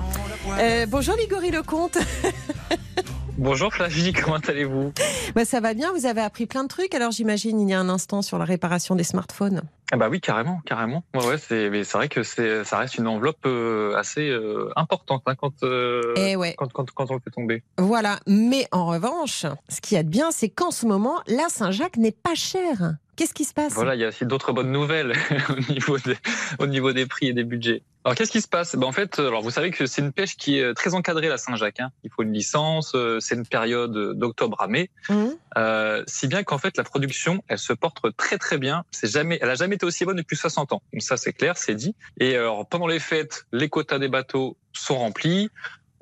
Euh, 0.59 0.85
bonjour 0.87 1.15
Ligori 1.15 1.51
Lecomte. 1.51 1.97
Bonjour 3.37 3.73
Flavie, 3.73 4.13
comment 4.23 4.37
allez-vous? 4.37 4.93
Bah, 5.33 5.45
ça 5.45 5.59
va 5.59 5.73
bien, 5.73 5.91
vous 5.93 6.05
avez 6.05 6.21
appris 6.21 6.45
plein 6.45 6.63
de 6.63 6.67
trucs, 6.67 6.93
alors 6.93 7.11
j'imagine 7.11 7.59
il 7.59 7.69
y 7.69 7.73
a 7.73 7.79
un 7.79 7.89
instant 7.89 8.21
sur 8.21 8.37
la 8.37 8.45
réparation 8.45 8.95
des 8.95 9.03
smartphones. 9.03 9.63
Ah 9.91 9.97
bah 9.97 10.07
oui, 10.09 10.21
carrément, 10.21 10.61
carrément. 10.65 11.03
Ouais, 11.13 11.25
ouais, 11.25 11.37
c'est, 11.37 11.69
mais 11.69 11.83
c'est 11.83 11.97
vrai 11.97 12.09
que 12.09 12.23
c'est, 12.23 12.63
ça 12.63 12.77
reste 12.77 12.95
une 12.97 13.07
enveloppe 13.07 13.45
euh, 13.45 13.95
assez 13.95 14.27
euh, 14.29 14.69
importante 14.75 15.21
hein, 15.27 15.35
quand, 15.35 15.63
euh, 15.63 16.13
Eh 16.15 16.35
ouais. 16.35 16.55
quand, 16.57 16.71
quand, 16.71 16.89
quand 16.91 17.11
on 17.11 17.15
le 17.15 17.19
fait 17.19 17.29
tomber. 17.31 17.63
Voilà, 17.77 18.19
mais 18.27 18.67
en 18.71 18.87
revanche, 18.87 19.45
ce 19.69 19.81
qu'il 19.81 19.95
y 19.95 19.99
a 19.99 20.03
de 20.03 20.09
bien, 20.09 20.31
c'est 20.31 20.49
qu'en 20.49 20.71
ce 20.71 20.85
moment, 20.85 21.21
la 21.27 21.47
Saint-Jacques 21.49 21.97
n'est 21.97 22.11
pas 22.11 22.35
chère. 22.35 22.95
Qu'est-ce 23.15 23.33
qui 23.33 23.45
se 23.45 23.53
passe? 23.53 23.73
Voilà, 23.73 23.95
il 23.95 24.01
y 24.01 24.05
a 24.05 24.07
aussi 24.07 24.25
d'autres 24.25 24.53
bonnes 24.53 24.71
nouvelles 24.71 25.13
au 25.49 25.71
niveau 25.71 25.97
des, 25.99 26.17
au 26.59 26.65
niveau 26.65 26.93
des 26.93 27.05
prix 27.05 27.27
et 27.27 27.33
des 27.33 27.43
budgets. 27.43 27.83
Alors 28.05 28.15
qu'est-ce 28.15 28.31
qui 28.31 28.41
se 28.41 28.47
passe? 28.47 28.75
Ben, 28.75 28.87
En 28.87 28.91
fait, 28.91 29.19
alors 29.19 29.41
vous 29.41 29.51
savez 29.51 29.71
que 29.71 29.85
c'est 29.85 30.01
une 30.01 30.11
pêche 30.11 30.35
qui 30.35 30.59
est 30.59 30.73
très 30.73 30.93
encadrée 30.93 31.29
la 31.29 31.37
Saint-Jacques. 31.37 31.79
Hein. 31.79 31.91
Il 32.03 32.09
faut 32.09 32.23
une 32.23 32.33
licence, 32.33 32.93
euh, 32.95 33.19
c'est 33.19 33.35
une 33.35 33.45
période 33.45 33.93
d'octobre 34.17 34.59
à 34.61 34.67
mai. 34.67 34.89
Hum 35.09 35.35
Euh, 35.57 36.03
si 36.07 36.27
bien 36.27 36.43
qu'en 36.43 36.57
fait 36.57 36.75
la 36.77 36.83
production, 36.83 37.43
elle 37.47 37.59
se 37.59 37.73
porte 37.73 38.15
très 38.17 38.37
très 38.37 38.57
bien. 38.57 38.83
C'est 38.91 39.11
jamais, 39.11 39.37
elle 39.41 39.49
a 39.49 39.55
jamais 39.55 39.75
été 39.75 39.85
aussi 39.85 40.03
bonne 40.05 40.17
depuis 40.17 40.35
60 40.35 40.73
ans. 40.73 40.81
Donc 40.91 41.03
ça 41.03 41.15
c'est 41.15 41.33
clair, 41.33 41.57
c'est 41.57 41.75
dit. 41.75 41.95
Et 42.19 42.35
alors 42.35 42.67
pendant 42.67 42.87
les 42.87 42.99
fêtes, 42.99 43.45
les 43.51 43.69
quotas 43.69 43.99
des 43.99 44.09
bateaux 44.09 44.57
sont 44.73 44.97
remplis. 44.97 45.49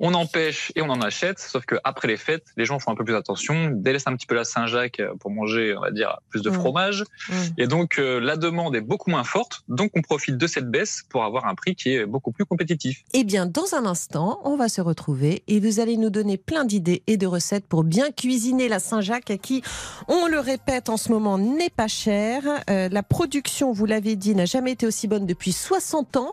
On 0.04 0.14
en 0.14 0.26
pêche 0.26 0.72
et 0.74 0.82
on 0.82 0.90
en 0.90 1.00
achète, 1.00 1.38
sauf 1.38 1.64
que 1.64 1.76
après 1.84 2.08
les 2.08 2.16
fêtes, 2.16 2.44
les 2.56 2.64
gens 2.64 2.78
font 2.80 2.90
un 2.90 2.96
peu 2.96 3.04
plus 3.04 3.14
attention, 3.14 3.70
délaissent 3.70 4.06
un 4.08 4.16
petit 4.16 4.26
peu 4.26 4.34
la 4.34 4.44
Saint-Jacques 4.44 5.00
pour 5.20 5.30
manger, 5.30 5.74
on 5.76 5.80
va 5.80 5.92
dire, 5.92 6.18
plus 6.28 6.42
de 6.42 6.50
Mm. 6.50 6.54
fromage. 6.54 7.04
Mm. 7.28 7.34
Et 7.58 7.66
donc 7.68 7.98
euh, 7.98 8.20
la 8.20 8.36
demande 8.36 8.74
est 8.74 8.80
beaucoup 8.80 9.10
moins 9.10 9.22
forte, 9.24 9.62
donc 9.68 9.92
on 9.94 10.02
profite 10.02 10.36
de 10.36 10.46
cette 10.48 10.68
baisse 10.70 11.04
pour 11.08 11.24
avoir 11.24 11.46
un 11.46 11.54
prix 11.54 11.76
qui 11.76 11.94
est 11.94 12.04
beaucoup 12.04 12.32
plus 12.32 12.44
compétitif. 12.44 13.04
Eh 13.14 13.22
bien, 13.24 13.46
dans 13.46 13.74
un 13.74 13.86
instant, 13.86 14.40
on 14.44 14.56
va 14.56 14.68
se 14.68 14.80
retrouver 14.80 15.44
et 15.46 15.60
vous 15.60 15.78
allez 15.80 15.96
nous 15.96 16.10
donner 16.10 16.36
plein 16.36 16.64
d'idées 16.64 17.02
et 17.06 17.16
de 17.16 17.26
recettes 17.26 17.66
pour 17.66 17.84
bien 17.84 18.10
cuisiner 18.10 18.68
la 18.68 18.80
Saint-Jacques, 18.80 19.38
qui, 19.40 19.62
on 20.08 20.26
le 20.26 20.40
répète 20.40 20.88
en 20.88 20.96
ce 20.96 21.12
moment, 21.12 21.38
n'est 21.38 21.70
pas 21.70 21.88
chère. 21.88 22.42
Euh, 22.68 22.88
la 22.90 23.02
production, 23.04 23.72
vous 23.72 23.86
l'avez 23.86 24.16
dit, 24.16 24.34
n'a 24.34 24.46
jamais 24.46 24.72
été 24.72 24.86
aussi 24.86 25.06
bonne 25.06 25.26
depuis 25.26 25.52
60 25.52 26.16
ans. 26.16 26.32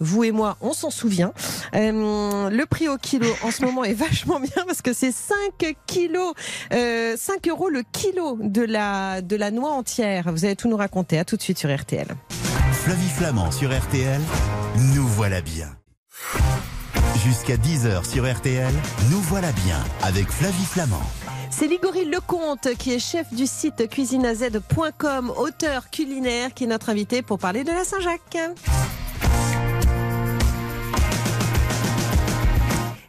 Vous 0.00 0.24
et 0.24 0.32
moi, 0.32 0.56
on 0.60 0.72
s'en 0.72 0.90
souvient. 0.90 1.32
Euh, 1.74 2.50
le 2.50 2.66
prix 2.66 2.88
au 2.88 2.96
kilo 2.96 3.28
en 3.42 3.50
ce 3.50 3.64
moment 3.64 3.84
est 3.84 3.94
vachement 3.94 4.40
bien 4.40 4.64
parce 4.66 4.82
que 4.82 4.92
c'est 4.92 5.12
5 5.12 5.76
kilos, 5.86 6.34
euh, 6.72 7.16
5 7.16 7.48
euros 7.48 7.68
le 7.68 7.82
kilo 7.92 8.38
de 8.40 8.62
la, 8.62 9.20
de 9.20 9.36
la 9.36 9.50
noix 9.50 9.70
entière. 9.70 10.30
Vous 10.32 10.44
allez 10.44 10.56
tout 10.56 10.68
nous 10.68 10.76
raconter. 10.76 11.18
À 11.18 11.24
tout 11.24 11.36
de 11.36 11.42
suite 11.42 11.58
sur 11.58 11.74
RTL. 11.74 12.08
Flavie 12.72 13.08
Flamand 13.08 13.50
sur 13.50 13.76
RTL, 13.76 14.20
nous 14.94 15.06
voilà 15.06 15.40
bien. 15.40 15.68
Jusqu'à 17.24 17.56
10h 17.56 18.08
sur 18.08 18.30
RTL, 18.30 18.72
nous 19.10 19.20
voilà 19.20 19.50
bien 19.64 19.78
avec 20.02 20.28
Flavie 20.28 20.64
Flamand. 20.64 21.02
C'est 21.50 21.68
Ligori 21.68 22.04
Lecomte 22.04 22.74
qui 22.76 22.92
est 22.92 22.98
chef 22.98 23.32
du 23.32 23.46
site 23.46 23.88
cuisineaz.com, 23.88 25.32
auteur 25.36 25.88
culinaire, 25.90 26.52
qui 26.52 26.64
est 26.64 26.66
notre 26.66 26.90
invité 26.90 27.22
pour 27.22 27.38
parler 27.38 27.64
de 27.64 27.70
la 27.70 27.84
Saint-Jacques. 27.84 28.36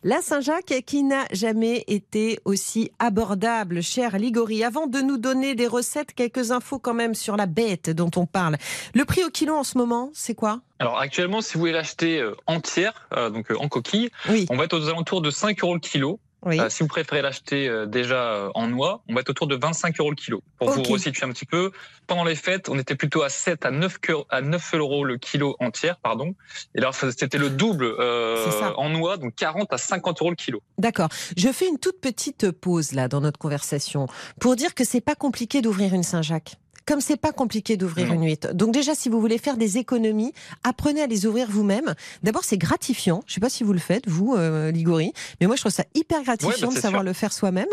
La 0.07 0.21
Saint-Jacques 0.21 0.83
qui 0.85 1.01
n'a 1.01 1.25
jamais 1.31 1.83
été 1.87 2.37
aussi 2.45 2.91
abordable, 2.99 3.81
cher 3.81 4.19
Ligori. 4.19 4.63
Avant 4.63 4.85
de 4.85 4.99
nous 4.99 5.17
donner 5.17 5.55
des 5.55 5.65
recettes, 5.65 6.13
quelques 6.13 6.51
infos 6.51 6.77
quand 6.77 6.93
même 6.93 7.15
sur 7.15 7.35
la 7.35 7.47
bête 7.47 7.89
dont 7.89 8.11
on 8.15 8.27
parle. 8.27 8.57
Le 8.93 9.03
prix 9.03 9.23
au 9.23 9.31
kilo 9.31 9.55
en 9.55 9.63
ce 9.63 9.79
moment, 9.79 10.11
c'est 10.13 10.35
quoi? 10.35 10.61
Alors 10.77 10.99
actuellement, 10.99 11.41
si 11.41 11.55
vous 11.55 11.61
voulez 11.61 11.71
l'acheter 11.71 12.19
euh, 12.19 12.35
entière, 12.45 13.07
euh, 13.17 13.31
donc 13.31 13.49
euh, 13.49 13.57
en 13.57 13.67
coquille, 13.67 14.11
Oui, 14.29 14.45
on 14.51 14.57
va 14.57 14.65
être 14.65 14.77
aux 14.77 14.89
alentours 14.89 15.21
de 15.21 15.31
5 15.31 15.63
euros 15.63 15.73
le 15.73 15.79
kilo. 15.79 16.19
Oui. 16.45 16.59
Euh, 16.59 16.69
si 16.69 16.83
vous 16.83 16.87
préférez 16.87 17.21
l'acheter 17.21 17.67
euh, 17.67 17.85
déjà 17.85 18.15
euh, 18.33 18.49
en 18.55 18.67
noix, 18.67 19.03
on 19.09 19.13
va 19.13 19.21
être 19.21 19.29
autour 19.29 19.47
de 19.47 19.55
25 19.55 19.99
euros 19.99 20.09
le 20.11 20.15
kilo. 20.15 20.41
Pour 20.59 20.69
Ok. 20.69 20.75
vous 20.75 20.83
resituer 20.93 21.25
un 21.25 21.29
petit 21.31 21.45
peu, 21.45 21.71
pendant 22.07 22.23
les 22.23 22.35
fêtes, 22.35 22.69
on 22.69 22.77
était 22.79 22.95
plutôt 22.95 23.23
à 23.23 23.29
7 23.29 23.65
à 23.65 23.71
9, 23.71 23.97
que- 23.99 24.13
à 24.29 24.41
9 24.41 24.73
euros 24.75 25.03
le 25.03 25.17
kilo 25.17 25.55
entière, 25.59 25.97
pardon. 25.97 26.35
Et 26.75 26.81
là, 26.81 26.91
c'était 26.93 27.37
le 27.37 27.49
double 27.49 27.85
euh, 27.99 28.73
en 28.77 28.89
noix, 28.89 29.17
donc 29.17 29.35
40 29.35 29.73
à 29.73 29.77
50 29.77 30.21
euros 30.21 30.29
le 30.29 30.35
kilo. 30.35 30.61
D'accord. 30.77 31.09
Je 31.35 31.49
fais 31.49 31.67
une 31.67 31.79
toute 31.79 31.99
petite 31.99 32.51
pause 32.51 32.91
là 32.93 33.07
dans 33.07 33.21
notre 33.21 33.39
conversation 33.39 34.07
pour 34.39 34.55
dire 34.55 34.73
que 34.75 34.83
c'est 34.83 35.01
pas 35.01 35.15
compliqué 35.15 35.61
d'ouvrir 35.61 35.93
une 35.93 36.03
Saint-Jacques. 36.03 36.57
Comme 36.85 37.01
c'est 37.01 37.17
pas 37.17 37.31
compliqué 37.31 37.77
d'ouvrir 37.77 38.11
une 38.13 38.23
huître. 38.25 38.53
Donc 38.53 38.71
déjà, 38.73 38.93
si 38.93 39.09
vous 39.09 39.19
voulez 39.19 39.37
faire 39.39 39.57
des 39.57 39.77
économies, 39.79 40.33
apprenez 40.63 41.01
à 41.01 41.07
les 41.07 41.25
ouvrir 41.25 41.47
vous-même. 41.49 41.95
D'abord, 42.21 42.43
c'est 42.43 42.57
gratifiant. 42.59 43.23
Je 43.25 43.33
sais 43.33 43.39
pas 43.39 43.49
si 43.49 43.63
vous 43.63 43.73
le 43.73 43.79
faites, 43.79 44.07
vous, 44.07 44.35
euh, 44.35 44.69
Ligori, 44.71 45.11
mais 45.41 45.47
moi, 45.47 45.55
je 45.55 45.61
trouve 45.61 45.71
ça 45.71 45.83
hyper 45.95 46.21
gratifiant 46.23 46.51
Ouais, 46.53 46.61
bah, 46.61 46.67
de 46.67 46.73
c'est 46.73 46.81
savoir 46.81 47.01
sûr. 47.01 47.07
le 47.07 47.13
faire 47.13 47.33
soi-même. 47.33 47.67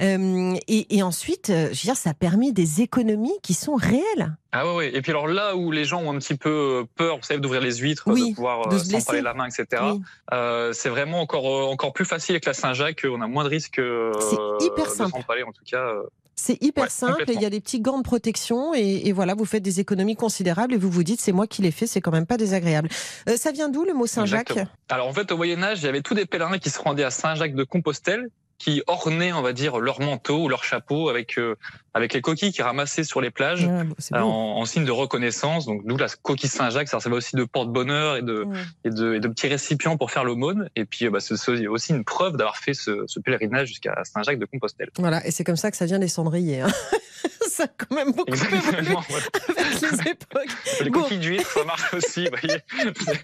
Euh, 0.00 0.54
et, 0.68 0.96
et 0.96 1.02
ensuite, 1.02 1.50
euh, 1.50 1.64
je 1.72 1.80
veux 1.80 1.84
dire, 1.84 1.96
ça 1.96 2.10
a 2.10 2.14
permis 2.14 2.52
des 2.52 2.80
économies 2.80 3.34
qui 3.42 3.54
sont 3.54 3.74
réelles. 3.74 4.34
Ah 4.52 4.66
ouais, 4.68 4.74
ouais. 4.76 4.96
Et 4.96 5.02
puis 5.02 5.10
alors 5.10 5.26
là 5.26 5.56
où 5.56 5.70
les 5.70 5.84
gens 5.84 6.00
ont 6.02 6.14
un 6.14 6.18
petit 6.18 6.36
peu 6.36 6.48
euh, 6.82 6.84
peur, 6.96 7.16
vous 7.16 7.22
savez, 7.24 7.40
d'ouvrir 7.40 7.60
les 7.60 7.76
huîtres, 7.76 8.04
Oui, 8.06 8.30
de 8.30 8.34
pouvoir 8.34 8.68
de 8.68 8.76
euh, 8.76 8.78
se 8.78 8.84
blesser. 8.88 9.00
s'empaler 9.04 9.20
la 9.22 9.34
main, 9.34 9.46
etc. 9.46 9.82
Oui. 9.92 10.00
Euh, 10.32 10.72
c'est 10.72 10.88
vraiment 10.88 11.20
encore 11.20 11.44
encore 11.70 11.92
plus 11.92 12.04
facile 12.04 12.34
avec 12.34 12.44
la 12.46 12.54
Saint-Jacques. 12.54 13.04
On 13.10 13.20
a 13.20 13.26
moins 13.26 13.44
de 13.44 13.48
risques 13.48 13.80
C'est 14.20 14.64
hyper 14.64 14.86
de 14.86 14.90
simple. 14.90 15.16
en 15.16 15.52
tout 15.52 15.64
cas. 15.66 15.92
C'est 16.36 16.62
hyper 16.62 16.84
Ouais, 16.84 16.90
simple 16.90 17.24
et 17.28 17.32
il 17.34 17.40
y 17.40 17.44
a 17.46 17.50
des 17.50 17.60
petits 17.60 17.80
gants 17.80 17.98
de 17.98 18.02
protection 18.02 18.74
et, 18.74 19.02
et 19.04 19.12
voilà, 19.12 19.34
vous 19.34 19.44
faites 19.44 19.62
des 19.62 19.80
économies 19.80 20.16
considérables 20.16 20.74
et 20.74 20.76
vous 20.76 20.90
vous 20.90 21.04
dites 21.04 21.20
c'est 21.20 21.32
moi 21.32 21.46
qui 21.46 21.62
l'ai 21.62 21.70
fait, 21.70 21.86
c'est 21.86 22.00
quand 22.00 22.10
même 22.10 22.26
pas 22.26 22.36
désagréable. 22.36 22.88
Euh, 23.28 23.36
ça 23.36 23.52
vient 23.52 23.68
d'où 23.68 23.84
le 23.84 23.94
mot 23.94 24.06
Saint-Jacques? 24.06 24.58
Alors 24.88 25.06
en 25.06 25.12
fait, 25.12 25.30
au 25.30 25.36
Moyen 25.36 25.62
Âge, 25.62 25.78
il 25.80 25.84
y 25.84 25.88
avait 25.88 26.02
tous 26.02 26.14
des 26.14 26.26
pèlerins 26.26 26.58
qui 26.58 26.70
se 26.70 26.78
rendaient 26.78 27.04
à 27.04 27.10
Saint-Jacques 27.10 27.54
de 27.54 27.64
Compostelle, 27.64 28.28
qui 28.58 28.82
ornaient, 28.86 29.32
on 29.32 29.42
va 29.42 29.52
dire, 29.52 29.78
leur 29.78 30.00
manteau 30.00 30.44
ou 30.44 30.48
leur 30.48 30.62
chapeau 30.64 31.08
avec 31.08 31.38
euh, 31.38 31.56
avec 31.92 32.12
les 32.14 32.20
coquilles 32.20 32.52
qu'ils 32.52 32.62
ramassaient 32.64 33.04
sur 33.04 33.20
les 33.20 33.30
plages. 33.30 33.66
Ah, 33.70 33.82
c'est 33.98 34.14
euh. 34.14 34.20
En, 34.20 34.58
en 34.58 34.64
signe 34.64 34.84
de 34.84 34.90
reconnaissance, 34.90 35.66
donc 35.66 35.82
d'où 35.84 35.96
la 35.96 36.06
coquille 36.22 36.48
Saint-Jacques, 36.50 36.88
ça 36.88 37.00
servait 37.00 37.16
aussi 37.16 37.36
de 37.36 37.44
porte-bonheur 37.44 38.16
et 38.16 38.22
de, 38.22 38.46
et 38.84 38.90
de, 38.90 39.14
et 39.14 39.20
de 39.20 39.28
petits 39.28 39.48
récipients 39.48 39.96
pour 39.96 40.10
faire 40.10 40.24
l'aumône. 40.24 40.68
Et 40.76 40.84
puis, 40.84 41.06
euh, 41.06 41.10
bah, 41.10 41.20
c'est 41.20 41.34
aussi 41.66 41.92
une 41.92 42.04
preuve 42.04 42.36
d'avoir 42.36 42.56
fait 42.56 42.74
ce, 42.74 43.04
ce 43.06 43.20
pèlerinage 43.20 43.68
jusqu'à 43.68 43.94
Saint-Jacques 44.04 44.38
de 44.38 44.46
Compostelle. 44.46 44.90
Voilà, 44.98 45.26
et 45.26 45.30
c'est 45.30 45.44
comme 45.44 45.56
ça 45.56 45.70
que 45.70 45.76
ça 45.76 45.86
vient 45.86 45.98
des 45.98 46.08
cendriers. 46.08 46.60
hein. 46.62 46.68
ça 47.48 47.64
a 47.64 47.68
quand 47.68 47.94
même 47.94 48.12
beaucoup 48.12 48.32
évolué 48.32 48.56
Exactement. 48.58 49.04
ouais. 49.10 49.60
avec 49.60 49.80
les 49.80 50.10
époques. 50.10 50.56
Les 50.80 50.90
Bon. 50.90 51.02
coquilles 51.02 51.18
d'huîtres, 51.18 51.50
ça 51.50 51.64
marche 51.64 51.94
aussi. 51.94 52.24
vous 52.24 52.36
voyez. 52.40 52.60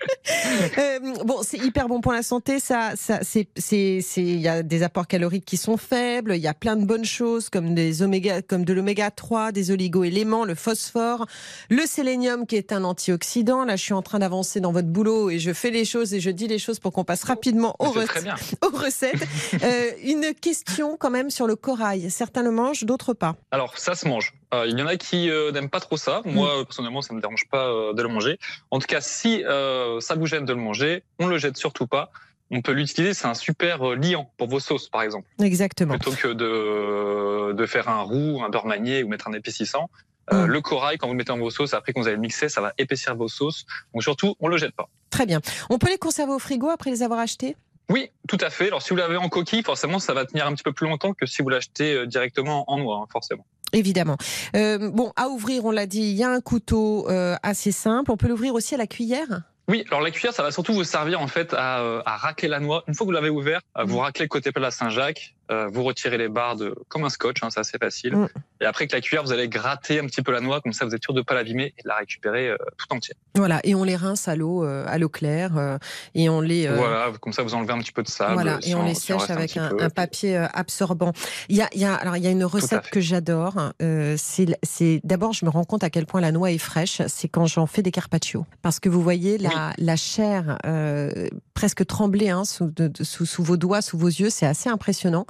Euh, 0.78 0.98
bon, 1.24 1.40
c'est 1.42 1.58
hyper 1.58 1.88
bon 1.88 2.00
pour 2.00 2.12
la 2.12 2.22
santé. 2.22 2.60
Ça, 2.60 2.92
ça, 2.94 3.20
c'est, 3.22 3.48
il 4.16 4.40
y 4.40 4.48
a 4.48 4.62
des 4.62 4.82
apports 4.82 5.06
caloriques 5.06 5.44
qui 5.44 5.56
sont 5.56 5.76
faibles. 5.76 6.34
Il 6.36 6.40
y 6.40 6.46
a 6.46 6.54
plein 6.54 6.76
de 6.76 6.84
bonnes 6.84 7.04
choses 7.04 7.48
comme 7.50 7.74
des 7.74 8.02
oméga, 8.02 8.40
comme 8.42 8.64
de 8.64 8.72
l'oméga 8.72 9.10
3, 9.10 9.52
des 9.52 9.70
oligo-éléments, 9.70 10.44
le 10.44 10.54
phosphore, 10.54 11.26
le 11.68 11.84
sélénium 11.86 12.46
qui 12.46 12.56
est 12.56 12.72
un 12.72 12.84
antioxydant. 12.84 13.64
Là, 13.64 13.76
je 13.76 13.82
suis 13.82 13.92
en 13.94 14.02
train 14.02 14.20
d'avancer 14.20 14.60
dans 14.60 14.72
votre 14.72 14.88
boulot 14.88 15.30
et 15.30 15.38
je 15.38 15.52
fais 15.52 15.70
les 15.70 15.84
choses 15.84 16.14
et 16.14 16.20
je 16.20 16.30
dis 16.30 16.46
les 16.46 16.58
choses 16.58 16.78
pour 16.78 16.92
qu'on 16.92 17.04
passe 17.04 17.24
rapidement 17.24 17.74
rec- 17.78 18.08
aux 18.64 18.76
recettes. 18.76 19.26
Euh, 19.62 19.90
une 20.04 20.32
question 20.34 20.96
quand 20.98 21.10
même 21.10 21.30
sur 21.30 21.46
le 21.46 21.56
corail. 21.56 22.10
Certains 22.10 22.42
le 22.42 22.50
mangent, 22.52 22.84
d'autres 22.84 23.14
pas. 23.14 23.36
Alors, 23.50 23.76
ça 23.78 23.94
se 23.94 24.06
mange. 24.08 24.34
Euh, 24.52 24.66
il 24.66 24.78
y 24.78 24.82
en 24.82 24.86
a 24.86 24.96
qui 24.96 25.30
euh, 25.30 25.52
n'aiment 25.52 25.70
pas 25.70 25.80
trop 25.80 25.96
ça. 25.96 26.22
Mm. 26.24 26.32
Moi, 26.32 26.60
euh, 26.60 26.64
personnellement, 26.64 27.02
ça 27.02 27.14
me 27.14 27.20
dérange 27.20 27.48
pas 27.48 27.68
euh, 27.68 27.92
de 27.92 28.02
le 28.02 28.08
manger. 28.08 28.38
En 28.70 28.78
tout 28.78 28.86
cas, 28.86 29.00
si 29.00 29.42
ça 29.44 30.14
vous 30.16 30.26
gêne 30.26 30.44
de 30.44 30.52
le 30.52 30.60
manger, 30.60 31.04
on 31.18 31.26
le 31.26 31.38
jette 31.38 31.56
surtout 31.56 31.86
pas. 31.86 32.10
On 32.50 32.62
peut 32.62 32.72
l'utiliser, 32.72 33.14
c'est 33.14 33.28
un 33.28 33.34
super 33.34 33.94
liant 33.94 34.32
pour 34.36 34.48
vos 34.48 34.58
sauces, 34.58 34.88
par 34.88 35.02
exemple. 35.02 35.28
Exactement. 35.40 35.96
Plutôt 35.96 36.16
que 36.16 36.28
de, 36.28 37.52
de 37.52 37.66
faire 37.66 37.88
un 37.88 38.00
roux, 38.00 38.42
un 38.42 38.48
beurre 38.48 38.66
manié 38.66 39.04
ou 39.04 39.08
mettre 39.08 39.28
un 39.28 39.32
épaississant. 39.32 39.88
Mm. 40.32 40.46
Le 40.46 40.60
corail, 40.60 40.98
quand 40.98 41.06
vous 41.06 41.12
le 41.12 41.18
mettez 41.18 41.32
dans 41.32 41.38
vos 41.38 41.50
sauces, 41.50 41.74
après 41.74 41.92
qu'on 41.92 42.00
vous 42.00 42.08
allez 42.08 42.16
le 42.16 42.22
mixer, 42.22 42.48
ça 42.48 42.60
va 42.60 42.72
épaissir 42.76 43.14
vos 43.14 43.28
sauces. 43.28 43.66
Donc 43.94 44.02
surtout, 44.02 44.34
on 44.40 44.48
le 44.48 44.56
jette 44.56 44.74
pas. 44.74 44.88
Très 45.10 45.26
bien. 45.26 45.40
On 45.70 45.78
peut 45.78 45.88
les 45.88 45.98
conserver 45.98 46.32
au 46.32 46.40
frigo 46.40 46.68
après 46.68 46.90
les 46.90 47.02
avoir 47.04 47.20
achetés? 47.20 47.56
Oui, 47.88 48.10
tout 48.28 48.38
à 48.40 48.50
fait. 48.50 48.66
Alors 48.68 48.82
si 48.82 48.90
vous 48.90 48.96
l'avez 48.96 49.16
en 49.16 49.28
coquille, 49.28 49.62
forcément, 49.62 49.98
ça 49.98 50.12
va 50.14 50.24
tenir 50.24 50.46
un 50.46 50.54
petit 50.54 50.62
peu 50.62 50.72
plus 50.72 50.88
longtemps 50.88 51.12
que 51.12 51.26
si 51.26 51.42
vous 51.42 51.48
l'achetez 51.48 52.06
directement 52.06 52.70
en 52.70 52.78
noix, 52.78 53.00
hein, 53.02 53.06
forcément. 53.12 53.44
Évidemment. 53.72 54.16
Euh, 54.56 54.90
bon, 54.90 55.12
à 55.16 55.28
ouvrir, 55.28 55.64
on 55.64 55.70
l'a 55.70 55.86
dit, 55.86 56.02
il 56.02 56.16
y 56.16 56.24
a 56.24 56.30
un 56.30 56.40
couteau 56.40 57.08
euh, 57.08 57.36
assez 57.42 57.72
simple. 57.72 58.10
On 58.10 58.16
peut 58.16 58.28
l'ouvrir 58.28 58.54
aussi 58.54 58.74
à 58.74 58.78
la 58.78 58.86
cuillère? 58.86 59.42
Oui, 59.68 59.84
alors 59.88 60.00
la 60.00 60.10
cuillère, 60.10 60.34
ça 60.34 60.42
va 60.42 60.50
surtout 60.50 60.72
vous 60.72 60.82
servir 60.82 61.20
en 61.20 61.28
fait 61.28 61.54
à, 61.54 61.80
euh, 61.80 62.02
à 62.04 62.16
racler 62.16 62.48
la 62.48 62.58
noix. 62.58 62.82
Une 62.88 62.94
fois 62.94 63.04
que 63.04 63.10
vous 63.10 63.14
l'avez 63.14 63.30
ouvert, 63.30 63.60
vous 63.84 63.98
raclez 63.98 64.24
le 64.24 64.28
côté 64.28 64.50
plat 64.50 64.60
de 64.60 64.64
la 64.66 64.70
Saint-Jacques. 64.72 65.36
Euh, 65.50 65.68
vous 65.72 65.82
retirez 65.82 66.16
les 66.16 66.28
barres 66.28 66.56
de, 66.56 66.74
comme 66.88 67.04
un 67.04 67.08
scotch, 67.08 67.42
hein, 67.42 67.48
c'est 67.50 67.60
assez 67.60 67.78
facile. 67.78 68.14
Mm. 68.14 68.28
Et 68.60 68.64
après 68.66 68.84
avec 68.84 68.92
la 68.92 69.00
cuillère, 69.00 69.24
vous 69.24 69.32
allez 69.32 69.48
gratter 69.48 69.98
un 69.98 70.06
petit 70.06 70.22
peu 70.22 70.32
la 70.32 70.40
noix, 70.40 70.60
comme 70.60 70.72
ça 70.72 70.84
vous 70.84 70.94
êtes 70.94 71.02
sûr 71.02 71.12
de 71.12 71.22
pas 71.22 71.34
l'abîmer 71.34 71.74
et 71.76 71.82
de 71.82 71.88
la 71.88 71.96
récupérer 71.96 72.48
euh, 72.48 72.56
tout 72.76 72.86
entière. 72.90 73.16
Voilà, 73.34 73.60
et 73.64 73.74
on 73.74 73.82
les 73.82 73.96
rince 73.96 74.28
à 74.28 74.36
l'eau, 74.36 74.64
euh, 74.64 74.84
à 74.86 74.98
l'eau 74.98 75.08
claire, 75.08 75.78
et 76.14 76.28
on 76.28 76.40
les. 76.40 76.68
Voilà, 76.68 77.12
comme 77.20 77.32
ça 77.32 77.42
vous 77.42 77.54
enlevez 77.54 77.72
un 77.72 77.78
petit 77.78 77.92
peu 77.92 78.02
de 78.02 78.08
sable. 78.08 78.34
Voilà, 78.34 78.58
et 78.62 78.74
on 78.74 78.84
les 78.84 78.94
sèche 78.94 79.28
avec 79.28 79.56
un, 79.56 79.90
papier 79.90 80.36
absorbant. 80.36 81.12
Il 81.48 81.56
y 81.56 81.62
a, 81.62 81.68
il 81.74 81.80
y 81.80 81.84
a, 81.84 81.94
alors 81.94 82.16
il 82.16 82.22
y 82.22 82.26
a 82.26 82.30
une 82.30 82.44
recette 82.44 82.88
que 82.90 83.00
j'adore. 83.00 83.72
c'est, 84.16 85.00
d'abord, 85.04 85.32
je 85.32 85.44
me 85.44 85.50
rends 85.50 85.64
compte 85.64 85.84
à 85.84 85.90
quel 85.90 86.06
point 86.06 86.20
la 86.20 86.32
noix 86.32 86.50
est 86.50 86.58
fraîche. 86.58 87.02
C'est 87.08 87.28
quand 87.28 87.46
j'en 87.46 87.66
fais 87.66 87.82
des 87.82 87.90
carpaccio, 87.90 88.46
parce 88.62 88.78
que 88.78 88.88
vous 88.88 89.02
voyez 89.02 89.38
la, 89.38 89.72
la 89.78 89.96
chair 89.96 90.58
presque 91.60 91.86
trembler 91.86 92.30
hein, 92.30 92.46
sous, 92.46 92.70
de- 92.70 92.88
de- 92.88 93.04
sous, 93.04 93.26
sous 93.26 93.42
vos 93.42 93.58
doigts, 93.58 93.82
sous 93.82 93.98
vos 93.98 94.08
yeux. 94.08 94.30
C'est 94.30 94.46
assez 94.46 94.70
impressionnant, 94.70 95.26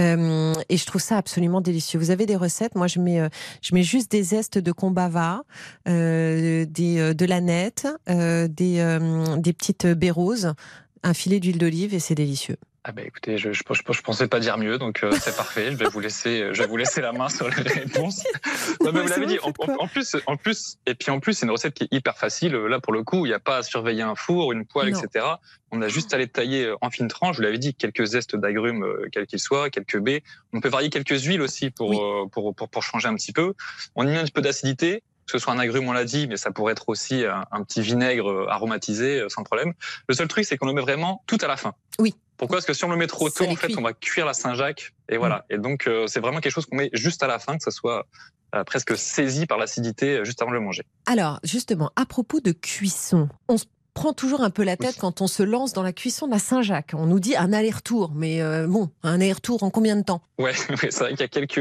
Euh, 0.00 0.54
et 0.68 0.76
je 0.76 0.86
trouve 0.86 1.00
ça 1.00 1.16
absolument 1.16 1.60
délicieux. 1.60 1.98
Vous 1.98 2.10
avez 2.10 2.26
des 2.26 2.36
recettes 2.36 2.74
Moi, 2.74 2.86
je 2.86 2.98
mets, 2.98 3.20
euh, 3.20 3.28
je 3.62 3.74
mets 3.74 3.82
juste 3.82 4.10
des 4.10 4.22
zestes 4.22 4.58
de 4.58 4.72
combava, 4.72 5.42
euh, 5.88 6.64
des, 6.68 7.14
de 7.14 7.24
l'aneth, 7.24 7.86
euh, 8.08 8.48
des, 8.48 8.98
des 9.38 9.52
petites 9.52 9.86
baies 9.86 10.10
roses, 10.10 10.54
un 11.02 11.14
filet 11.14 11.40
d'huile 11.40 11.58
d'olive, 11.58 11.94
et 11.94 12.00
c'est 12.00 12.14
délicieux. 12.14 12.56
Ah 12.82 12.92
bah 12.92 13.02
écoutez, 13.02 13.36
je, 13.36 13.52
je, 13.52 13.62
je, 13.70 13.92
je 13.92 14.00
pensais 14.00 14.26
pas 14.26 14.40
dire 14.40 14.56
mieux, 14.56 14.78
donc 14.78 15.04
euh, 15.04 15.12
c'est 15.20 15.36
parfait. 15.36 15.70
Je 15.70 15.76
vais 15.76 15.84
vous 15.90 16.00
laisser, 16.00 16.48
je 16.54 16.62
vais 16.62 16.66
vous 16.66 16.78
laisser 16.78 17.02
la 17.02 17.12
main 17.12 17.28
sur 17.28 17.46
les 17.48 17.54
réponses. 17.70 18.24
Non, 18.82 18.92
mais 18.92 19.02
vous 19.02 19.08
l'avez 19.08 19.26
dit. 19.26 19.38
En, 19.42 19.52
plus, 19.52 20.16
en 20.26 20.36
plus, 20.38 20.78
et 20.86 20.94
puis 20.94 21.10
en 21.10 21.20
plus, 21.20 21.34
c'est 21.34 21.44
une 21.44 21.52
recette 21.52 21.74
qui 21.74 21.84
est 21.84 21.88
hyper 21.92 22.16
facile. 22.16 22.54
Là, 22.54 22.80
pour 22.80 22.94
le 22.94 23.02
coup, 23.02 23.26
il 23.26 23.28
n'y 23.28 23.34
a 23.34 23.38
pas 23.38 23.58
à 23.58 23.62
surveiller 23.62 24.00
un 24.00 24.14
four, 24.14 24.52
une 24.52 24.64
poêle, 24.64 24.90
Non. 24.92 24.98
etc. 25.02 25.26
On 25.70 25.82
a 25.82 25.88
juste 25.88 26.14
à 26.14 26.18
les 26.18 26.26
tailler 26.26 26.64
euh, 26.64 26.76
en 26.80 26.88
fines 26.88 27.08
tranches. 27.08 27.36
Je 27.36 27.40
vous 27.40 27.44
l'avais 27.44 27.58
dit, 27.58 27.74
quelques 27.74 28.04
zestes 28.06 28.34
d'agrumes, 28.36 28.82
euh, 28.84 29.08
quels 29.12 29.26
qu'ils 29.26 29.38
soient, 29.40 29.68
quelques 29.68 29.98
baies. 29.98 30.22
On 30.54 30.60
peut 30.60 30.70
varier 30.70 30.88
quelques 30.88 31.20
huiles 31.24 31.42
aussi 31.42 31.70
pour, 31.70 31.90
Oui. 31.90 31.98
euh, 32.00 32.26
pour, 32.32 32.54
pour, 32.54 32.70
pour 32.70 32.82
changer 32.82 33.08
un 33.08 33.14
petit 33.14 33.32
peu. 33.32 33.52
On 33.94 34.04
y 34.08 34.10
met 34.10 34.16
un 34.18 34.22
petit 34.24 34.32
peu 34.32 34.40
d'acidité. 34.40 35.02
Que 35.30 35.38
ce 35.38 35.44
soit 35.44 35.52
un 35.52 35.58
agrume, 35.58 35.88
on 35.88 35.92
l'a 35.92 36.04
dit, 36.04 36.26
mais 36.26 36.36
ça 36.36 36.50
pourrait 36.50 36.72
être 36.72 36.88
aussi 36.88 37.24
un, 37.24 37.44
un 37.52 37.62
petit 37.62 37.82
vinaigre 37.82 38.30
euh, 38.30 38.46
aromatisé, 38.48 39.20
euh, 39.20 39.28
sans 39.28 39.44
problème. 39.44 39.74
Le 40.08 40.14
seul 40.14 40.28
truc, 40.28 40.44
c'est 40.44 40.56
qu'on 40.56 40.66
le 40.66 40.72
met 40.72 40.80
vraiment 40.80 41.22
tout 41.26 41.38
à 41.40 41.46
la 41.46 41.56
fin. 41.56 41.74
Oui. 41.98 42.14
Pourquoi? 42.36 42.56
Parce 42.56 42.66
que 42.66 42.72
si 42.72 42.84
on 42.86 42.88
le 42.88 42.96
met 42.96 43.06
trop 43.06 43.28
tôt, 43.28 43.44
en 43.44 43.54
fait, 43.54 43.66
cuit. 43.66 43.76
on 43.78 43.82
va 43.82 43.92
cuire 43.92 44.24
la 44.24 44.32
Saint-Jacques. 44.32 44.94
Et 45.10 45.18
voilà. 45.18 45.44
Et 45.50 45.58
donc, 45.58 45.86
euh, 45.86 46.06
c'est 46.06 46.20
vraiment 46.20 46.40
quelque 46.40 46.52
chose 46.52 46.64
qu'on 46.64 46.76
met 46.76 46.88
juste 46.94 47.22
à 47.22 47.26
la 47.26 47.38
fin, 47.38 47.58
que 47.58 47.62
ça 47.62 47.70
soit 47.70 48.06
euh, 48.54 48.64
presque 48.64 48.96
saisi 48.96 49.44
par 49.46 49.58
l'acidité 49.58 50.16
euh, 50.16 50.24
juste 50.24 50.40
avant 50.40 50.50
de 50.50 50.56
le 50.56 50.62
manger. 50.62 50.82
Alors, 51.04 51.38
justement, 51.44 51.92
à 51.96 52.06
propos 52.06 52.40
de 52.40 52.52
cuisson, 52.52 53.28
on 53.48 53.58
se 53.58 53.66
prend 53.94 54.12
toujours 54.12 54.42
un 54.42 54.50
peu 54.50 54.62
la 54.64 54.76
tête 54.76 54.96
quand 54.98 55.20
on 55.20 55.26
se 55.26 55.42
lance 55.42 55.72
dans 55.72 55.82
la 55.82 55.92
cuisson 55.92 56.26
de 56.26 56.32
la 56.32 56.38
Saint-Jacques. 56.38 56.92
On 56.94 57.06
nous 57.06 57.20
dit 57.20 57.36
un 57.36 57.52
aller-retour, 57.52 58.12
mais 58.14 58.40
euh, 58.42 58.66
bon, 58.66 58.90
un 59.02 59.14
aller-retour 59.20 59.62
en 59.62 59.70
combien 59.70 59.96
de 59.96 60.02
temps? 60.02 60.22
Ouais, 60.38 60.52
ouais, 60.70 60.90
c'est 60.90 60.98
vrai 61.00 61.10
qu'il 61.10 61.20
y 61.20 61.22
a 61.24 61.28
quelques, 61.28 61.56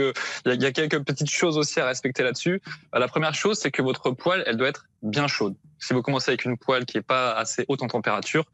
il 0.46 0.50
y 0.50 0.52
a, 0.52 0.54
il 0.56 0.62
y 0.62 0.66
a 0.66 0.72
quelques 0.72 1.04
petites 1.04 1.30
choses 1.30 1.58
aussi 1.58 1.80
à 1.80 1.86
respecter 1.86 2.24
là-dessus. 2.24 2.62
Euh, 2.96 3.00
La 3.00 3.08
première 3.08 3.34
chose, 3.34 3.58
c'est 3.60 3.72
que 3.72 3.82
votre 3.82 4.12
poêle, 4.12 4.44
elle 4.48 4.58
doit 4.58 4.70
être 4.70 4.86
bien 5.02 5.28
chaude. 5.28 5.56
Si 5.80 5.94
vous 5.94 6.02
commencez 6.02 6.30
avec 6.32 6.44
une 6.44 6.58
poêle 6.58 6.86
qui 6.86 6.98
est 6.98 7.02
pas 7.02 7.32
assez 7.32 7.64
haute 7.70 7.82
en 7.82 7.88
température, 7.88 8.46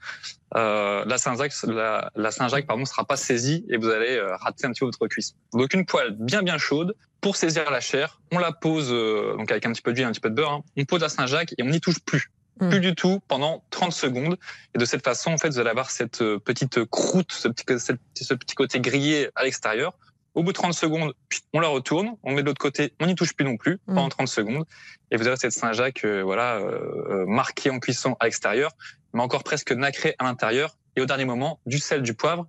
euh, 0.56 1.04
la 1.06 1.18
Saint-Jacques, 1.18 1.54
la, 1.64 2.12
la 2.16 2.32
Saint-Jacques, 2.32 2.68
pardon, 2.68 2.86
sera 2.86 3.04
pas 3.06 3.18
saisie 3.18 3.66
et 3.70 3.78
vous 3.78 3.90
allez 3.90 4.22
rater 4.40 4.68
un 4.68 4.72
petit 4.72 4.82
peu 4.82 4.86
votre 4.86 5.08
cuisson. 5.08 5.34
Donc 5.54 5.74
une 5.74 5.86
poêle 5.86 6.16
bien 6.20 6.44
bien 6.44 6.58
chaude. 6.58 6.96
Pour 7.22 7.38
saisir 7.38 7.72
la 7.72 7.80
chair, 7.80 8.22
on 8.32 8.38
la 8.38 8.52
pose 8.52 8.90
euh, 8.92 9.36
donc 9.38 9.50
avec 9.50 9.66
un 9.66 9.72
petit 9.72 9.82
peu 9.82 9.94
d'huile, 9.94 10.06
un 10.06 10.12
petit 10.12 10.20
peu 10.20 10.30
de 10.30 10.36
beurre. 10.36 10.52
hein. 10.52 10.64
On 10.78 10.86
pose 10.86 11.02
la 11.02 11.10
Saint-Jacques 11.10 11.56
et 11.58 11.64
on 11.64 11.70
n'y 11.70 11.82
touche 11.82 12.00
plus. 12.02 12.32
Mm. 12.62 12.70
Plus 12.70 12.80
du 12.80 12.96
tout 12.96 13.20
pendant 13.28 13.64
30 13.70 13.92
secondes. 13.92 14.38
Et 14.74 14.78
de 14.78 14.86
cette 14.86 15.04
façon, 15.04 15.32
en 15.32 15.38
fait, 15.38 15.50
vous 15.50 15.60
allez 15.60 15.70
avoir 15.70 15.92
cette 15.92 16.22
euh, 16.22 16.40
petite 16.40 16.86
croûte, 16.86 17.32
ce 17.34 17.48
petit, 17.50 17.66
cette- 17.80 18.00
ce 18.16 18.34
petit 18.34 18.56
côté 18.56 18.80
grillé 18.80 19.30
à 19.36 19.44
l'extérieur. 19.44 19.94
Au 20.36 20.44
bout 20.44 20.52
de 20.52 20.58
30 20.58 20.74
secondes, 20.74 21.14
on 21.54 21.60
la 21.62 21.70
retourne, 21.70 22.16
on 22.24 22.32
met 22.34 22.42
de 22.42 22.48
l'autre 22.48 22.60
côté, 22.62 22.94
on 23.00 23.06
n'y 23.08 23.16
touche 23.16 23.34
plus 23.34 23.46
non 23.46 23.56
plus 23.58 23.78
pendant 23.88 24.10
30 24.10 24.28
secondes. 24.28 24.66
Et 25.12 25.16
vous 25.18 25.28
avez 25.28 25.38
cette 25.38 25.54
Saint-Jacques, 25.54 26.04
euh, 26.04 26.24
voilà, 26.24 26.56
euh, 26.56 26.80
euh, 27.10 27.26
marquée 27.26 27.70
en 27.70 27.80
cuisson 27.80 28.18
à 28.20 28.26
l'extérieur, 28.26 28.72
mais 29.14 29.22
encore 29.22 29.44
presque 29.46 29.72
nacrée 29.72 30.14
à 30.20 30.26
l'intérieur. 30.26 30.76
Et 30.98 31.02
au 31.02 31.06
dernier 31.06 31.26
moment, 31.26 31.60
du 31.66 31.78
sel, 31.80 32.02
du 32.02 32.14
poivre. 32.14 32.48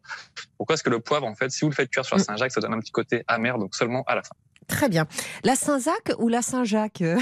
Pourquoi 0.57 0.75
Parce 0.75 0.83
que 0.83 0.91
le 0.91 1.01
poivre, 1.01 1.27
en 1.27 1.35
fait, 1.35 1.51
si 1.51 1.61
vous 1.65 1.71
le 1.71 1.75
faites 1.77 1.91
cuire 1.91 2.05
sur 2.05 2.17
la 2.17 2.23
Mm. 2.23 2.27
Saint-Jacques, 2.27 2.53
ça 2.53 2.61
donne 2.61 2.75
un 2.75 2.79
petit 2.81 2.93
côté 2.93 3.23
amer, 3.29 3.59
donc 3.59 3.75
seulement 3.75 4.03
à 4.07 4.15
la 4.17 4.23
fin. 4.23 4.35
Très 4.69 4.89
bien. 4.89 5.07
La 5.45 5.55
Saint-Jacques 5.55 6.13
ou 6.19 6.29
la 6.29 6.43
Saint-Jacques 6.43 7.03
euh? 7.03 7.19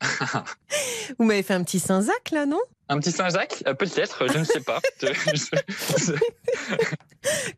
Vous 1.18 1.24
m'avez 1.24 1.42
fait 1.42 1.54
un 1.54 1.62
petit 1.62 1.80
Saint-Jacques 1.80 2.30
là, 2.30 2.46
non? 2.46 2.60
Un 2.88 2.98
petit 2.98 3.12
Saint-Jacques, 3.12 3.62
euh, 3.66 3.74
peut-être, 3.74 4.26
je 4.32 4.38
ne 4.38 4.44
sais 4.44 4.60
pas. 4.60 4.80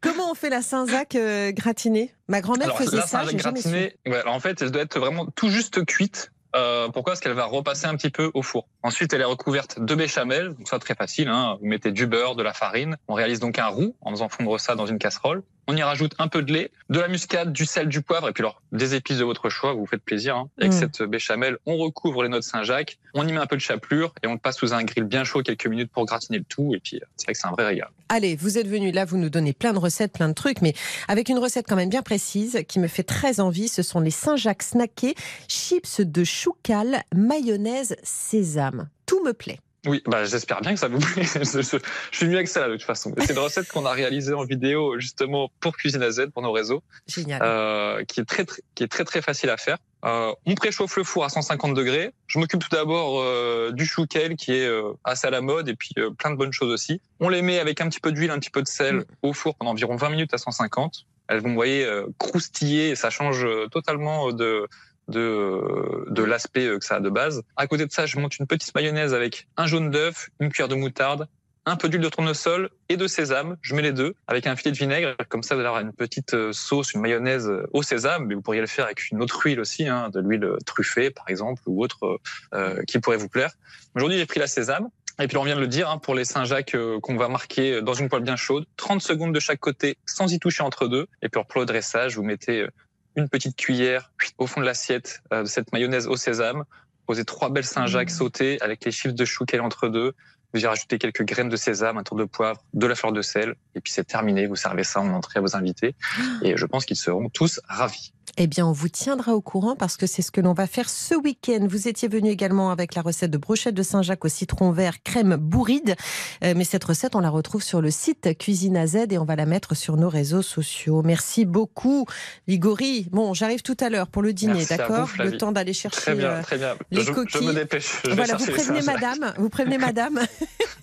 Comment 0.01 0.31
on 0.31 0.35
fait 0.35 0.51
la 0.51 0.63
Saint-Jacques 0.63 1.17
euh, 1.17 1.51
gratinée? 1.53 2.15
Ma 2.29 2.41
grand-mère 2.41 2.77
faisait 2.77 2.99
la 2.99 3.07
ça, 3.07 3.27
su. 3.27 3.35
gratinée, 3.37 3.97
ouais, 4.07 4.19
alors 4.19 4.35
en 4.35 4.41
fait, 4.41 4.63
elle 4.63 4.71
doit 4.71 4.83
être 4.83 4.99
vraiment 4.99 5.27
tout 5.27 5.49
juste 5.49 5.85
cuite. 5.85 6.31
Euh, 6.55 6.89
pourquoi? 6.89 7.13
Parce 7.13 7.21
qu'elle 7.21 7.33
va 7.33 7.47
repasser 7.47 7.87
un 7.87 7.97
petit 7.97 8.11
peu 8.11 8.31
au 8.33 8.43
four. 8.43 8.69
Ensuite, 8.83 9.13
elle 9.13 9.23
est 9.23 9.25
recouverte 9.25 9.81
de 9.81 9.95
béchamel, 9.95 10.55
donc 10.55 10.69
ça 10.69 10.79
très 10.79 10.95
facile. 10.95 11.29
Hein. 11.29 11.59
Vous 11.61 11.67
mettez 11.67 11.91
du 11.91 12.07
beurre, 12.07 12.37
de 12.37 12.43
la 12.43 12.53
farine. 12.53 12.97
On 13.09 13.15
réalise 13.15 13.41
donc 13.41 13.59
un 13.59 13.67
roux 13.67 13.97
en 14.01 14.11
faisant 14.11 14.29
fondre 14.29 14.61
ça 14.61 14.77
dans 14.77 14.87
une 14.87 14.99
casserole. 14.99 15.43
On 15.67 15.77
y 15.77 15.83
rajoute 15.83 16.15
un 16.19 16.29
peu 16.29 16.43
de 16.43 16.53
lait, 16.53 16.71
de 16.91 17.01
la 17.01 17.09
muscade, 17.09 17.53
du 17.53 17.65
sel, 17.67 17.89
du 17.89 18.03
poivre, 18.03 18.29
et 18.29 18.33
puis 18.33 18.43
alors 18.43 18.61
des 18.73 18.95
épices 18.95 19.19
de 19.19 19.25
votre 19.25 19.49
choix. 19.49 19.73
Vous 19.73 19.81
vous 19.81 19.87
faites 19.87 20.03
plaisir. 20.03 20.37
Hein. 20.37 20.49
Avec 20.61 20.73
Mm. 20.73 20.77
cette 20.79 21.03
béchamel, 21.03 21.59
on 21.67 21.77
recouvre 21.77 22.23
les 22.23 22.29
noix 22.29 22.39
de 22.41 22.45
Saint-Jacques, 22.45 22.99
on 23.15 23.27
y 23.27 23.33
met 23.33 23.39
un 23.39 23.47
peu 23.47 23.57
de 23.57 23.61
chapelure 23.61 24.13
et 24.23 24.27
on 24.27 24.33
le 24.35 24.39
passe 24.39 24.57
sous 24.59 24.75
un 24.75 24.83
grill 24.85 25.05
bien 25.05 25.25
chaud 25.25 25.43
quelques 25.43 25.67
minutes 25.67 25.91
pour 25.93 26.05
gratiner 26.07 26.39
le 26.39 26.45
tout. 26.45 26.75
Et 26.75 26.81
puis 26.81 26.97
euh, 26.97 27.07
c'est 27.17 27.27
vrai 27.27 27.33
que 27.33 27.39
c'est 27.39 27.47
un 27.47 27.53
vrai 27.53 27.67
régal. 27.67 27.89
Allez, 28.11 28.37
vous 28.37 28.59
êtes 28.59 28.69
venu 28.69 28.91
là, 28.93 29.05
vous 29.05 29.17
nous 29.17 29.31
donnez 29.31 29.53
plein 29.55 29.73
de 29.73 29.79
recettes, 29.79 30.13
plein 30.13 30.29
de 30.29 30.35
trucs, 30.35 30.61
mais 30.61 30.75
avec 31.09 31.29
une 31.29 31.39
recette 31.39 31.67
quand 31.69 31.77
même 31.77 31.89
bien 31.89 32.03
précise 32.03 32.61
qui 32.69 32.79
me 32.79 32.87
fait 32.89 33.03
très 33.03 33.41
envie. 33.41 33.69
Ce 33.69 33.83
sont 33.83 34.01
les 34.01 34.11
Saint-Jacques 34.11 34.63
snackés, 34.63 35.15
chips 35.49 36.01
de 36.01 36.25
choucal, 36.25 37.03
mayonnaise, 37.15 37.97
sésame. 38.03 38.89
Tout 39.07 39.23
me 39.25 39.33
plaît. 39.33 39.59
Oui, 39.87 40.03
bah, 40.07 40.25
j'espère 40.25 40.61
bien 40.61 40.73
que 40.75 40.81
ça 40.81 40.89
vous 40.89 40.99
plaît. 40.99 41.25
je, 41.35 41.61
je- 41.63 41.79
je 42.11 42.17
suis 42.17 42.27
mieux 42.27 42.37
avec 42.37 42.49
ça 42.49 42.61
là, 42.61 42.69
de 42.69 42.73
toute 42.77 42.83
façon. 42.85 43.13
C'est 43.19 43.33
une 43.33 43.39
recette 43.39 43.69
qu'on 43.69 43.85
a 43.87 43.93
réalisée 43.93 44.33
en 44.35 44.45
vidéo 44.45 44.99
justement 44.99 45.51
pour 45.61 45.77
Cuisine 45.77 46.03
à 46.03 46.11
Z 46.11 46.31
pour 46.33 46.43
nos 46.43 46.53
réseaux, 46.53 46.83
Génial. 47.07 47.41
euh, 47.43 48.05
qui 48.05 48.21
est 48.21 48.25
très, 48.25 48.45
très 48.45 48.63
qui 48.75 48.83
est 48.85 48.89
très 48.89 49.05
très 49.05 49.21
facile 49.23 49.51
à 49.51 49.57
faire. 49.57 49.77
Euh, 50.05 50.33
on 50.47 50.55
préchauffe 50.55 50.97
le 50.97 51.05
four 51.05 51.25
à 51.25 51.29
150 51.31 51.75
degrés. 51.75 52.13
Je 52.27 52.39
m'occupe 52.39 52.61
tout 52.61 52.69
d'abord 52.71 53.21
euh, 53.21 53.73
du 53.73 53.87
chouquel 53.87 54.37
qui 54.37 54.53
est 54.53 54.67
euh, 54.67 54.93
assez 55.05 55.27
à 55.27 55.31
la 55.31 55.41
mode 55.41 55.69
et 55.69 55.75
puis 55.75 55.91
euh, 55.99 56.11
plein 56.11 56.31
de 56.31 56.37
bonnes 56.37 56.53
choses 56.53 56.71
aussi. 56.73 57.01
On 57.21 57.29
les 57.31 57.41
met 57.43 57.59
avec 57.59 57.81
un 57.81 57.89
petit 57.89 58.01
peu 58.01 58.13
d'huile, 58.13 58.31
un 58.31 58.39
petit 58.39 58.51
peu 58.51 58.63
de 58.63 58.69
sel 58.69 58.97
Mm. 58.97 59.05
au 59.23 59.33
four 59.33 59.55
pendant 59.55 59.71
environ 59.71 59.97
20 59.97 60.11
minutes 60.11 60.35
à 60.35 60.39
150. 60.39 61.07
Elles 61.29 61.41
vont, 61.41 61.49
vous 61.49 61.55
voyez, 61.55 61.87
euh, 61.87 62.07
croustiller 62.19 62.91
et 62.91 62.97
ça 62.97 63.09
change 63.09 63.47
totalement 63.71 64.31
de 64.33 64.67
de, 65.09 66.07
de 66.09 66.23
l'aspect 66.23 66.67
euh, 66.67 66.79
que 66.79 66.85
ça 66.85 66.97
a 66.97 67.01
de 67.01 67.11
base. 67.11 67.43
À 67.57 67.67
côté 67.67 67.87
de 67.87 67.93
ça, 67.93 68.07
je 68.07 68.19
monte 68.19 68.39
une 68.39 68.47
petite 68.47 68.75
mayonnaise 68.75 69.15
avec 69.15 69.47
un 69.57 69.67
jaune 69.67 69.91
d'œuf, 69.91 70.31
une 70.41 70.51
cuillère 70.51 70.69
de 70.69 70.75
moutarde, 70.75 71.29
un 71.67 71.77
peu 71.77 71.89
d'huile 71.89 72.03
de 72.03 72.09
tournesol 72.09 72.69
et 72.89 72.97
de 72.97 73.07
sésame. 73.07 73.57
Je 73.63 73.75
mets 73.75 73.83
les 73.83 73.93
deux 73.93 74.15
avec 74.27 74.47
un 74.47 74.57
filet 74.57 74.73
de 74.73 74.77
vinaigre. 74.77 75.17
Comme 75.29 75.43
ça, 75.43 75.55
vous 75.55 75.61
allez 75.61 75.69
avoir 75.69 75.83
une 75.83 75.93
petite 75.93 76.35
euh, 76.35 76.53
sauce, 76.53 76.93
une 76.93 77.01
mayonnaise 77.01 77.49
euh, 77.49 77.67
au 77.73 77.83
sésame. 77.83 78.27
Mais 78.27 78.35
vous 78.35 78.43
pourriez 78.43 78.61
le 78.61 78.67
faire 78.67 78.85
avec 78.85 79.11
une 79.11 79.23
autre 79.23 79.41
huile 79.45 79.61
aussi, 79.61 79.89
hein, 79.89 80.11
de 80.11 80.21
l'huile 80.21 80.57
truffée 80.67 81.11
par 81.11 81.29
exemple 81.29 81.63
ou 81.67 81.83
autre 81.83 82.21
euh, 82.53 82.83
qui 82.85 82.99
pourrait 82.99 83.17
vous 83.17 83.29
plaire. 83.29 83.53
Aujourd'hui, 83.95 84.19
j'ai 84.19 84.27
pris 84.27 84.41
la 84.41 84.47
sésame. 84.47 84.89
Et 85.21 85.29
puis 85.29 85.37
on 85.37 85.45
vient 85.45 85.55
de 85.55 85.61
le 85.61 85.69
dire, 85.69 85.89
hein, 85.89 85.99
pour 85.99 86.15
les 86.15 86.25
Saint-Jacques 86.25 86.75
euh, 86.75 86.99
qu'on 86.99 87.17
va 87.17 87.29
marquer 87.29 87.81
dans 87.83 87.95
une 87.95 88.09
poêle 88.09 88.23
bien 88.23 88.35
chaude, 88.35 88.67
30 88.77 89.01
secondes 89.01 89.33
de 89.33 89.39
chaque 89.39 89.61
côté 89.61 89.97
sans 90.07 90.33
y 90.33 90.41
toucher 90.41 90.65
entre 90.65 90.89
deux. 90.89 91.07
Et 91.23 91.29
puis 91.29 91.41
pour 91.49 91.61
le 91.61 91.67
dressage, 91.67 92.17
vous 92.17 92.25
mettez 92.25 92.63
euh, 92.63 92.69
une 93.17 93.29
petite 93.29 93.57
cuillère 93.57 94.11
au 94.39 94.47
fond 94.47 94.61
de 94.61 94.67
l'assiette 94.67 95.23
euh, 95.33 95.43
de 95.43 95.49
cette 95.49 95.73
mayonnaise 95.73 96.07
au 96.07 96.17
sésame. 96.17 96.65
Posez 97.07 97.25
trois 97.25 97.51
belles 97.51 97.65
Saint-Jacques 97.65 98.11
Mmh. 98.11 98.15
sautées 98.15 98.63
avec 98.63 98.85
les 98.85 98.91
chiffres 98.91 99.15
de 99.15 99.25
chou 99.25 99.45
qu'elle 99.45 99.61
entre 99.61 99.89
deux. 99.89 100.15
Vous 100.53 100.61
y 100.61 100.67
rajoutez 100.67 100.99
quelques 100.99 101.25
graines 101.25 101.49
de 101.49 101.57
sésame, 101.57 101.99
un 101.99 102.05
tour 102.05 102.17
de 102.17 102.25
poivre, 102.25 102.63
de 102.75 102.87
la 102.87 102.95
fleur 102.95 103.13
de 103.13 103.23
sel. 103.23 103.57
Et 103.75 103.81
puis 103.81 103.93
c'est 103.93 104.05
terminé. 104.05 104.47
Vous 104.47 104.57
servez 104.57 104.85
ça 104.85 105.01
en 105.01 105.11
entrée 105.11 105.41
à 105.41 105.43
vos 105.43 105.57
invités. 105.57 105.97
Et 106.43 106.57
je 106.57 106.65
pense 106.67 106.85
qu'ils 106.85 106.97
seront 106.97 107.29
tous 107.29 107.61
ravis. 107.69 108.13
Eh 108.37 108.49
bien, 108.49 108.67
on 108.67 108.73
vous 108.73 108.89
tiendra 108.89 109.35
au 109.35 109.41
courant 109.41 109.77
parce 109.77 109.97
que 109.97 110.07
c'est 110.09 110.21
ce 110.23 110.33
que 110.33 110.41
l'on 110.41 110.55
va 110.55 110.67
faire 110.67 110.91
ce 110.91 111.15
week-end. 111.15 111.67
Vous 111.71 111.87
étiez 111.87 112.09
venu 112.09 112.31
également 112.31 112.71
avec 112.73 112.97
la 112.97 113.03
recette 113.03 113.31
de 113.31 113.39
brochettes 113.39 113.77
de 113.77 113.83
Saint-Jacques 113.85 114.25
au 114.25 114.29
citron 114.29 114.73
vert 114.73 115.03
crème 115.05 115.37
bourride. 115.37 115.95
Euh, 116.43 116.55
mais 116.57 116.65
cette 116.65 116.83
recette, 116.83 117.15
on 117.15 117.21
la 117.21 117.31
retrouve 117.31 117.63
sur 117.63 117.81
le 117.81 117.93
site 117.93 118.37
Cuisine 118.37 118.77
à 118.77 118.89
Z 118.89 118.97
et 119.11 119.19
on 119.19 119.25
va 119.25 119.37
la 119.37 119.47
mettre 119.47 119.77
sur 119.77 119.97
nos 119.97 120.09
réseaux 120.09 120.43
sociaux. 120.43 121.03
Merci 121.05 121.45
beaucoup, 121.45 122.07
Ligori. 122.49 123.07
Bon, 123.13 123.35
j'arrive 123.35 123.63
tout 123.63 123.77
à 123.79 123.89
l'heure 123.89 124.09
pour 124.09 124.21
le 124.23 124.33
dîner, 124.33 124.65
d'accord? 124.67 125.11
Le 125.19 125.37
temps 125.37 125.53
d'aller 125.53 125.73
chercher. 125.73 126.01
Très 126.01 126.15
bien, 126.17 126.31
euh, 126.31 126.43
très 126.43 126.59
bien. 126.59 126.75
les 126.91 127.03
je, 127.03 127.07
je 127.07 127.13
coquilles. 127.13 127.47
me 127.47 127.53
dépêche. 127.55 128.01
Je 128.05 128.11
voilà, 128.15 128.35
vous 128.37 128.47
prévenez 128.47 128.83
madame, 128.87 129.33
vous 129.39 129.49
prévenez 129.49 129.79
madame. 129.79 130.19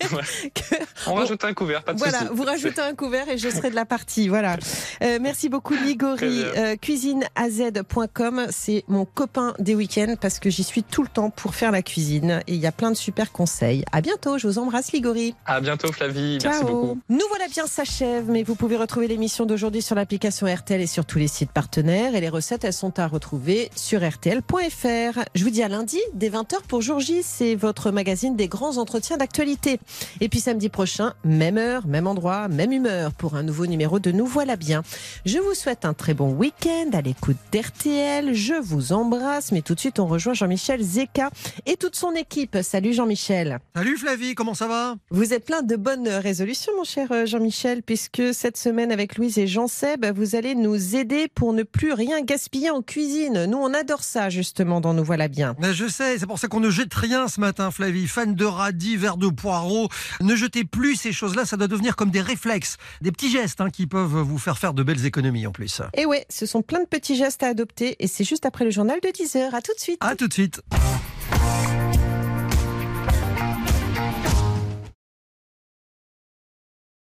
que- 0.00 0.76
On 1.06 1.14
rajoute 1.14 1.44
un 1.44 1.52
couvert, 1.54 1.84
pas 1.84 1.92
de 1.92 1.98
voilà, 1.98 2.24
vous 2.32 2.42
rajoutez 2.44 2.80
un 2.80 2.94
couvert 2.94 3.28
et 3.28 3.36
je 3.38 3.48
serai 3.50 3.68
de 3.70 3.74
la 3.74 3.84
partie. 3.84 4.28
Voilà. 4.28 4.56
Euh, 5.02 5.18
merci 5.20 5.48
beaucoup, 5.50 5.74
Ligori. 5.74 6.42
Euh, 6.56 6.76
cuisine 6.76 7.24
à 7.34 7.41
az.com. 7.42 8.46
C'est 8.50 8.84
mon 8.88 9.04
copain 9.04 9.54
des 9.58 9.74
week-ends 9.74 10.14
parce 10.20 10.38
que 10.38 10.48
j'y 10.48 10.62
suis 10.62 10.82
tout 10.82 11.02
le 11.02 11.08
temps 11.08 11.30
pour 11.30 11.54
faire 11.54 11.72
la 11.72 11.82
cuisine 11.82 12.42
et 12.46 12.54
il 12.54 12.60
y 12.60 12.66
a 12.66 12.72
plein 12.72 12.90
de 12.90 12.96
super 12.96 13.32
conseils. 13.32 13.84
À 13.92 14.00
bientôt, 14.00 14.38
je 14.38 14.46
vous 14.46 14.58
embrasse 14.58 14.92
Ligori. 14.92 15.34
À 15.46 15.60
bientôt 15.60 15.90
Flavie, 15.92 16.38
merci 16.42 16.60
Ciao. 16.60 16.68
beaucoup. 16.68 17.00
Nous 17.08 17.26
voilà 17.28 17.48
bien 17.48 17.66
s'achève, 17.66 18.30
mais 18.30 18.42
vous 18.42 18.54
pouvez 18.54 18.76
retrouver 18.76 19.08
l'émission 19.08 19.44
d'aujourd'hui 19.44 19.82
sur 19.82 19.96
l'application 19.96 20.46
RTL 20.46 20.80
et 20.80 20.86
sur 20.86 21.04
tous 21.04 21.18
les 21.18 21.28
sites 21.28 21.50
partenaires. 21.50 22.14
Et 22.14 22.20
les 22.20 22.28
recettes, 22.28 22.64
elles 22.64 22.72
sont 22.72 22.98
à 22.98 23.06
retrouver 23.06 23.70
sur 23.74 24.08
RTL.fr. 24.08 25.18
Je 25.34 25.44
vous 25.44 25.50
dis 25.50 25.62
à 25.62 25.68
lundi, 25.68 25.98
dès 26.14 26.30
20h 26.30 26.62
pour 26.68 26.80
Jour 26.80 27.00
J. 27.00 27.22
C'est 27.22 27.54
votre 27.56 27.90
magazine 27.90 28.36
des 28.36 28.48
grands 28.48 28.76
entretiens 28.76 29.16
d'actualité. 29.16 29.80
Et 30.20 30.28
puis 30.28 30.40
samedi 30.40 30.68
prochain, 30.68 31.14
même 31.24 31.58
heure, 31.58 31.86
même 31.86 32.06
endroit, 32.06 32.48
même 32.48 32.72
humeur 32.72 33.12
pour 33.12 33.34
un 33.34 33.42
nouveau 33.42 33.66
numéro 33.66 33.98
de 33.98 34.12
Nous 34.12 34.26
voilà 34.26 34.56
bien. 34.56 34.82
Je 35.26 35.38
vous 35.38 35.54
souhaite 35.54 35.84
un 35.84 35.94
très 35.94 36.14
bon 36.14 36.32
week-end 36.32 36.90
à 36.92 37.00
l'écoute 37.00 37.31
d'RTL. 37.52 38.34
Je 38.34 38.54
vous 38.54 38.92
embrasse, 38.92 39.52
mais 39.52 39.62
tout 39.62 39.74
de 39.74 39.80
suite, 39.80 39.98
on 39.98 40.06
rejoint 40.06 40.34
Jean-Michel 40.34 40.82
Zeka 40.82 41.30
et 41.66 41.76
toute 41.76 41.96
son 41.96 42.12
équipe. 42.12 42.58
Salut 42.62 42.92
Jean-Michel. 42.92 43.58
Salut 43.74 43.96
Flavie, 43.96 44.34
comment 44.34 44.54
ça 44.54 44.68
va? 44.68 44.96
Vous 45.10 45.32
êtes 45.32 45.44
plein 45.44 45.62
de 45.62 45.76
bonnes 45.76 46.08
résolutions, 46.08 46.72
mon 46.76 46.84
cher 46.84 47.08
euh, 47.12 47.26
Jean-Michel, 47.26 47.82
puisque 47.82 48.34
cette 48.34 48.56
semaine 48.56 48.92
avec 48.92 49.16
Louise 49.16 49.38
et 49.38 49.46
Jean-Seb, 49.46 50.06
vous 50.14 50.34
allez 50.36 50.54
nous 50.54 50.96
aider 50.96 51.28
pour 51.34 51.52
ne 51.52 51.62
plus 51.62 51.92
rien 51.92 52.22
gaspiller 52.22 52.70
en 52.70 52.82
cuisine. 52.82 53.46
Nous, 53.46 53.58
on 53.58 53.72
adore 53.74 54.02
ça, 54.04 54.30
justement, 54.30 54.80
dans 54.80 54.94
Nous 54.94 55.04
Voilà 55.04 55.28
Bien. 55.28 55.54
Ben, 55.60 55.72
Je 55.72 55.88
sais, 55.88 56.18
c'est 56.18 56.26
pour 56.26 56.38
ça 56.38 56.48
qu'on 56.48 56.60
ne 56.60 56.70
jette 56.70 56.92
rien 56.94 57.28
ce 57.28 57.40
matin, 57.40 57.70
Flavie. 57.70 58.06
Fan 58.08 58.34
de 58.34 58.44
radis, 58.44 58.96
verre 58.96 59.16
de 59.16 59.28
poireaux. 59.28 59.88
Ne 60.20 60.34
jetez 60.36 60.64
plus 60.64 60.96
ces 60.96 61.12
choses-là, 61.12 61.44
ça 61.44 61.56
doit 61.56 61.68
devenir 61.68 61.96
comme 61.96 62.10
des 62.10 62.20
réflexes, 62.20 62.76
des 63.00 63.12
petits 63.12 63.30
gestes 63.30 63.60
hein, 63.60 63.70
qui 63.70 63.86
peuvent 63.86 64.18
vous 64.20 64.38
faire 64.38 64.58
faire 64.58 64.74
de 64.74 64.82
belles 64.82 65.06
économies 65.06 65.46
en 65.46 65.52
plus. 65.52 65.80
Et 65.94 66.06
ouais, 66.06 66.26
ce 66.28 66.46
sont 66.46 66.62
plein 66.62 66.80
de 66.80 66.86
petits 66.86 67.16
à 67.22 67.46
adopter, 67.46 67.96
et 67.98 68.06
c'est 68.06 68.24
juste 68.24 68.46
après 68.46 68.64
le 68.64 68.70
journal 68.70 69.00
de 69.00 69.08
10h. 69.08 69.54
À 69.54 69.62
tout 69.62 69.74
de 69.74 69.80
suite. 69.80 69.98
À 70.00 70.16
tout 70.16 70.28
de 70.28 70.32
suite. 70.32 70.60